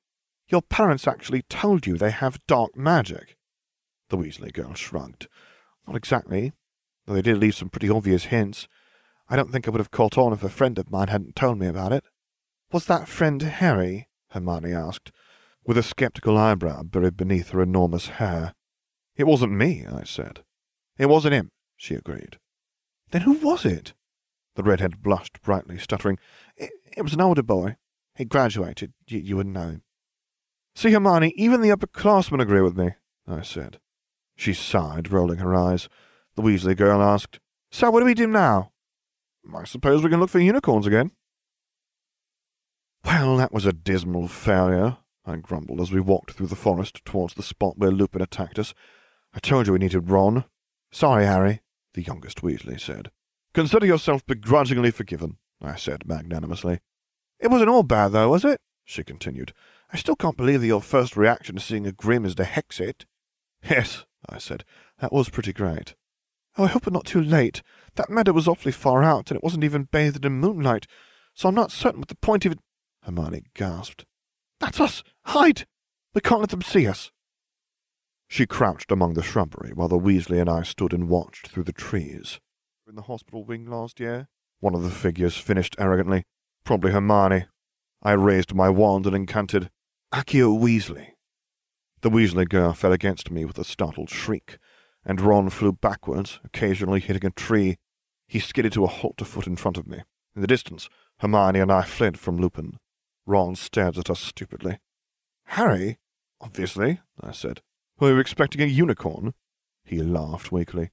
Your 0.48 0.62
parents 0.62 1.08
actually 1.08 1.42
told 1.50 1.88
you 1.88 1.98
they 1.98 2.12
have 2.12 2.46
dark 2.46 2.78
magic? 2.78 3.38
The 4.10 4.18
Weasley 4.18 4.54
girl 4.54 4.76
shrugged. 4.76 5.28
Not 5.88 5.96
exactly, 5.96 6.54
though 7.08 7.16
they 7.16 7.24
did 7.24 7.40
leave 7.40 7.56
some 7.56 7.70
pretty 7.70 7.90
obvious 7.90 8.26
hints. 8.26 8.68
I 9.28 9.36
don't 9.36 9.52
think 9.52 9.68
I 9.68 9.72
would 9.72 9.80
have 9.80 9.90
caught 9.90 10.16
on 10.16 10.32
if 10.32 10.44
a 10.44 10.50
friend 10.50 10.78
of 10.78 10.92
mine 10.92 11.08
hadn't 11.08 11.36
told 11.36 11.58
me 11.58 11.66
about 11.66 11.92
it. 11.92 12.04
Was 12.72 12.86
that 12.86 13.08
friend 13.08 13.42
Harry? 13.42 14.10
Hermione 14.30 14.74
asked, 14.74 15.12
with 15.66 15.76
a 15.76 15.82
sceptical 15.82 16.38
eyebrow 16.38 16.84
buried 16.84 17.18
beneath 17.18 17.50
her 17.50 17.64
enormous 17.64 18.10
hair. 18.10 18.54
It 19.16 19.26
wasn't 19.26 19.54
me, 19.54 19.88
I 19.92 20.04
said. 20.04 20.44
It 21.00 21.08
wasn't 21.08 21.34
him, 21.34 21.50
she 21.78 21.96
agreed. 21.96 22.38
Then 23.12 23.22
who 23.22 23.34
was 23.34 23.66
it? 23.66 23.94
The 24.56 24.64
redhead 24.64 25.02
blushed 25.02 25.42
brightly, 25.42 25.78
stuttering. 25.78 26.18
It, 26.56 26.72
it 26.96 27.04
was 27.04 27.14
an 27.14 27.22
older 27.22 27.44
boy. 27.44 27.78
He 28.16 28.26
graduated. 28.26 28.94
You, 29.08 29.20
you 29.20 29.38
wouldn't 29.38 29.56
know 29.56 29.70
him. 29.70 29.84
See, 30.76 30.92
Hermione, 30.92 31.34
even 31.36 31.62
the 31.62 31.70
upperclassmen 31.70 32.42
agree 32.42 32.62
with 32.62 32.76
me, 32.76 32.92
I 33.28 33.44
said. 33.44 33.80
She 34.36 34.54
sighed, 34.54 35.12
rolling 35.12 35.40
her 35.40 35.56
eyes. 35.56 35.90
The 36.36 36.42
Weasley 36.42 36.76
girl 36.76 37.02
asked, 37.02 37.40
So 37.72 37.90
what 37.90 38.00
do 38.00 38.06
we 38.06 38.14
do 38.14 38.28
now? 38.28 38.72
I 39.56 39.64
suppose 39.64 40.04
we 40.04 40.10
can 40.10 40.20
look 40.20 40.30
for 40.30 40.40
unicorns 40.40 40.86
again. 40.86 41.12
Well, 43.06 43.38
that 43.38 43.54
was 43.54 43.66
a 43.66 43.74
dismal 43.74 44.28
failure, 44.28 44.98
I 45.26 45.36
grumbled 45.38 45.82
as 45.82 45.92
we 45.92 46.02
walked 46.02 46.32
through 46.32 46.48
the 46.48 46.56
forest 46.56 47.04
towards 47.06 47.34
the 47.34 47.44
spot 47.44 47.78
where 47.78 47.92
Lupin 47.92 48.22
attacked 48.22 48.60
us. 48.60 48.74
I 49.34 49.40
told 49.40 49.68
you 49.68 49.74
we 49.74 49.80
needed 49.80 50.10
Ron. 50.10 50.46
Sorry, 50.92 51.26
Harry, 51.26 51.62
the 51.98 52.04
youngest 52.04 52.42
Weasley 52.44 52.80
said. 52.80 53.10
Consider 53.56 53.88
yourself 53.88 54.24
begrudgingly 54.28 54.92
forgiven, 54.92 55.38
I 55.60 55.76
said 55.76 56.08
magnanimously. 56.08 56.80
It 57.40 57.50
wasn't 57.50 57.72
all 57.72 57.84
bad, 57.84 58.10
though, 58.10 58.30
was 58.30 58.46
it? 58.46 58.62
she 58.86 59.04
continued. 59.04 59.52
I 59.92 59.98
still 59.98 60.16
can't 60.16 60.38
believe 60.38 60.62
that 60.62 60.68
your 60.68 60.82
first 60.82 61.18
reaction 61.18 61.56
to 61.56 61.62
seeing 61.62 61.88
a 61.88 61.92
Grim 61.92 62.24
is 62.24 62.36
to 62.36 62.44
hex 62.44 62.80
it. 62.80 63.06
Yes, 63.68 64.06
I 64.30 64.38
said. 64.38 64.64
That 65.00 65.12
was 65.12 65.30
pretty 65.30 65.54
great. 65.54 65.96
Oh, 66.56 66.66
I 66.66 66.68
hope 66.68 66.86
we're 66.86 66.94
not 66.94 67.06
too 67.06 67.22
late. 67.22 67.64
That 67.96 68.12
meadow 68.12 68.32
was 68.32 68.48
awfully 68.48 68.72
far 68.72 69.04
out, 69.04 69.32
and 69.32 69.38
it 69.38 69.44
wasn't 69.44 69.64
even 69.64 69.90
bathed 69.92 70.24
in 70.24 70.34
moonlight, 70.34 70.86
so 71.34 71.50
I'm 71.50 71.56
not 71.56 71.72
certain 71.72 72.00
what 72.00 72.10
the 72.10 72.16
point 72.16 72.46
of 72.46 72.52
it. 72.52 72.60
Hermione 73.04 73.44
gasped. 73.56 74.06
That's 74.60 74.80
us! 74.80 75.04
Hide! 75.26 75.66
We 76.14 76.22
can't 76.22 76.42
let 76.42 76.50
them 76.52 76.62
see 76.62 76.88
us. 76.88 77.12
She 78.28 78.46
crouched 78.46 78.92
among 78.92 79.14
the 79.14 79.24
shrubbery 79.24 79.72
while 79.74 79.88
the 79.88 80.00
Weasley 80.00 80.40
and 80.40 80.50
I 80.50 80.64
stood 80.64 80.94
and 80.94 81.08
watched 81.08 81.48
through 81.48 81.64
the 81.64 81.72
trees. 81.72 82.40
In 82.88 82.96
the 82.96 83.04
hospital 83.04 83.44
wing 83.44 83.66
last 83.66 84.00
year? 84.00 84.28
One 84.60 84.76
of 84.76 84.84
the 84.84 84.90
figures 84.90 85.38
finished 85.38 85.76
arrogantly. 85.80 86.24
Probably 86.64 86.92
Hermione. 86.92 87.46
I 88.04 88.12
raised 88.12 88.54
my 88.54 88.70
wand 88.70 89.06
and 89.06 89.16
incanted, 89.16 89.70
Accio 90.14 90.58
Weasley. 90.60 91.12
The 92.02 92.10
Weasley 92.10 92.48
girl 92.48 92.74
fell 92.74 92.94
against 92.94 93.32
me 93.32 93.46
with 93.46 93.58
a 93.58 93.64
startled 93.64 94.10
shriek, 94.10 94.58
and 95.04 95.20
Ron 95.22 95.50
flew 95.50 95.72
backwards, 95.72 96.40
occasionally 96.44 97.00
hitting 97.00 97.26
a 97.26 97.32
tree. 97.32 97.78
He 98.28 98.40
skidded 98.40 98.74
to 98.74 98.84
a 98.84 98.88
halt 98.88 99.22
a 99.22 99.26
foot 99.26 99.48
in 99.48 99.56
front 99.56 99.78
of 99.78 99.88
me. 99.88 100.04
In 100.36 100.42
the 100.42 100.48
distance, 100.48 100.90
Hermione 101.20 101.60
and 101.60 101.72
I 101.72 101.84
fled 101.84 102.20
from 102.20 102.38
Lupin. 102.38 102.78
Ron 103.26 103.56
stared 103.56 103.98
at 103.98 104.10
us 104.10 104.20
stupidly. 104.20 104.80
Harry? 105.46 105.98
Obviously, 106.40 107.00
I 107.20 107.32
said. 107.32 107.62
Were 108.00 108.14
you 108.14 108.20
expecting 108.20 108.62
a 108.62 108.66
unicorn? 108.66 109.34
He 109.84 110.02
laughed 110.02 110.52
weakly. 110.52 110.92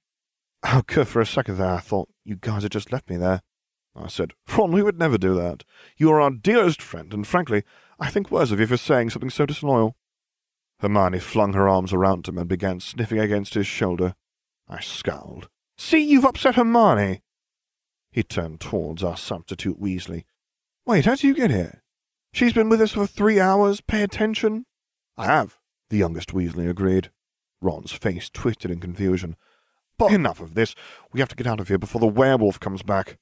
Good, 0.87 1.09
for 1.09 1.21
a 1.21 1.27
second 1.27 1.59
there 1.59 1.75
I 1.75 1.81
thought 1.81 2.09
you 2.25 2.37
guys 2.37 2.63
had 2.63 2.73
just 2.73 2.93
left 2.93 3.11
me 3.11 3.17
there. 3.17 3.43
I 3.95 4.09
said, 4.09 4.33
Ron, 4.57 4.73
we 4.73 4.83
would 4.83 4.99
never 4.99 5.19
do 5.19 5.35
that. 5.35 5.65
You 5.97 6.11
are 6.13 6.21
our 6.21 6.31
dearest 6.31 6.83
friend, 6.83 7.13
and 7.13 7.27
frankly, 7.27 7.63
I 8.01 8.11
think 8.11 8.31
worse 8.31 8.51
of 8.51 8.59
you 8.59 8.67
for 8.67 8.77
saying 8.77 9.11
something 9.11 9.31
so 9.31 9.47
disloyal. 9.47 9.97
Hermione 10.81 11.21
flung 11.21 11.53
her 11.53 11.69
arms 11.69 11.93
around 11.93 12.27
him 12.27 12.39
and 12.39 12.49
began 12.49 12.81
sniffing 12.81 13.21
against 13.21 13.55
his 13.55 13.67
shoulder. 13.67 14.15
I 14.69 14.81
scowled. 14.81 15.49
See, 15.79 16.01
you've 16.01 16.25
upset 16.25 16.57
Hermione. 16.57 17.23
He 18.11 18.23
turned 18.23 18.61
towards 18.61 19.05
our 19.05 19.17
substitute 19.17 19.81
Weasley. 19.81 20.25
Wait, 20.87 21.05
how 21.05 21.13
did 21.13 21.25
you 21.25 21.35
get 21.35 21.51
here? 21.51 21.83
She's 22.33 22.53
been 22.53 22.69
with 22.69 22.81
us 22.81 22.93
for 22.93 23.07
three 23.07 23.39
hours. 23.39 23.81
Pay 23.81 24.03
attention. 24.03 24.67
I 25.17 25.27
have, 25.27 25.59
the 25.91 25.97
youngest 25.99 26.33
Weasley 26.33 26.69
agreed. 26.69 27.11
Ron's 27.61 27.93
face 27.93 28.29
twisted 28.29 28.71
in 28.71 28.81
confusion. 28.81 29.37
But 29.99 30.13
enough 30.13 30.41
of 30.41 30.55
this. 30.55 30.75
We 31.13 31.21
have 31.21 31.29
to 31.31 31.37
get 31.37 31.47
out 31.47 31.61
of 31.61 31.69
here 31.69 31.79
before 31.79 32.01
the 32.01 32.07
werewolf 32.07 32.59
comes 32.61 32.83
back. 32.83 33.19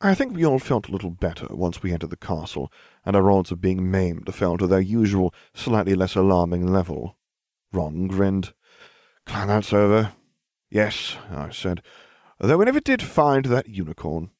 I 0.00 0.14
think 0.14 0.34
we 0.34 0.46
all 0.46 0.60
felt 0.60 0.88
a 0.88 0.92
little 0.92 1.10
better 1.10 1.48
once 1.50 1.82
we 1.82 1.92
entered 1.92 2.10
the 2.10 2.16
castle, 2.16 2.70
and 3.04 3.16
our 3.16 3.32
odds 3.32 3.50
of 3.50 3.60
being 3.60 3.90
maimed 3.90 4.32
fell 4.32 4.56
to 4.56 4.68
their 4.68 4.80
usual, 4.80 5.34
slightly 5.54 5.96
less 5.96 6.14
alarming 6.14 6.68
level. 6.68 7.16
Ron 7.72 8.06
grinned. 8.06 8.54
Glad 9.26 9.48
that's 9.48 9.72
over. 9.72 10.12
Yes, 10.70 11.16
I 11.30 11.50
said, 11.50 11.82
though 12.38 12.58
we 12.58 12.66
never 12.66 12.80
did 12.80 13.02
find 13.02 13.46
that 13.46 13.68
unicorn. 13.68 14.30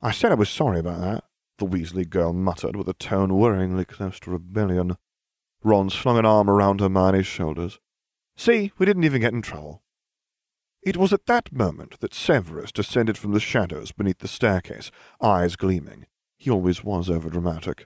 I 0.00 0.12
said 0.12 0.32
I 0.32 0.36
was 0.36 0.48
sorry 0.48 0.78
about 0.78 1.00
that, 1.00 1.24
the 1.58 1.66
Weasley 1.66 2.08
girl 2.08 2.32
muttered 2.32 2.74
with 2.74 2.88
a 2.88 2.94
tone 2.94 3.30
worryingly 3.30 3.86
close 3.86 4.18
to 4.20 4.30
rebellion. 4.30 4.96
Ron 5.62 5.90
slung 5.90 6.18
an 6.18 6.26
arm 6.26 6.48
around 6.48 6.80
Hermione's 6.80 7.26
shoulders. 7.26 7.78
See, 8.36 8.72
we 8.78 8.86
didn't 8.86 9.04
even 9.04 9.20
get 9.20 9.34
in 9.34 9.42
trouble. 9.42 9.82
It 10.82 10.96
was 10.96 11.12
at 11.12 11.26
that 11.26 11.52
moment 11.52 12.00
that 12.00 12.14
Severus 12.14 12.72
descended 12.72 13.18
from 13.18 13.32
the 13.32 13.40
shadows 13.40 13.92
beneath 13.92 14.20
the 14.20 14.28
staircase, 14.28 14.90
eyes 15.20 15.56
gleaming. 15.56 16.06
He 16.38 16.50
always 16.50 16.82
was 16.82 17.08
overdramatic. 17.10 17.84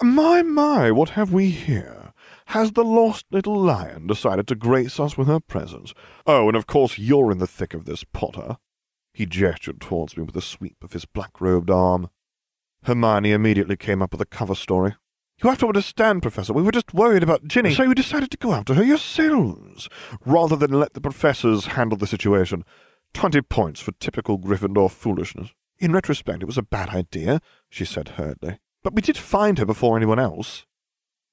My, 0.00 0.42
my, 0.42 0.90
what 0.90 1.10
have 1.10 1.32
we 1.32 1.50
here? 1.50 2.14
Has 2.46 2.72
the 2.72 2.84
lost 2.84 3.26
little 3.30 3.60
lion 3.60 4.06
decided 4.06 4.48
to 4.48 4.54
grace 4.54 4.98
us 4.98 5.18
with 5.18 5.28
her 5.28 5.40
presence? 5.40 5.92
Oh, 6.26 6.48
and 6.48 6.56
of 6.56 6.66
course 6.66 6.98
you're 6.98 7.30
in 7.30 7.38
the 7.38 7.46
thick 7.46 7.74
of 7.74 7.84
this, 7.84 8.02
Potter. 8.02 8.56
He 9.12 9.26
gestured 9.26 9.80
towards 9.80 10.16
me 10.16 10.22
with 10.22 10.36
a 10.36 10.40
sweep 10.40 10.82
of 10.82 10.94
his 10.94 11.04
black-robed 11.04 11.68
arm. 11.68 12.08
Hermione 12.84 13.32
immediately 13.32 13.76
came 13.76 14.00
up 14.00 14.12
with 14.12 14.22
a 14.22 14.26
cover 14.26 14.54
story. 14.54 14.94
You 15.40 15.48
have 15.48 15.58
to 15.58 15.66
understand, 15.66 16.22
Professor, 16.22 16.52
we 16.52 16.62
were 16.62 16.72
just 16.72 16.94
worried 16.94 17.22
about 17.22 17.46
Ginny, 17.46 17.74
so 17.74 17.82
you 17.82 17.94
decided 17.94 18.30
to 18.30 18.36
go 18.36 18.52
after 18.52 18.74
her 18.74 18.84
yourselves, 18.84 19.88
rather 20.24 20.56
than 20.56 20.78
let 20.78 20.94
the 20.94 21.00
professors 21.00 21.66
handle 21.66 21.98
the 21.98 22.06
situation. 22.06 22.64
Twenty 23.12 23.42
points 23.42 23.80
for 23.80 23.92
typical 23.92 24.38
Gryffindor 24.38 24.90
foolishness. 24.90 25.50
In 25.78 25.92
retrospect, 25.92 26.42
it 26.42 26.46
was 26.46 26.58
a 26.58 26.62
bad 26.62 26.90
idea, 26.90 27.40
she 27.68 27.84
said 27.84 28.10
hurriedly. 28.10 28.58
But 28.84 28.94
we 28.94 29.02
did 29.02 29.18
find 29.18 29.58
her 29.58 29.66
before 29.66 29.96
anyone 29.96 30.18
else. 30.18 30.64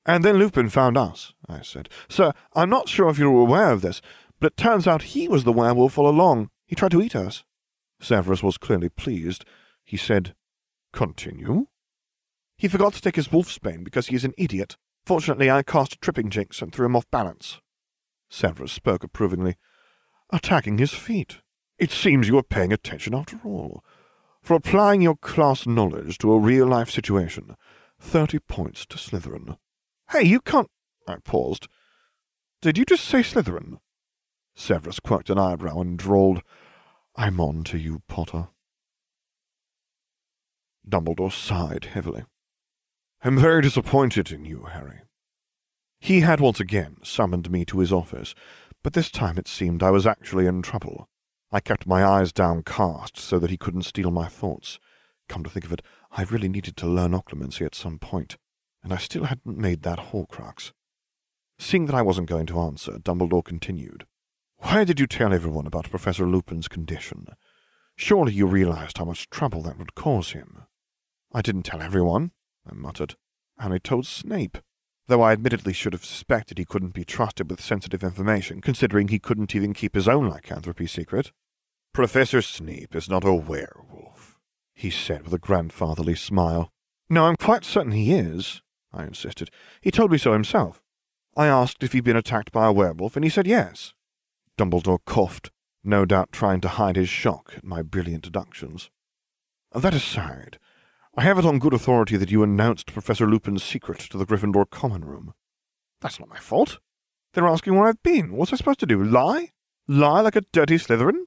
And 0.05 0.23
then 0.23 0.37
Lupin 0.37 0.69
found 0.69 0.97
us, 0.97 1.33
I 1.47 1.61
said. 1.61 1.89
Sir, 2.07 2.33
I'm 2.55 2.69
not 2.69 2.89
sure 2.89 3.09
if 3.09 3.19
you're 3.19 3.41
aware 3.41 3.71
of 3.71 3.81
this, 3.81 4.01
but 4.39 4.53
it 4.53 4.57
turns 4.57 4.87
out 4.87 5.03
he 5.03 5.27
was 5.27 5.43
the 5.43 5.53
werewolf 5.53 5.97
all 5.97 6.07
along. 6.07 6.49
He 6.65 6.75
tried 6.75 6.91
to 6.91 7.01
eat 7.01 7.15
us. 7.15 7.43
Severus 8.01 8.41
was 8.41 8.57
clearly 8.57 8.89
pleased. 8.89 9.45
He 9.83 9.97
said, 9.97 10.33
Continue. 10.93 11.67
He 12.59 12.67
forgot 12.67 12.93
to 12.93 13.01
take 13.01 13.15
his 13.15 13.29
wolfsbane 13.29 13.85
because 13.85 14.07
he 14.07 14.15
is 14.15 14.25
an 14.25 14.33
idiot. 14.37 14.75
Fortunately, 15.05 15.49
I 15.49 15.63
cast 15.63 15.93
a 15.93 15.97
tripping 15.97 16.29
jinx 16.29 16.61
and 16.61 16.73
threw 16.73 16.85
him 16.85 16.95
off 16.95 17.09
balance. 17.09 17.61
Severus 18.29 18.73
spoke 18.73 19.01
approvingly. 19.01 19.55
Attacking 20.29 20.77
his 20.77 20.93
feet. 20.93 21.37
It 21.77 21.89
seems 21.89 22.27
you 22.27 22.37
are 22.37 22.43
paying 22.43 22.73
attention 22.73 23.15
after 23.15 23.39
all. 23.45 23.81
For 24.41 24.55
applying 24.55 25.01
your 25.01 25.15
class 25.15 25.65
knowledge 25.65 26.17
to 26.17 26.33
a 26.33 26.39
real-life 26.39 26.89
situation, 26.89 27.55
thirty 27.97 28.39
points 28.39 28.85
to 28.87 28.97
Slytherin. 28.97 29.57
Hey, 30.11 30.23
you 30.23 30.41
can't... 30.41 30.69
I 31.07 31.15
paused. 31.23 31.69
Did 32.61 32.77
you 32.77 32.83
just 32.83 33.05
say 33.05 33.19
Slytherin? 33.19 33.79
Severus 34.53 34.99
quirked 34.99 35.29
an 35.29 35.39
eyebrow 35.39 35.79
and 35.79 35.97
drawled, 35.97 36.41
I'm 37.15 37.39
on 37.39 37.63
to 37.65 37.77
you, 37.77 38.01
Potter. 38.09 38.49
Dumbledore 40.87 41.31
sighed 41.31 41.85
heavily. 41.85 42.25
I'm 43.21 43.37
very 43.37 43.61
disappointed 43.61 44.31
in 44.31 44.45
you, 44.45 44.67
Harry. 44.71 45.01
He 45.99 46.21
had 46.21 46.39
once 46.39 46.61
again 46.61 46.97
summoned 47.03 47.51
me 47.51 47.65
to 47.65 47.79
his 47.79 47.91
office, 47.91 48.33
but 48.81 48.93
this 48.93 49.11
time 49.11 49.37
it 49.37 49.47
seemed 49.47 49.83
I 49.83 49.91
was 49.91 50.07
actually 50.07 50.45
in 50.45 50.61
trouble. 50.61 51.09
I 51.51 51.59
kept 51.59 51.85
my 51.85 52.05
eyes 52.05 52.31
downcast 52.31 53.17
so 53.17 53.37
that 53.39 53.49
he 53.49 53.57
couldn't 53.57 53.81
steal 53.83 54.09
my 54.09 54.27
thoughts. 54.27 54.79
Come 55.27 55.43
to 55.43 55.49
think 55.49 55.65
of 55.65 55.73
it, 55.73 55.81
I 56.11 56.23
really 56.23 56.47
needed 56.47 56.77
to 56.77 56.87
learn 56.87 57.11
occlumency 57.11 57.65
at 57.65 57.75
some 57.75 57.99
point, 57.99 58.37
and 58.83 58.93
I 58.93 58.97
still 58.97 59.25
hadn't 59.25 59.57
made 59.57 59.83
that 59.83 59.99
Horcrux. 59.99 60.71
Seeing 61.57 61.87
that 61.87 61.95
I 61.95 62.01
wasn't 62.01 62.29
going 62.29 62.45
to 62.45 62.59
answer, 62.61 62.99
Dumbledore 62.99 63.43
continued. 63.43 64.05
Why 64.59 64.85
did 64.85 64.97
you 64.97 65.07
tell 65.07 65.33
everyone 65.33 65.67
about 65.67 65.89
Professor 65.89 66.25
Lupin's 66.25 66.69
condition? 66.69 67.27
Surely 67.97 68.31
you 68.31 68.47
realized 68.47 68.97
how 68.97 69.03
much 69.03 69.29
trouble 69.29 69.61
that 69.63 69.77
would 69.77 69.93
cause 69.93 70.31
him. 70.31 70.63
I 71.33 71.41
didn't 71.41 71.63
tell 71.63 71.81
everyone, 71.81 72.31
I 72.69 72.75
muttered. 72.75 73.15
And 73.57 73.73
I 73.73 73.77
told 73.77 74.05
Snape. 74.05 74.57
Though 75.07 75.21
I 75.23 75.31
admittedly 75.31 75.73
should 75.73 75.93
have 75.93 76.05
suspected 76.05 76.57
he 76.57 76.65
couldn't 76.65 76.93
be 76.93 77.03
trusted 77.03 77.49
with 77.49 77.61
sensitive 77.61 78.03
information, 78.03 78.61
considering 78.61 79.07
he 79.07 79.17
couldn't 79.17 79.55
even 79.55 79.73
keep 79.73 79.95
his 79.95 80.07
own 80.07 80.29
lycanthropy 80.29 80.85
secret. 80.85 81.31
Professor 81.93 82.43
Snape 82.43 82.95
is 82.95 83.09
not 83.09 83.23
a 83.23 83.33
werewolf, 83.33 84.37
he 84.75 84.91
said 84.91 85.23
with 85.23 85.33
a 85.33 85.39
grandfatherly 85.39 86.13
smile. 86.13 86.71
No, 87.09 87.25
I'm 87.25 87.37
quite 87.37 87.65
certain 87.65 87.91
he 87.91 88.13
is, 88.13 88.61
I 88.93 89.03
insisted. 89.05 89.49
He 89.81 89.89
told 89.89 90.11
me 90.11 90.19
so 90.19 90.33
himself. 90.33 90.79
I 91.35 91.47
asked 91.47 91.83
if 91.83 91.93
he'd 91.93 92.03
been 92.03 92.15
attacked 92.15 92.51
by 92.51 92.67
a 92.67 92.71
werewolf, 92.71 93.15
and 93.15 93.23
he 93.23 93.29
said 93.29 93.47
yes. 93.47 93.93
Dumbledore 94.57 94.99
coughed, 95.05 95.49
no 95.83 96.05
doubt 96.05 96.31
trying 96.31 96.61
to 96.61 96.67
hide 96.67 96.95
his 96.97 97.09
shock 97.09 97.53
at 97.57 97.63
my 97.63 97.81
brilliant 97.81 98.23
deductions. 98.23 98.91
That 99.73 99.93
aside, 99.93 100.59
I 101.19 101.23
have 101.23 101.37
it 101.37 101.45
on 101.45 101.59
good 101.59 101.73
authority 101.73 102.15
that 102.15 102.31
you 102.31 102.43
announced 102.43 102.93
Professor 102.93 103.27
Lupin's 103.27 103.61
secret 103.61 103.99
to 103.99 104.17
the 104.17 104.25
Gryffindor 104.25 104.69
common 104.69 105.03
room. 105.03 105.33
That's 105.99 106.17
not 106.17 106.29
my 106.29 106.37
fault. 106.37 106.79
They're 107.33 107.45
asking 107.45 107.75
where 107.75 107.89
I've 107.89 108.01
been. 108.01 108.31
What's 108.31 108.53
I 108.53 108.55
supposed 108.55 108.79
to 108.79 108.85
do? 108.85 109.03
Lie? 109.03 109.49
Lie 109.85 110.21
like 110.21 110.37
a 110.37 110.45
dirty 110.53 110.77
Slytherin? 110.77 111.25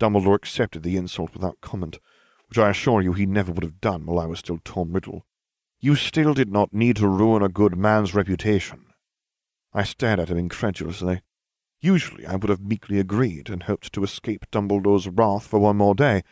Dumbledore 0.00 0.34
accepted 0.34 0.82
the 0.82 0.96
insult 0.96 1.34
without 1.34 1.60
comment, 1.60 1.98
which 2.48 2.56
I 2.56 2.70
assure 2.70 3.02
you 3.02 3.12
he 3.12 3.26
never 3.26 3.52
would 3.52 3.64
have 3.64 3.82
done 3.82 4.06
while 4.06 4.18
I 4.18 4.24
was 4.24 4.38
still 4.38 4.60
Tom 4.64 4.94
Riddle. 4.94 5.26
You 5.78 5.94
still 5.94 6.32
did 6.32 6.50
not 6.50 6.72
need 6.72 6.96
to 6.96 7.06
ruin 7.06 7.42
a 7.42 7.50
good 7.50 7.76
man's 7.76 8.14
reputation. 8.14 8.86
I 9.74 9.82
stared 9.82 10.20
at 10.20 10.30
him 10.30 10.38
incredulously. 10.38 11.20
Usually 11.82 12.24
I 12.24 12.36
would 12.36 12.48
have 12.48 12.62
meekly 12.62 12.98
agreed 12.98 13.50
and 13.50 13.64
hoped 13.64 13.92
to 13.92 14.04
escape 14.04 14.46
Dumbledore's 14.50 15.06
wrath 15.06 15.46
for 15.46 15.58
one 15.58 15.76
more 15.76 15.94
day, 15.94 16.22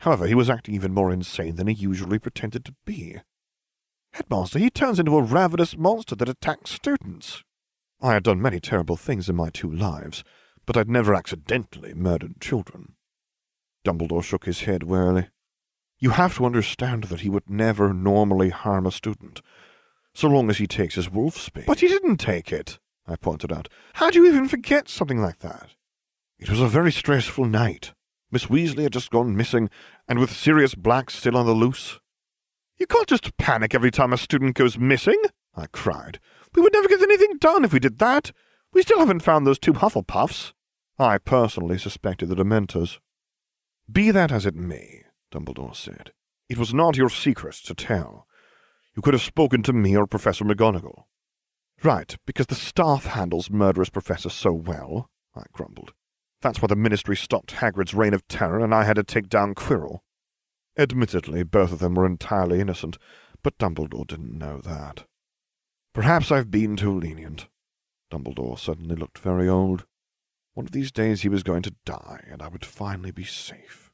However, 0.00 0.26
he 0.26 0.34
was 0.34 0.48
acting 0.48 0.74
even 0.74 0.94
more 0.94 1.12
insane 1.12 1.56
than 1.56 1.66
he 1.66 1.74
usually 1.74 2.18
pretended 2.18 2.64
to 2.64 2.74
be. 2.84 3.18
Headmaster, 4.12 4.58
he 4.58 4.70
turns 4.70 4.98
into 4.98 5.16
a 5.16 5.22
ravenous 5.22 5.76
monster 5.76 6.16
that 6.16 6.28
attacks 6.28 6.70
students. 6.70 7.44
I 8.00 8.14
had 8.14 8.22
done 8.22 8.40
many 8.40 8.60
terrible 8.60 8.96
things 8.96 9.28
in 9.28 9.36
my 9.36 9.50
two 9.50 9.70
lives, 9.70 10.24
but 10.64 10.76
I'd 10.76 10.88
never 10.88 11.14
accidentally 11.14 11.92
murdered 11.92 12.40
children. 12.40 12.94
Dumbledore 13.84 14.24
shook 14.24 14.46
his 14.46 14.62
head 14.62 14.84
wearily. 14.84 15.28
You 15.98 16.10
have 16.10 16.36
to 16.36 16.46
understand 16.46 17.04
that 17.04 17.20
he 17.20 17.28
would 17.28 17.50
never 17.50 17.92
normally 17.92 18.48
harm 18.48 18.86
a 18.86 18.92
student, 18.92 19.42
so 20.14 20.28
long 20.28 20.48
as 20.48 20.56
he 20.56 20.66
takes 20.66 20.94
his 20.94 21.08
wolfsbane. 21.08 21.66
But 21.66 21.80
he 21.80 21.88
didn't 21.88 22.16
take 22.16 22.52
it, 22.52 22.78
I 23.06 23.16
pointed 23.16 23.52
out. 23.52 23.68
How 23.94 24.10
do 24.10 24.18
you 24.18 24.26
even 24.26 24.48
forget 24.48 24.88
something 24.88 25.20
like 25.20 25.40
that? 25.40 25.74
It 26.38 26.48
was 26.48 26.60
a 26.60 26.68
very 26.68 26.90
stressful 26.90 27.44
night. 27.44 27.92
Miss 28.30 28.46
Weasley 28.46 28.84
had 28.84 28.92
just 28.92 29.10
gone 29.10 29.36
missing, 29.36 29.70
and 30.08 30.18
with 30.18 30.30
Sirius 30.30 30.74
Black 30.74 31.10
still 31.10 31.36
on 31.36 31.46
the 31.46 31.52
loose. 31.52 31.98
You 32.78 32.86
can't 32.86 33.08
just 33.08 33.36
panic 33.36 33.74
every 33.74 33.90
time 33.90 34.12
a 34.12 34.16
student 34.16 34.56
goes 34.56 34.78
missing, 34.78 35.20
I 35.54 35.66
cried. 35.66 36.20
We 36.54 36.62
would 36.62 36.72
never 36.72 36.88
get 36.88 37.02
anything 37.02 37.38
done 37.38 37.64
if 37.64 37.72
we 37.72 37.80
did 37.80 37.98
that. 37.98 38.32
We 38.72 38.82
still 38.82 39.00
haven't 39.00 39.20
found 39.20 39.46
those 39.46 39.58
two 39.58 39.72
Hufflepuffs. 39.72 40.52
I 40.98 41.18
personally 41.18 41.78
suspected 41.78 42.28
the 42.28 42.36
Dementors. 42.36 42.98
Be 43.90 44.10
that 44.10 44.30
as 44.30 44.46
it 44.46 44.54
may, 44.54 45.04
Dumbledore 45.32 45.74
said, 45.74 46.12
it 46.48 46.58
was 46.58 46.72
not 46.72 46.96
your 46.96 47.10
secret 47.10 47.56
to 47.64 47.74
tell. 47.74 48.26
You 48.94 49.02
could 49.02 49.14
have 49.14 49.22
spoken 49.22 49.62
to 49.64 49.72
me 49.72 49.96
or 49.96 50.06
Professor 50.06 50.44
McGonagall. 50.44 51.04
Right, 51.82 52.16
because 52.26 52.46
the 52.46 52.54
staff 52.54 53.06
handles 53.06 53.50
murderous 53.50 53.88
professors 53.88 54.34
so 54.34 54.52
well, 54.52 55.08
I 55.34 55.44
grumbled. 55.52 55.92
That's 56.42 56.62
why 56.62 56.68
the 56.68 56.76
Ministry 56.76 57.16
stopped 57.16 57.54
Hagrid's 57.54 57.94
reign 57.94 58.14
of 58.14 58.26
terror 58.28 58.60
and 58.60 58.74
I 58.74 58.84
had 58.84 58.96
to 58.96 59.04
take 59.04 59.28
down 59.28 59.54
Quirrell. 59.54 60.00
Admittedly, 60.78 61.42
both 61.42 61.72
of 61.72 61.78
them 61.78 61.94
were 61.94 62.06
entirely 62.06 62.60
innocent, 62.60 62.96
but 63.42 63.58
Dumbledore 63.58 64.06
didn't 64.06 64.38
know 64.38 64.58
that. 64.58 65.04
Perhaps 65.92 66.30
I've 66.30 66.50
been 66.50 66.76
too 66.76 66.98
lenient. 66.98 67.48
Dumbledore 68.10 68.58
suddenly 68.58 68.96
looked 68.96 69.18
very 69.18 69.48
old. 69.48 69.84
One 70.54 70.66
of 70.66 70.72
these 70.72 70.92
days 70.92 71.22
he 71.22 71.28
was 71.28 71.42
going 71.42 71.62
to 71.62 71.74
die, 71.84 72.24
and 72.30 72.42
I 72.42 72.48
would 72.48 72.64
finally 72.64 73.10
be 73.10 73.24
safe. 73.24 73.90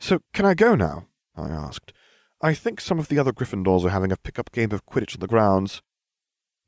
So, 0.00 0.20
can 0.32 0.44
I 0.44 0.54
go 0.54 0.74
now? 0.74 1.06
I 1.36 1.48
asked. 1.48 1.92
I 2.40 2.54
think 2.54 2.80
some 2.80 2.98
of 2.98 3.08
the 3.08 3.18
other 3.18 3.32
Gryffindors 3.32 3.84
are 3.84 3.90
having 3.90 4.12
a 4.12 4.16
pick-up 4.16 4.52
game 4.52 4.72
of 4.72 4.86
Quidditch 4.86 5.16
on 5.16 5.20
the 5.20 5.26
grounds. 5.26 5.82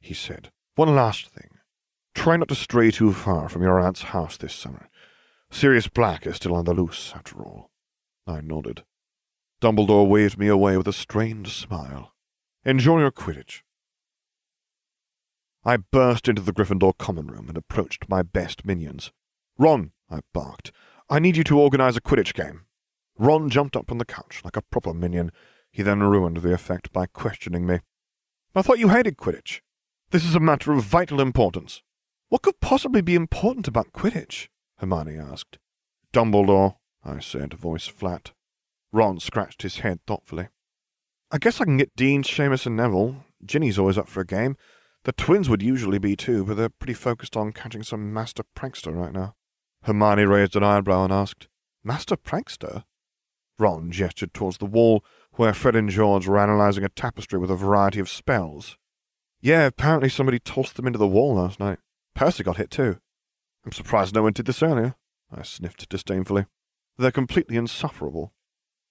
He 0.00 0.14
said, 0.14 0.50
One 0.74 0.94
last 0.94 1.28
thing. 1.28 1.59
Try 2.20 2.36
not 2.36 2.48
to 2.48 2.54
stray 2.54 2.90
too 2.90 3.14
far 3.14 3.48
from 3.48 3.62
your 3.62 3.80
aunt's 3.80 4.02
house 4.02 4.36
this 4.36 4.52
summer. 4.52 4.90
Sirius 5.50 5.88
Black 5.88 6.26
is 6.26 6.36
still 6.36 6.54
on 6.54 6.66
the 6.66 6.74
loose, 6.74 7.14
after 7.16 7.38
all. 7.38 7.70
I 8.26 8.42
nodded. 8.42 8.84
Dumbledore 9.62 10.06
waved 10.06 10.38
me 10.38 10.46
away 10.46 10.76
with 10.76 10.86
a 10.86 10.92
strained 10.92 11.48
smile. 11.48 12.12
Enjoy 12.62 13.00
your 13.00 13.10
Quidditch. 13.10 13.62
I 15.64 15.78
burst 15.78 16.28
into 16.28 16.42
the 16.42 16.52
Gryffindor 16.52 16.98
common 16.98 17.28
room 17.28 17.48
and 17.48 17.56
approached 17.56 18.10
my 18.10 18.20
best 18.20 18.66
minions. 18.66 19.12
Ron, 19.56 19.92
I 20.10 20.20
barked, 20.34 20.72
I 21.08 21.20
need 21.20 21.38
you 21.38 21.44
to 21.44 21.58
organize 21.58 21.96
a 21.96 22.02
Quidditch 22.02 22.34
game. 22.34 22.66
Ron 23.18 23.48
jumped 23.48 23.76
up 23.76 23.88
from 23.88 23.96
the 23.96 24.04
couch 24.04 24.42
like 24.44 24.58
a 24.58 24.62
proper 24.70 24.92
minion. 24.92 25.32
He 25.70 25.82
then 25.82 26.02
ruined 26.02 26.36
the 26.36 26.52
effect 26.52 26.92
by 26.92 27.06
questioning 27.06 27.66
me. 27.66 27.78
I 28.54 28.60
thought 28.60 28.78
you 28.78 28.90
hated 28.90 29.16
Quidditch. 29.16 29.62
This 30.10 30.26
is 30.26 30.34
a 30.34 30.40
matter 30.40 30.72
of 30.72 30.84
vital 30.84 31.18
importance. 31.18 31.80
What 32.30 32.42
could 32.42 32.60
possibly 32.60 33.00
be 33.02 33.16
important 33.16 33.66
about 33.66 33.92
Quidditch? 33.92 34.46
Hermione 34.78 35.18
asked. 35.18 35.58
Dumbledore, 36.12 36.76
I 37.04 37.18
said, 37.18 37.54
voice 37.54 37.88
flat. 37.88 38.30
Ron 38.92 39.18
scratched 39.18 39.62
his 39.62 39.80
head 39.80 39.98
thoughtfully. 40.06 40.46
I 41.32 41.38
guess 41.38 41.60
I 41.60 41.64
can 41.64 41.76
get 41.76 41.96
Dean, 41.96 42.22
Seamus, 42.22 42.66
and 42.66 42.76
Neville. 42.76 43.24
Ginny's 43.44 43.80
always 43.80 43.98
up 43.98 44.08
for 44.08 44.20
a 44.20 44.26
game. 44.26 44.56
The 45.02 45.12
twins 45.12 45.48
would 45.48 45.60
usually 45.60 45.98
be 45.98 46.14
too, 46.14 46.44
but 46.44 46.56
they're 46.56 46.68
pretty 46.68 46.94
focused 46.94 47.36
on 47.36 47.52
catching 47.52 47.82
some 47.82 48.12
master 48.12 48.44
prankster 48.56 48.94
right 48.94 49.12
now. 49.12 49.34
Hermione 49.82 50.24
raised 50.24 50.54
an 50.54 50.62
eyebrow 50.62 51.02
and 51.02 51.12
asked, 51.12 51.48
Master 51.82 52.16
prankster? 52.16 52.84
Ron 53.58 53.90
gestured 53.90 54.34
towards 54.34 54.58
the 54.58 54.66
wall, 54.66 55.04
where 55.32 55.52
Fred 55.52 55.74
and 55.74 55.90
George 55.90 56.28
were 56.28 56.38
analyzing 56.38 56.84
a 56.84 56.90
tapestry 56.90 57.40
with 57.40 57.50
a 57.50 57.56
variety 57.56 57.98
of 57.98 58.08
spells. 58.08 58.76
Yeah, 59.40 59.66
apparently 59.66 60.08
somebody 60.08 60.38
tossed 60.38 60.76
them 60.76 60.86
into 60.86 60.98
the 60.98 61.08
wall 61.08 61.34
last 61.34 61.58
night. 61.58 61.80
Percy 62.20 62.42
got 62.42 62.58
hit 62.58 62.70
too. 62.70 62.98
I'm 63.64 63.72
surprised 63.72 64.14
no 64.14 64.22
one 64.22 64.34
did 64.34 64.44
this 64.44 64.62
earlier, 64.62 64.94
I 65.34 65.40
sniffed 65.40 65.88
disdainfully. 65.88 66.44
They're 66.98 67.10
completely 67.10 67.56
insufferable. 67.56 68.34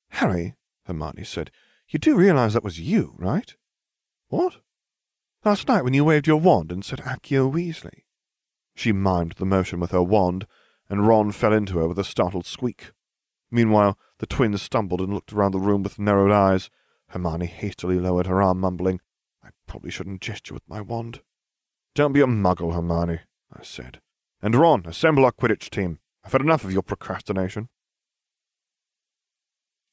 Harry, 0.10 0.56
Hermione 0.88 1.26
said, 1.26 1.52
you 1.88 2.00
do 2.00 2.18
realize 2.18 2.56
that 2.56 2.64
was 2.64 2.80
you, 2.80 3.14
right? 3.20 3.54
What? 4.30 4.62
Last 5.46 5.68
night 5.68 5.84
when 5.84 5.94
you 5.94 6.06
waved 6.06 6.26
your 6.26 6.40
wand 6.40 6.72
and 6.72 6.84
said 6.84 7.02
Accio 7.02 7.54
Weasley. 7.54 8.02
She 8.74 8.92
mimed 8.92 9.36
the 9.36 9.46
motion 9.46 9.80
with 9.80 9.92
her 9.92 10.02
wand, 10.02 10.48
and 10.90 11.08
Ron 11.08 11.32
fell 11.32 11.54
into 11.54 11.78
her 11.78 11.88
with 11.88 12.00
a 12.00 12.04
startled 12.04 12.48
squeak. 12.48 12.94
Meanwhile, 13.52 13.96
the 14.18 14.26
twins 14.26 14.64
stumbled 14.64 15.02
and 15.02 15.14
looked 15.14 15.34
around 15.34 15.52
the 15.52 15.60
room 15.60 15.84
with 15.84 16.00
narrowed 16.00 16.32
eyes. 16.32 16.72
Hermione 17.10 17.46
hastily 17.46 18.00
lowered 18.00 18.26
her 18.26 18.42
arm, 18.42 18.60
mumbling, 18.60 19.02
I 19.44 19.50
probably 19.68 19.92
shouldn't 19.92 20.22
gesture 20.22 20.56
with 20.56 20.68
my 20.68 20.82
wand. 20.82 21.22
Don't 22.00 22.14
be 22.14 22.22
a 22.22 22.26
muggle, 22.28 22.74
Hermione, 22.74 23.20
I 23.52 23.62
said. 23.62 24.00
And 24.42 24.56
Ron, 24.56 24.86
assemble 24.86 25.26
our 25.26 25.34
Quidditch 25.34 25.70
team. 25.70 26.00
I've 26.24 26.32
had 26.32 26.40
enough 26.40 26.64
of 26.64 26.72
your 26.72 26.82
procrastination. 26.82 27.68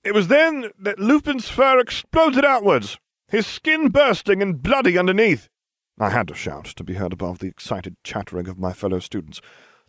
It 0.04 0.14
was 0.14 0.28
then 0.28 0.70
that 0.78 1.00
Lupin's 1.00 1.48
fur 1.48 1.80
exploded 1.80 2.44
outwards 2.44 2.96
his 3.26 3.44
skin 3.44 3.88
bursting 3.88 4.40
and 4.40 4.62
bloody 4.62 4.96
underneath. 4.96 5.48
I 5.98 6.10
had 6.10 6.28
to 6.28 6.34
shout 6.36 6.66
to 6.66 6.84
be 6.84 6.94
heard 6.94 7.12
above 7.12 7.40
the 7.40 7.48
excited 7.48 7.96
chattering 8.04 8.46
of 8.46 8.56
my 8.56 8.72
fellow 8.72 9.00
students. 9.00 9.40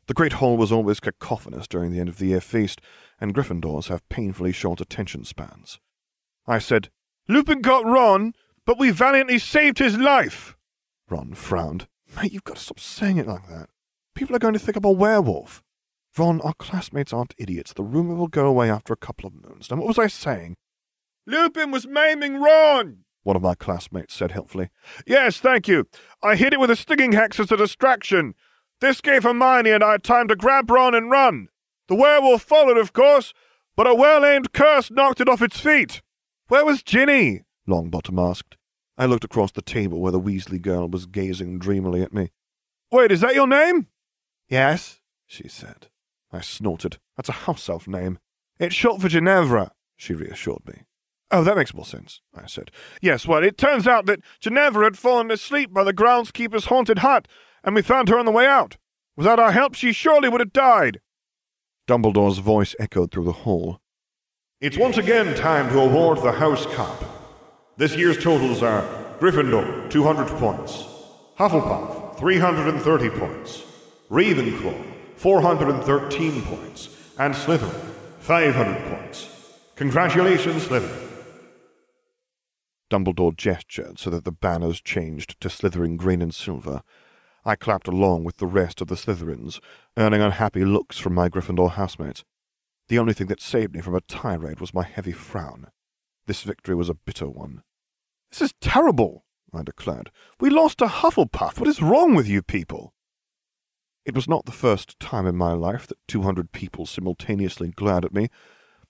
The 0.08 0.16
great 0.16 0.34
hall 0.34 0.58
was 0.58 0.72
always 0.72 1.00
cacophonous 1.00 1.68
during 1.68 1.92
the 1.92 2.00
end 2.00 2.10
of 2.10 2.18
the 2.18 2.30
year 2.30 2.42
feast, 2.42 2.82
and 3.22 3.32
Gryffindors 3.32 3.90
have 3.90 4.10
painfully 4.10 4.54
short 4.54 4.82
attention 4.82 5.24
spans. 5.24 5.80
I 6.48 6.58
said, 6.58 6.90
Lupin 7.30 7.62
got 7.62 7.86
Ron, 7.86 8.34
but 8.66 8.80
we 8.80 8.90
valiantly 8.90 9.38
saved 9.38 9.78
his 9.78 10.00
life. 10.00 10.58
Ron 11.08 11.36
frowned. 11.36 11.86
Mate, 12.16 12.34
you've 12.34 12.44
got 12.44 12.58
to 12.58 12.64
stop 12.64 12.80
saying 12.80 13.18
it 13.18 13.28
like 13.28 13.48
that. 13.48 13.70
People 14.16 14.36
are 14.36 14.40
going 14.40 14.54
to 14.54 14.60
think 14.60 14.76
I'm 14.76 14.86
a 14.86 14.92
werewolf. 14.92 15.64
Ron, 16.18 16.42
our 16.42 16.54
classmates 16.54 17.14
aren't 17.14 17.36
idiots. 17.38 17.74
The 17.74 17.84
rumor 17.84 18.16
will 18.16 18.28
go 18.28 18.48
away 18.48 18.72
after 18.72 18.94
a 18.94 18.98
couple 18.98 19.28
of 19.28 19.34
moons. 19.34 19.70
Now, 19.70 19.78
what 19.78 19.88
was 19.88 20.00
I 20.00 20.08
saying? 20.08 20.56
Lupin 21.28 21.72
was 21.72 21.86
maiming 21.86 22.42
Ron, 22.42 23.00
one 23.24 23.36
of 23.36 23.42
my 23.42 23.54
classmates 23.54 24.14
said 24.14 24.32
helpfully. 24.32 24.70
Yes, 25.06 25.38
thank 25.38 25.68
you. 25.68 25.88
I 26.24 26.36
hit 26.36 26.54
it 26.54 26.60
with 26.60 26.72
a 26.72 26.76
stinging 26.76 27.12
hex 27.12 27.40
as 27.40 27.52
a 27.52 27.58
distraction. 27.58 28.34
This 28.80 29.02
gave 29.02 29.24
Hermione 29.24 29.72
and 29.72 29.84
I 29.84 29.98
time 29.98 30.28
to 30.30 30.36
grab 30.36 30.72
Ron 30.72 30.96
and 30.96 31.12
run. 31.12 31.50
The 31.88 31.96
werewolf 31.96 32.42
followed, 32.42 32.78
of 32.78 32.94
course, 32.94 33.34
but 33.76 33.88
a 33.88 33.94
well-aimed 33.94 34.54
curse 34.54 34.90
knocked 34.90 35.22
it 35.22 35.30
off 35.30 35.42
its 35.42 35.60
feet. 35.60 36.02
Where 36.48 36.66
was 36.66 36.82
Ginny? 36.84 37.44
Longbottom 37.68 38.20
asked. 38.20 38.57
I 38.98 39.06
looked 39.06 39.24
across 39.24 39.52
the 39.52 39.62
table 39.62 40.00
where 40.00 40.12
the 40.12 40.20
Weasley 40.20 40.62
girl 40.62 40.88
was 40.88 41.06
gazing 41.06 41.60
dreamily 41.60 42.02
at 42.02 42.14
me. 42.14 42.32
Wait, 42.92 43.12
is 43.12 43.22
that 43.22 43.36
your 43.36 43.48
name? 43.48 43.88
Yes, 44.50 45.02
she 45.26 45.48
said. 45.48 45.88
I 46.32 46.42
snorted. 46.42 46.98
That's 47.16 47.30
a 47.30 47.34
house 47.34 47.70
elf 47.70 47.88
name. 47.88 48.20
It's 48.60 48.76
short 48.76 49.02
for 49.02 49.10
Ginevra, 49.10 49.72
she 49.96 50.14
reassured 50.14 50.68
me. 50.68 50.84
Oh, 51.30 51.44
that 51.44 51.58
makes 51.58 51.74
more 51.74 51.86
sense, 51.86 52.22
I 52.34 52.48
said. 52.48 52.72
Yes, 53.02 53.28
well, 53.28 53.44
it 53.44 53.58
turns 53.58 53.86
out 53.86 54.06
that 54.06 54.22
Ginevra 54.40 54.86
had 54.86 54.98
fallen 54.98 55.30
asleep 55.30 55.74
by 55.74 55.84
the 55.84 55.94
groundskeeper's 55.94 56.66
haunted 56.66 57.00
hut, 57.00 57.28
and 57.64 57.76
we 57.76 57.82
found 57.82 58.10
her 58.10 58.18
on 58.18 58.26
the 58.26 58.32
way 58.32 58.48
out. 58.48 58.78
Without 59.16 59.40
our 59.40 59.52
help, 59.52 59.76
she 59.76 59.92
surely 59.92 60.30
would 60.30 60.40
have 60.42 60.54
died. 60.54 61.02
Dumbledore's 61.88 62.38
voice 62.40 62.76
echoed 62.80 63.12
through 63.12 63.26
the 63.26 63.32
hall. 63.32 63.80
It's 64.62 64.78
once 64.78 64.98
again 64.98 65.36
time 65.36 65.70
to 65.70 65.80
award 65.80 66.20
the 66.20 66.32
House 66.32 66.66
Cup. 66.68 67.17
This 67.78 67.96
year's 67.96 68.18
totals 68.18 68.64
are 68.64 68.82
Gryffindor, 69.20 69.88
200 69.92 70.28
points, 70.40 70.84
Hufflepuff, 71.38 72.18
330 72.18 73.10
points, 73.12 73.64
Ravenclaw, 74.10 74.84
413 75.18 76.42
points, 76.42 76.90
and 77.20 77.36
Slytherin, 77.36 77.94
500 78.18 78.84
points. 78.90 79.30
Congratulations, 79.76 80.66
Slytherin. 80.66 81.08
Dumbledore 82.90 83.38
gestured 83.38 84.00
so 84.00 84.10
that 84.10 84.26
the 84.26 84.32
banners 84.32 84.82
changed 84.82 85.40
to 85.40 85.48
Slytherin 85.48 85.98
green 85.98 86.24
and 86.24 86.34
silver. 86.34 86.82
I 87.46 87.56
clapped 87.56 87.88
along 87.88 88.24
with 88.24 88.38
the 88.38 88.48
rest 88.48 88.82
of 88.82 88.88
the 88.88 88.96
Slytherins, 88.96 89.60
earning 89.96 90.22
unhappy 90.22 90.66
looks 90.66 90.98
from 90.98 91.14
my 91.14 91.30
Gryffindor 91.30 91.74
housemates. 91.74 92.24
The 92.88 92.98
only 92.98 93.14
thing 93.14 93.28
that 93.28 93.40
saved 93.40 93.76
me 93.76 93.82
from 93.82 93.94
a 93.94 94.02
tirade 94.02 94.60
was 94.60 94.74
my 94.74 94.84
heavy 94.84 95.12
frown. 95.12 95.68
This 96.26 96.42
victory 96.42 96.74
was 96.74 96.90
a 96.90 96.96
bitter 96.96 97.30
one. 97.30 97.62
This 98.32 98.42
is 98.42 98.54
terrible, 98.62 99.26
I 99.54 99.64
declared. 99.64 100.12
We 100.40 100.50
lost 100.50 100.80
to 100.80 100.88
Hufflepuff. 100.88 101.60
What 101.60 101.70
is 101.70 101.82
wrong 101.82 102.16
with 102.16 102.28
you 102.28 102.42
people? 102.42 102.94
It 104.06 104.16
was 104.16 104.28
not 104.28 104.46
the 104.46 104.52
first 104.52 105.00
time 105.00 105.26
in 105.26 105.36
my 105.36 105.54
life 105.54 105.88
that 105.88 105.98
two 106.08 106.22
hundred 106.22 106.52
people 106.52 106.86
simultaneously 106.86 107.70
glared 107.70 108.06
at 108.06 108.14
me, 108.14 108.30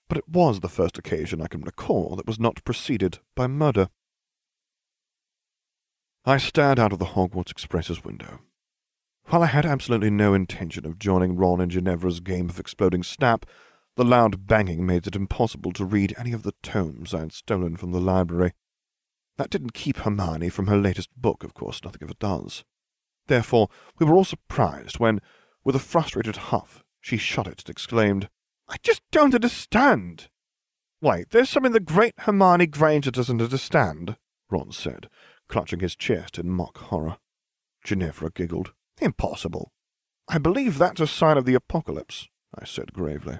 but 0.08 0.18
it 0.18 0.28
was 0.28 0.60
the 0.60 0.68
first 0.68 0.96
occasion 0.96 1.40
I 1.42 1.48
can 1.48 1.62
recall 1.62 2.16
that 2.16 2.26
was 2.26 2.38
not 2.38 2.64
preceded 2.64 3.18
by 3.34 3.46
murder. 3.46 3.88
I 6.24 6.36
stared 6.36 6.78
out 6.78 6.92
of 6.92 6.98
the 6.98 7.06
Hogwarts 7.06 7.50
Express's 7.50 8.04
window. 8.04 8.40
While 9.26 9.42
I 9.42 9.46
had 9.46 9.66
absolutely 9.66 10.10
no 10.10 10.34
intention 10.34 10.86
of 10.86 10.98
joining 10.98 11.36
Ron 11.36 11.60
and 11.60 11.70
Ginevra's 11.70 12.20
game 12.20 12.48
of 12.48 12.58
exploding 12.58 13.02
snap, 13.02 13.44
the 13.96 14.04
loud 14.04 14.46
banging 14.46 14.86
made 14.86 15.06
it 15.06 15.16
impossible 15.16 15.72
to 15.72 15.84
read 15.84 16.14
any 16.16 16.32
of 16.32 16.44
the 16.44 16.54
tomes 16.62 17.12
I 17.12 17.20
had 17.20 17.32
stolen 17.32 17.76
from 17.76 17.92
the 17.92 18.00
library. 18.00 18.52
That 19.38 19.50
didn't 19.50 19.72
keep 19.72 19.98
Hermione 19.98 20.48
from 20.48 20.66
her 20.66 20.76
latest 20.76 21.10
book, 21.16 21.44
of 21.44 21.54
course, 21.54 21.82
nothing 21.82 22.02
ever 22.02 22.14
does. 22.18 22.64
Therefore, 23.28 23.68
we 23.98 24.04
were 24.04 24.14
all 24.14 24.24
surprised 24.24 24.98
when, 24.98 25.20
with 25.64 25.76
a 25.76 25.80
frustrated 25.80 26.36
huff, 26.36 26.82
she 27.00 27.16
shut 27.16 27.46
it 27.46 27.62
and 27.64 27.70
exclaimed, 27.70 28.28
I 28.68 28.76
just 28.82 29.00
don't 29.12 29.34
understand. 29.34 30.28
Why, 31.00 31.24
there's 31.30 31.48
something 31.48 31.72
the 31.72 31.80
great 31.80 32.14
Hermione 32.18 32.66
Granger 32.66 33.12
doesn't 33.12 33.40
understand, 33.40 34.16
Ron 34.50 34.72
said, 34.72 35.08
clutching 35.48 35.80
his 35.80 35.94
chest 35.94 36.38
in 36.38 36.50
mock 36.50 36.76
horror. 36.76 37.18
Ginevra 37.84 38.30
giggled. 38.30 38.72
Impossible. 39.00 39.72
I 40.28 40.38
believe 40.38 40.76
that's 40.76 41.00
a 41.00 41.06
sign 41.06 41.38
of 41.38 41.44
the 41.44 41.54
apocalypse, 41.54 42.28
I 42.54 42.64
said 42.64 42.92
gravely. 42.92 43.38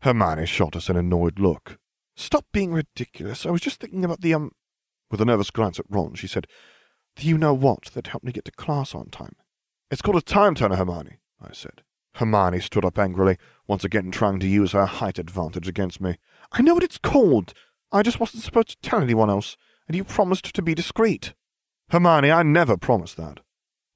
Hermione 0.00 0.46
shot 0.46 0.74
us 0.74 0.88
an 0.88 0.96
annoyed 0.96 1.38
look. 1.38 1.78
Stop 2.16 2.46
being 2.52 2.72
ridiculous. 2.72 3.46
I 3.46 3.50
was 3.50 3.60
just 3.60 3.80
thinking 3.80 4.04
about 4.04 4.20
the, 4.20 4.34
um... 4.34 4.50
With 5.10 5.20
a 5.20 5.24
nervous 5.24 5.50
glance 5.50 5.78
at 5.78 5.86
Ron, 5.88 6.14
she 6.14 6.26
said, 6.26 6.46
Do 7.14 7.26
you 7.28 7.38
know 7.38 7.54
what 7.54 7.86
that 7.94 8.08
helped 8.08 8.26
me 8.26 8.32
get 8.32 8.44
to 8.46 8.52
class 8.52 8.94
on 8.94 9.10
time? 9.10 9.36
It's 9.90 10.02
called 10.02 10.16
a 10.16 10.22
time 10.22 10.54
turner, 10.54 10.76
Hermione, 10.76 11.18
I 11.40 11.52
said. 11.52 11.82
Hermione 12.14 12.60
stood 12.60 12.84
up 12.84 12.98
angrily, 12.98 13.36
once 13.66 13.84
again 13.84 14.10
trying 14.10 14.40
to 14.40 14.48
use 14.48 14.72
her 14.72 14.86
height 14.86 15.18
advantage 15.18 15.68
against 15.68 16.00
me. 16.00 16.16
I 16.52 16.62
know 16.62 16.74
what 16.74 16.82
it's 16.82 16.98
called. 16.98 17.52
I 17.92 18.02
just 18.02 18.18
wasn't 18.18 18.42
supposed 18.42 18.68
to 18.70 18.76
tell 18.88 19.00
anyone 19.00 19.30
else, 19.30 19.56
and 19.86 19.96
you 19.96 20.02
promised 20.02 20.54
to 20.54 20.62
be 20.62 20.74
discreet. 20.74 21.34
Hermione, 21.90 22.32
I 22.32 22.42
never 22.42 22.76
promised 22.76 23.16
that. 23.18 23.40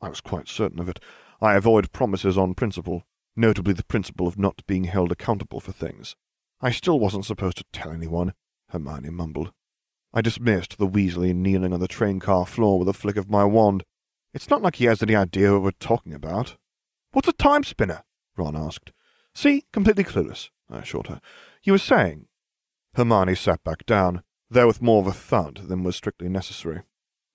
I 0.01 0.09
was 0.09 0.21
quite 0.21 0.49
certain 0.49 0.81
of 0.81 0.89
it. 0.89 1.01
I 1.41 1.55
avoid 1.55 1.93
promises 1.93 2.39
on 2.39 2.55
principle, 2.55 3.05
notably 3.35 3.73
the 3.73 3.85
principle 3.85 4.29
of 4.29 4.39
not 4.39 4.65
being 4.67 4.85
held 4.85 5.11
accountable 5.11 5.61
for 5.61 5.73
things. 5.73 6.15
I 6.61 6.71
still 6.71 7.01
wasn't 7.01 7.25
supposed 7.25 7.57
to 7.57 7.65
tell 7.73 7.91
anyone, 7.91 8.35
Hermione 8.69 9.11
mumbled. 9.11 9.53
I 10.13 10.21
dismissed 10.21 10.79
the 10.79 10.89
Weasley 10.89 11.35
kneeling 11.35 11.73
on 11.73 11.81
the 11.81 11.87
train 11.87 12.19
car 12.19 12.45
floor 12.45 12.79
with 12.79 12.89
a 12.89 12.93
flick 12.93 13.17
of 13.17 13.31
my 13.31 13.45
wand. 13.45 13.85
It's 14.35 14.51
not 14.51 14.63
like 14.63 14.77
he 14.77 14.87
has 14.87 15.03
any 15.03 15.15
idea 15.15 15.53
what 15.53 15.63
we're 15.63 15.71
talking 15.73 16.15
about. 16.15 16.57
What's 17.13 17.29
a 17.29 17.33
time 17.33 17.63
spinner? 17.63 18.03
Ron 18.37 18.57
asked. 18.57 18.93
See, 19.35 19.65
completely 19.73 20.05
clueless, 20.05 20.51
I 20.69 20.79
assured 20.79 21.07
her. 21.07 21.21
You 21.63 21.73
were 21.73 21.79
saying? 21.79 22.27
Hermione 22.95 23.37
sat 23.37 23.63
back 23.63 23.87
down, 23.87 24.23
there 24.51 24.67
with 24.67 24.83
more 24.83 25.01
of 25.01 25.07
a 25.07 25.13
thud 25.13 25.63
than 25.69 25.85
was 25.85 25.95
strictly 25.97 26.29
necessary. 26.29 26.83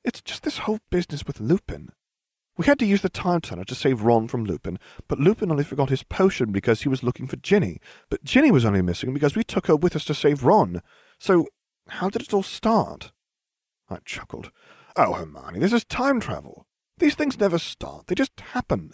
It's 0.03 0.21
just 0.21 0.43
this 0.43 0.59
whole 0.59 0.79
business 0.91 1.25
with 1.25 1.39
Lupin. 1.39 1.91
We 2.57 2.65
had 2.65 2.79
to 2.79 2.85
use 2.85 3.01
the 3.01 3.09
time 3.09 3.41
turner 3.41 3.65
to 3.65 3.75
save 3.75 4.03
Ron 4.03 4.27
from 4.27 4.45
Lupin, 4.45 4.79
but 5.07 5.19
Lupin 5.19 5.51
only 5.51 5.63
forgot 5.63 5.89
his 5.89 6.03
potion 6.03 6.51
because 6.51 6.81
he 6.81 6.89
was 6.89 7.03
looking 7.03 7.27
for 7.27 7.35
Ginny. 7.37 7.79
But 8.09 8.23
Ginny 8.23 8.51
was 8.51 8.63
only 8.63 8.81
missing 8.81 9.13
because 9.13 9.35
we 9.35 9.43
took 9.43 9.67
her 9.67 9.75
with 9.75 9.95
us 9.95 10.05
to 10.05 10.13
save 10.13 10.43
Ron. 10.43 10.81
So, 11.19 11.47
how 11.87 12.09
did 12.09 12.21
it 12.23 12.33
all 12.33 12.43
start? 12.43 13.11
I 13.89 13.97
chuckled. 14.05 14.51
Oh, 14.95 15.13
Hermione, 15.13 15.59
this 15.59 15.73
is 15.73 15.85
time 15.85 16.19
travel. 16.19 16.65
These 16.97 17.15
things 17.15 17.39
never 17.39 17.59
start, 17.59 18.07
they 18.07 18.15
just 18.15 18.39
happen. 18.39 18.93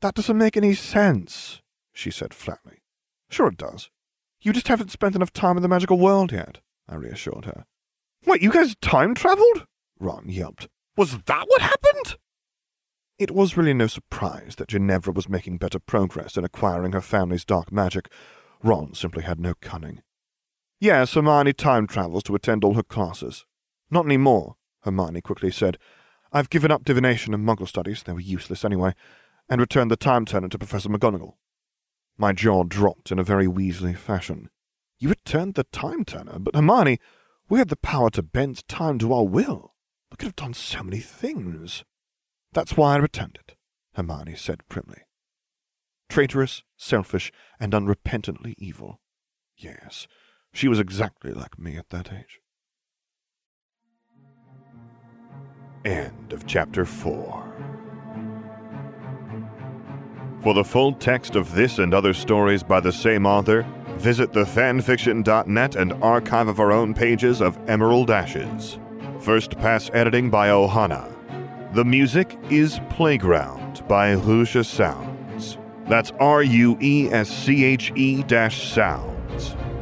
That 0.00 0.14
doesn't 0.14 0.38
make 0.38 0.56
any 0.56 0.74
sense, 0.74 1.62
she 1.92 2.10
said 2.10 2.34
flatly. 2.34 2.78
Sure 3.28 3.48
it 3.48 3.56
does. 3.56 3.90
You 4.40 4.52
just 4.52 4.68
haven't 4.68 4.90
spent 4.90 5.14
enough 5.14 5.32
time 5.32 5.56
in 5.56 5.62
the 5.62 5.68
magical 5.68 5.98
world 5.98 6.32
yet, 6.32 6.58
I 6.88 6.96
reassured 6.96 7.44
her. 7.44 7.64
Wait, 8.26 8.42
you 8.42 8.52
guys 8.52 8.76
time 8.80 9.14
traveled? 9.14 9.66
Ron 9.98 10.24
yelped. 10.28 10.68
Was 10.96 11.18
that 11.26 11.44
what 11.48 11.62
happened? 11.62 12.16
It 13.18 13.30
was 13.30 13.56
really 13.56 13.74
no 13.74 13.86
surprise 13.86 14.56
that 14.56 14.68
Ginevra 14.68 15.12
was 15.12 15.28
making 15.28 15.58
better 15.58 15.78
progress 15.78 16.36
in 16.36 16.44
acquiring 16.44 16.92
her 16.92 17.00
family's 17.00 17.44
dark 17.44 17.70
magic. 17.70 18.10
Ron 18.62 18.94
simply 18.94 19.22
had 19.22 19.38
no 19.38 19.54
cunning. 19.60 20.02
Yes, 20.82 21.14
Hermione 21.14 21.52
time 21.52 21.86
travels 21.86 22.24
to 22.24 22.34
attend 22.34 22.64
all 22.64 22.74
her 22.74 22.82
classes. 22.82 23.46
Not 23.88 24.04
any 24.04 24.16
more, 24.16 24.56
Hermione 24.80 25.20
quickly 25.20 25.52
said. 25.52 25.78
I've 26.32 26.50
given 26.50 26.72
up 26.72 26.82
divination 26.82 27.32
and 27.32 27.46
muggle 27.46 27.68
studies, 27.68 28.02
they 28.02 28.12
were 28.12 28.18
useless 28.18 28.64
anyway, 28.64 28.96
and 29.48 29.60
returned 29.60 29.92
the 29.92 29.96
time 29.96 30.24
turner 30.24 30.48
to 30.48 30.58
Professor 30.58 30.88
McGonagall. 30.88 31.34
My 32.18 32.32
jaw 32.32 32.64
dropped 32.64 33.12
in 33.12 33.20
a 33.20 33.22
very 33.22 33.46
Weasley 33.46 33.96
fashion. 33.96 34.50
You 34.98 35.10
returned 35.10 35.54
the 35.54 35.62
time 35.62 36.04
turner, 36.04 36.40
but 36.40 36.56
Hermione, 36.56 36.98
we 37.48 37.60
had 37.60 37.68
the 37.68 37.76
power 37.76 38.10
to 38.10 38.22
bend 38.24 38.66
time 38.66 38.98
to 38.98 39.12
our 39.12 39.24
will. 39.24 39.76
We 40.10 40.16
could 40.16 40.26
have 40.26 40.34
done 40.34 40.54
so 40.54 40.82
many 40.82 40.98
things. 40.98 41.84
That's 42.52 42.76
why 42.76 42.94
I 42.94 42.98
returned 42.98 43.38
it, 43.38 43.54
Hermione 43.94 44.34
said 44.34 44.66
primly. 44.68 45.02
Traitorous, 46.08 46.64
selfish, 46.76 47.30
and 47.60 47.72
unrepentantly 47.72 48.56
evil. 48.58 48.98
Yes, 49.56 50.08
she 50.52 50.68
was 50.68 50.78
exactly 50.78 51.32
like 51.32 51.58
me 51.58 51.76
at 51.76 51.88
that 51.90 52.12
age. 52.12 52.40
End 55.84 56.32
of 56.32 56.46
chapter 56.46 56.84
4. 56.84 57.52
For 60.42 60.54
the 60.54 60.64
full 60.64 60.92
text 60.92 61.36
of 61.36 61.54
this 61.54 61.78
and 61.78 61.94
other 61.94 62.12
stories 62.12 62.62
by 62.62 62.80
the 62.80 62.92
same 62.92 63.26
author, 63.26 63.66
visit 63.96 64.32
thefanfiction.net 64.32 65.76
and 65.76 65.92
archive 66.02 66.48
of 66.48 66.60
our 66.60 66.72
own 66.72 66.94
pages 66.94 67.40
of 67.40 67.58
Emerald 67.68 68.10
Ashes. 68.10 68.78
First 69.20 69.56
pass 69.58 69.88
editing 69.94 70.30
by 70.30 70.48
Ohana. 70.48 71.08
The 71.74 71.84
music 71.84 72.36
is 72.50 72.80
Playground 72.90 73.86
by 73.88 74.16
Ruesche 74.16 74.66
Sounds. 74.66 75.58
That's 75.88 76.10
R 76.18 76.42
U 76.42 76.76
E 76.80 77.08
S 77.10 77.28
C 77.28 77.64
H 77.64 77.92
E 77.94 78.24
Sounds. 78.50 79.56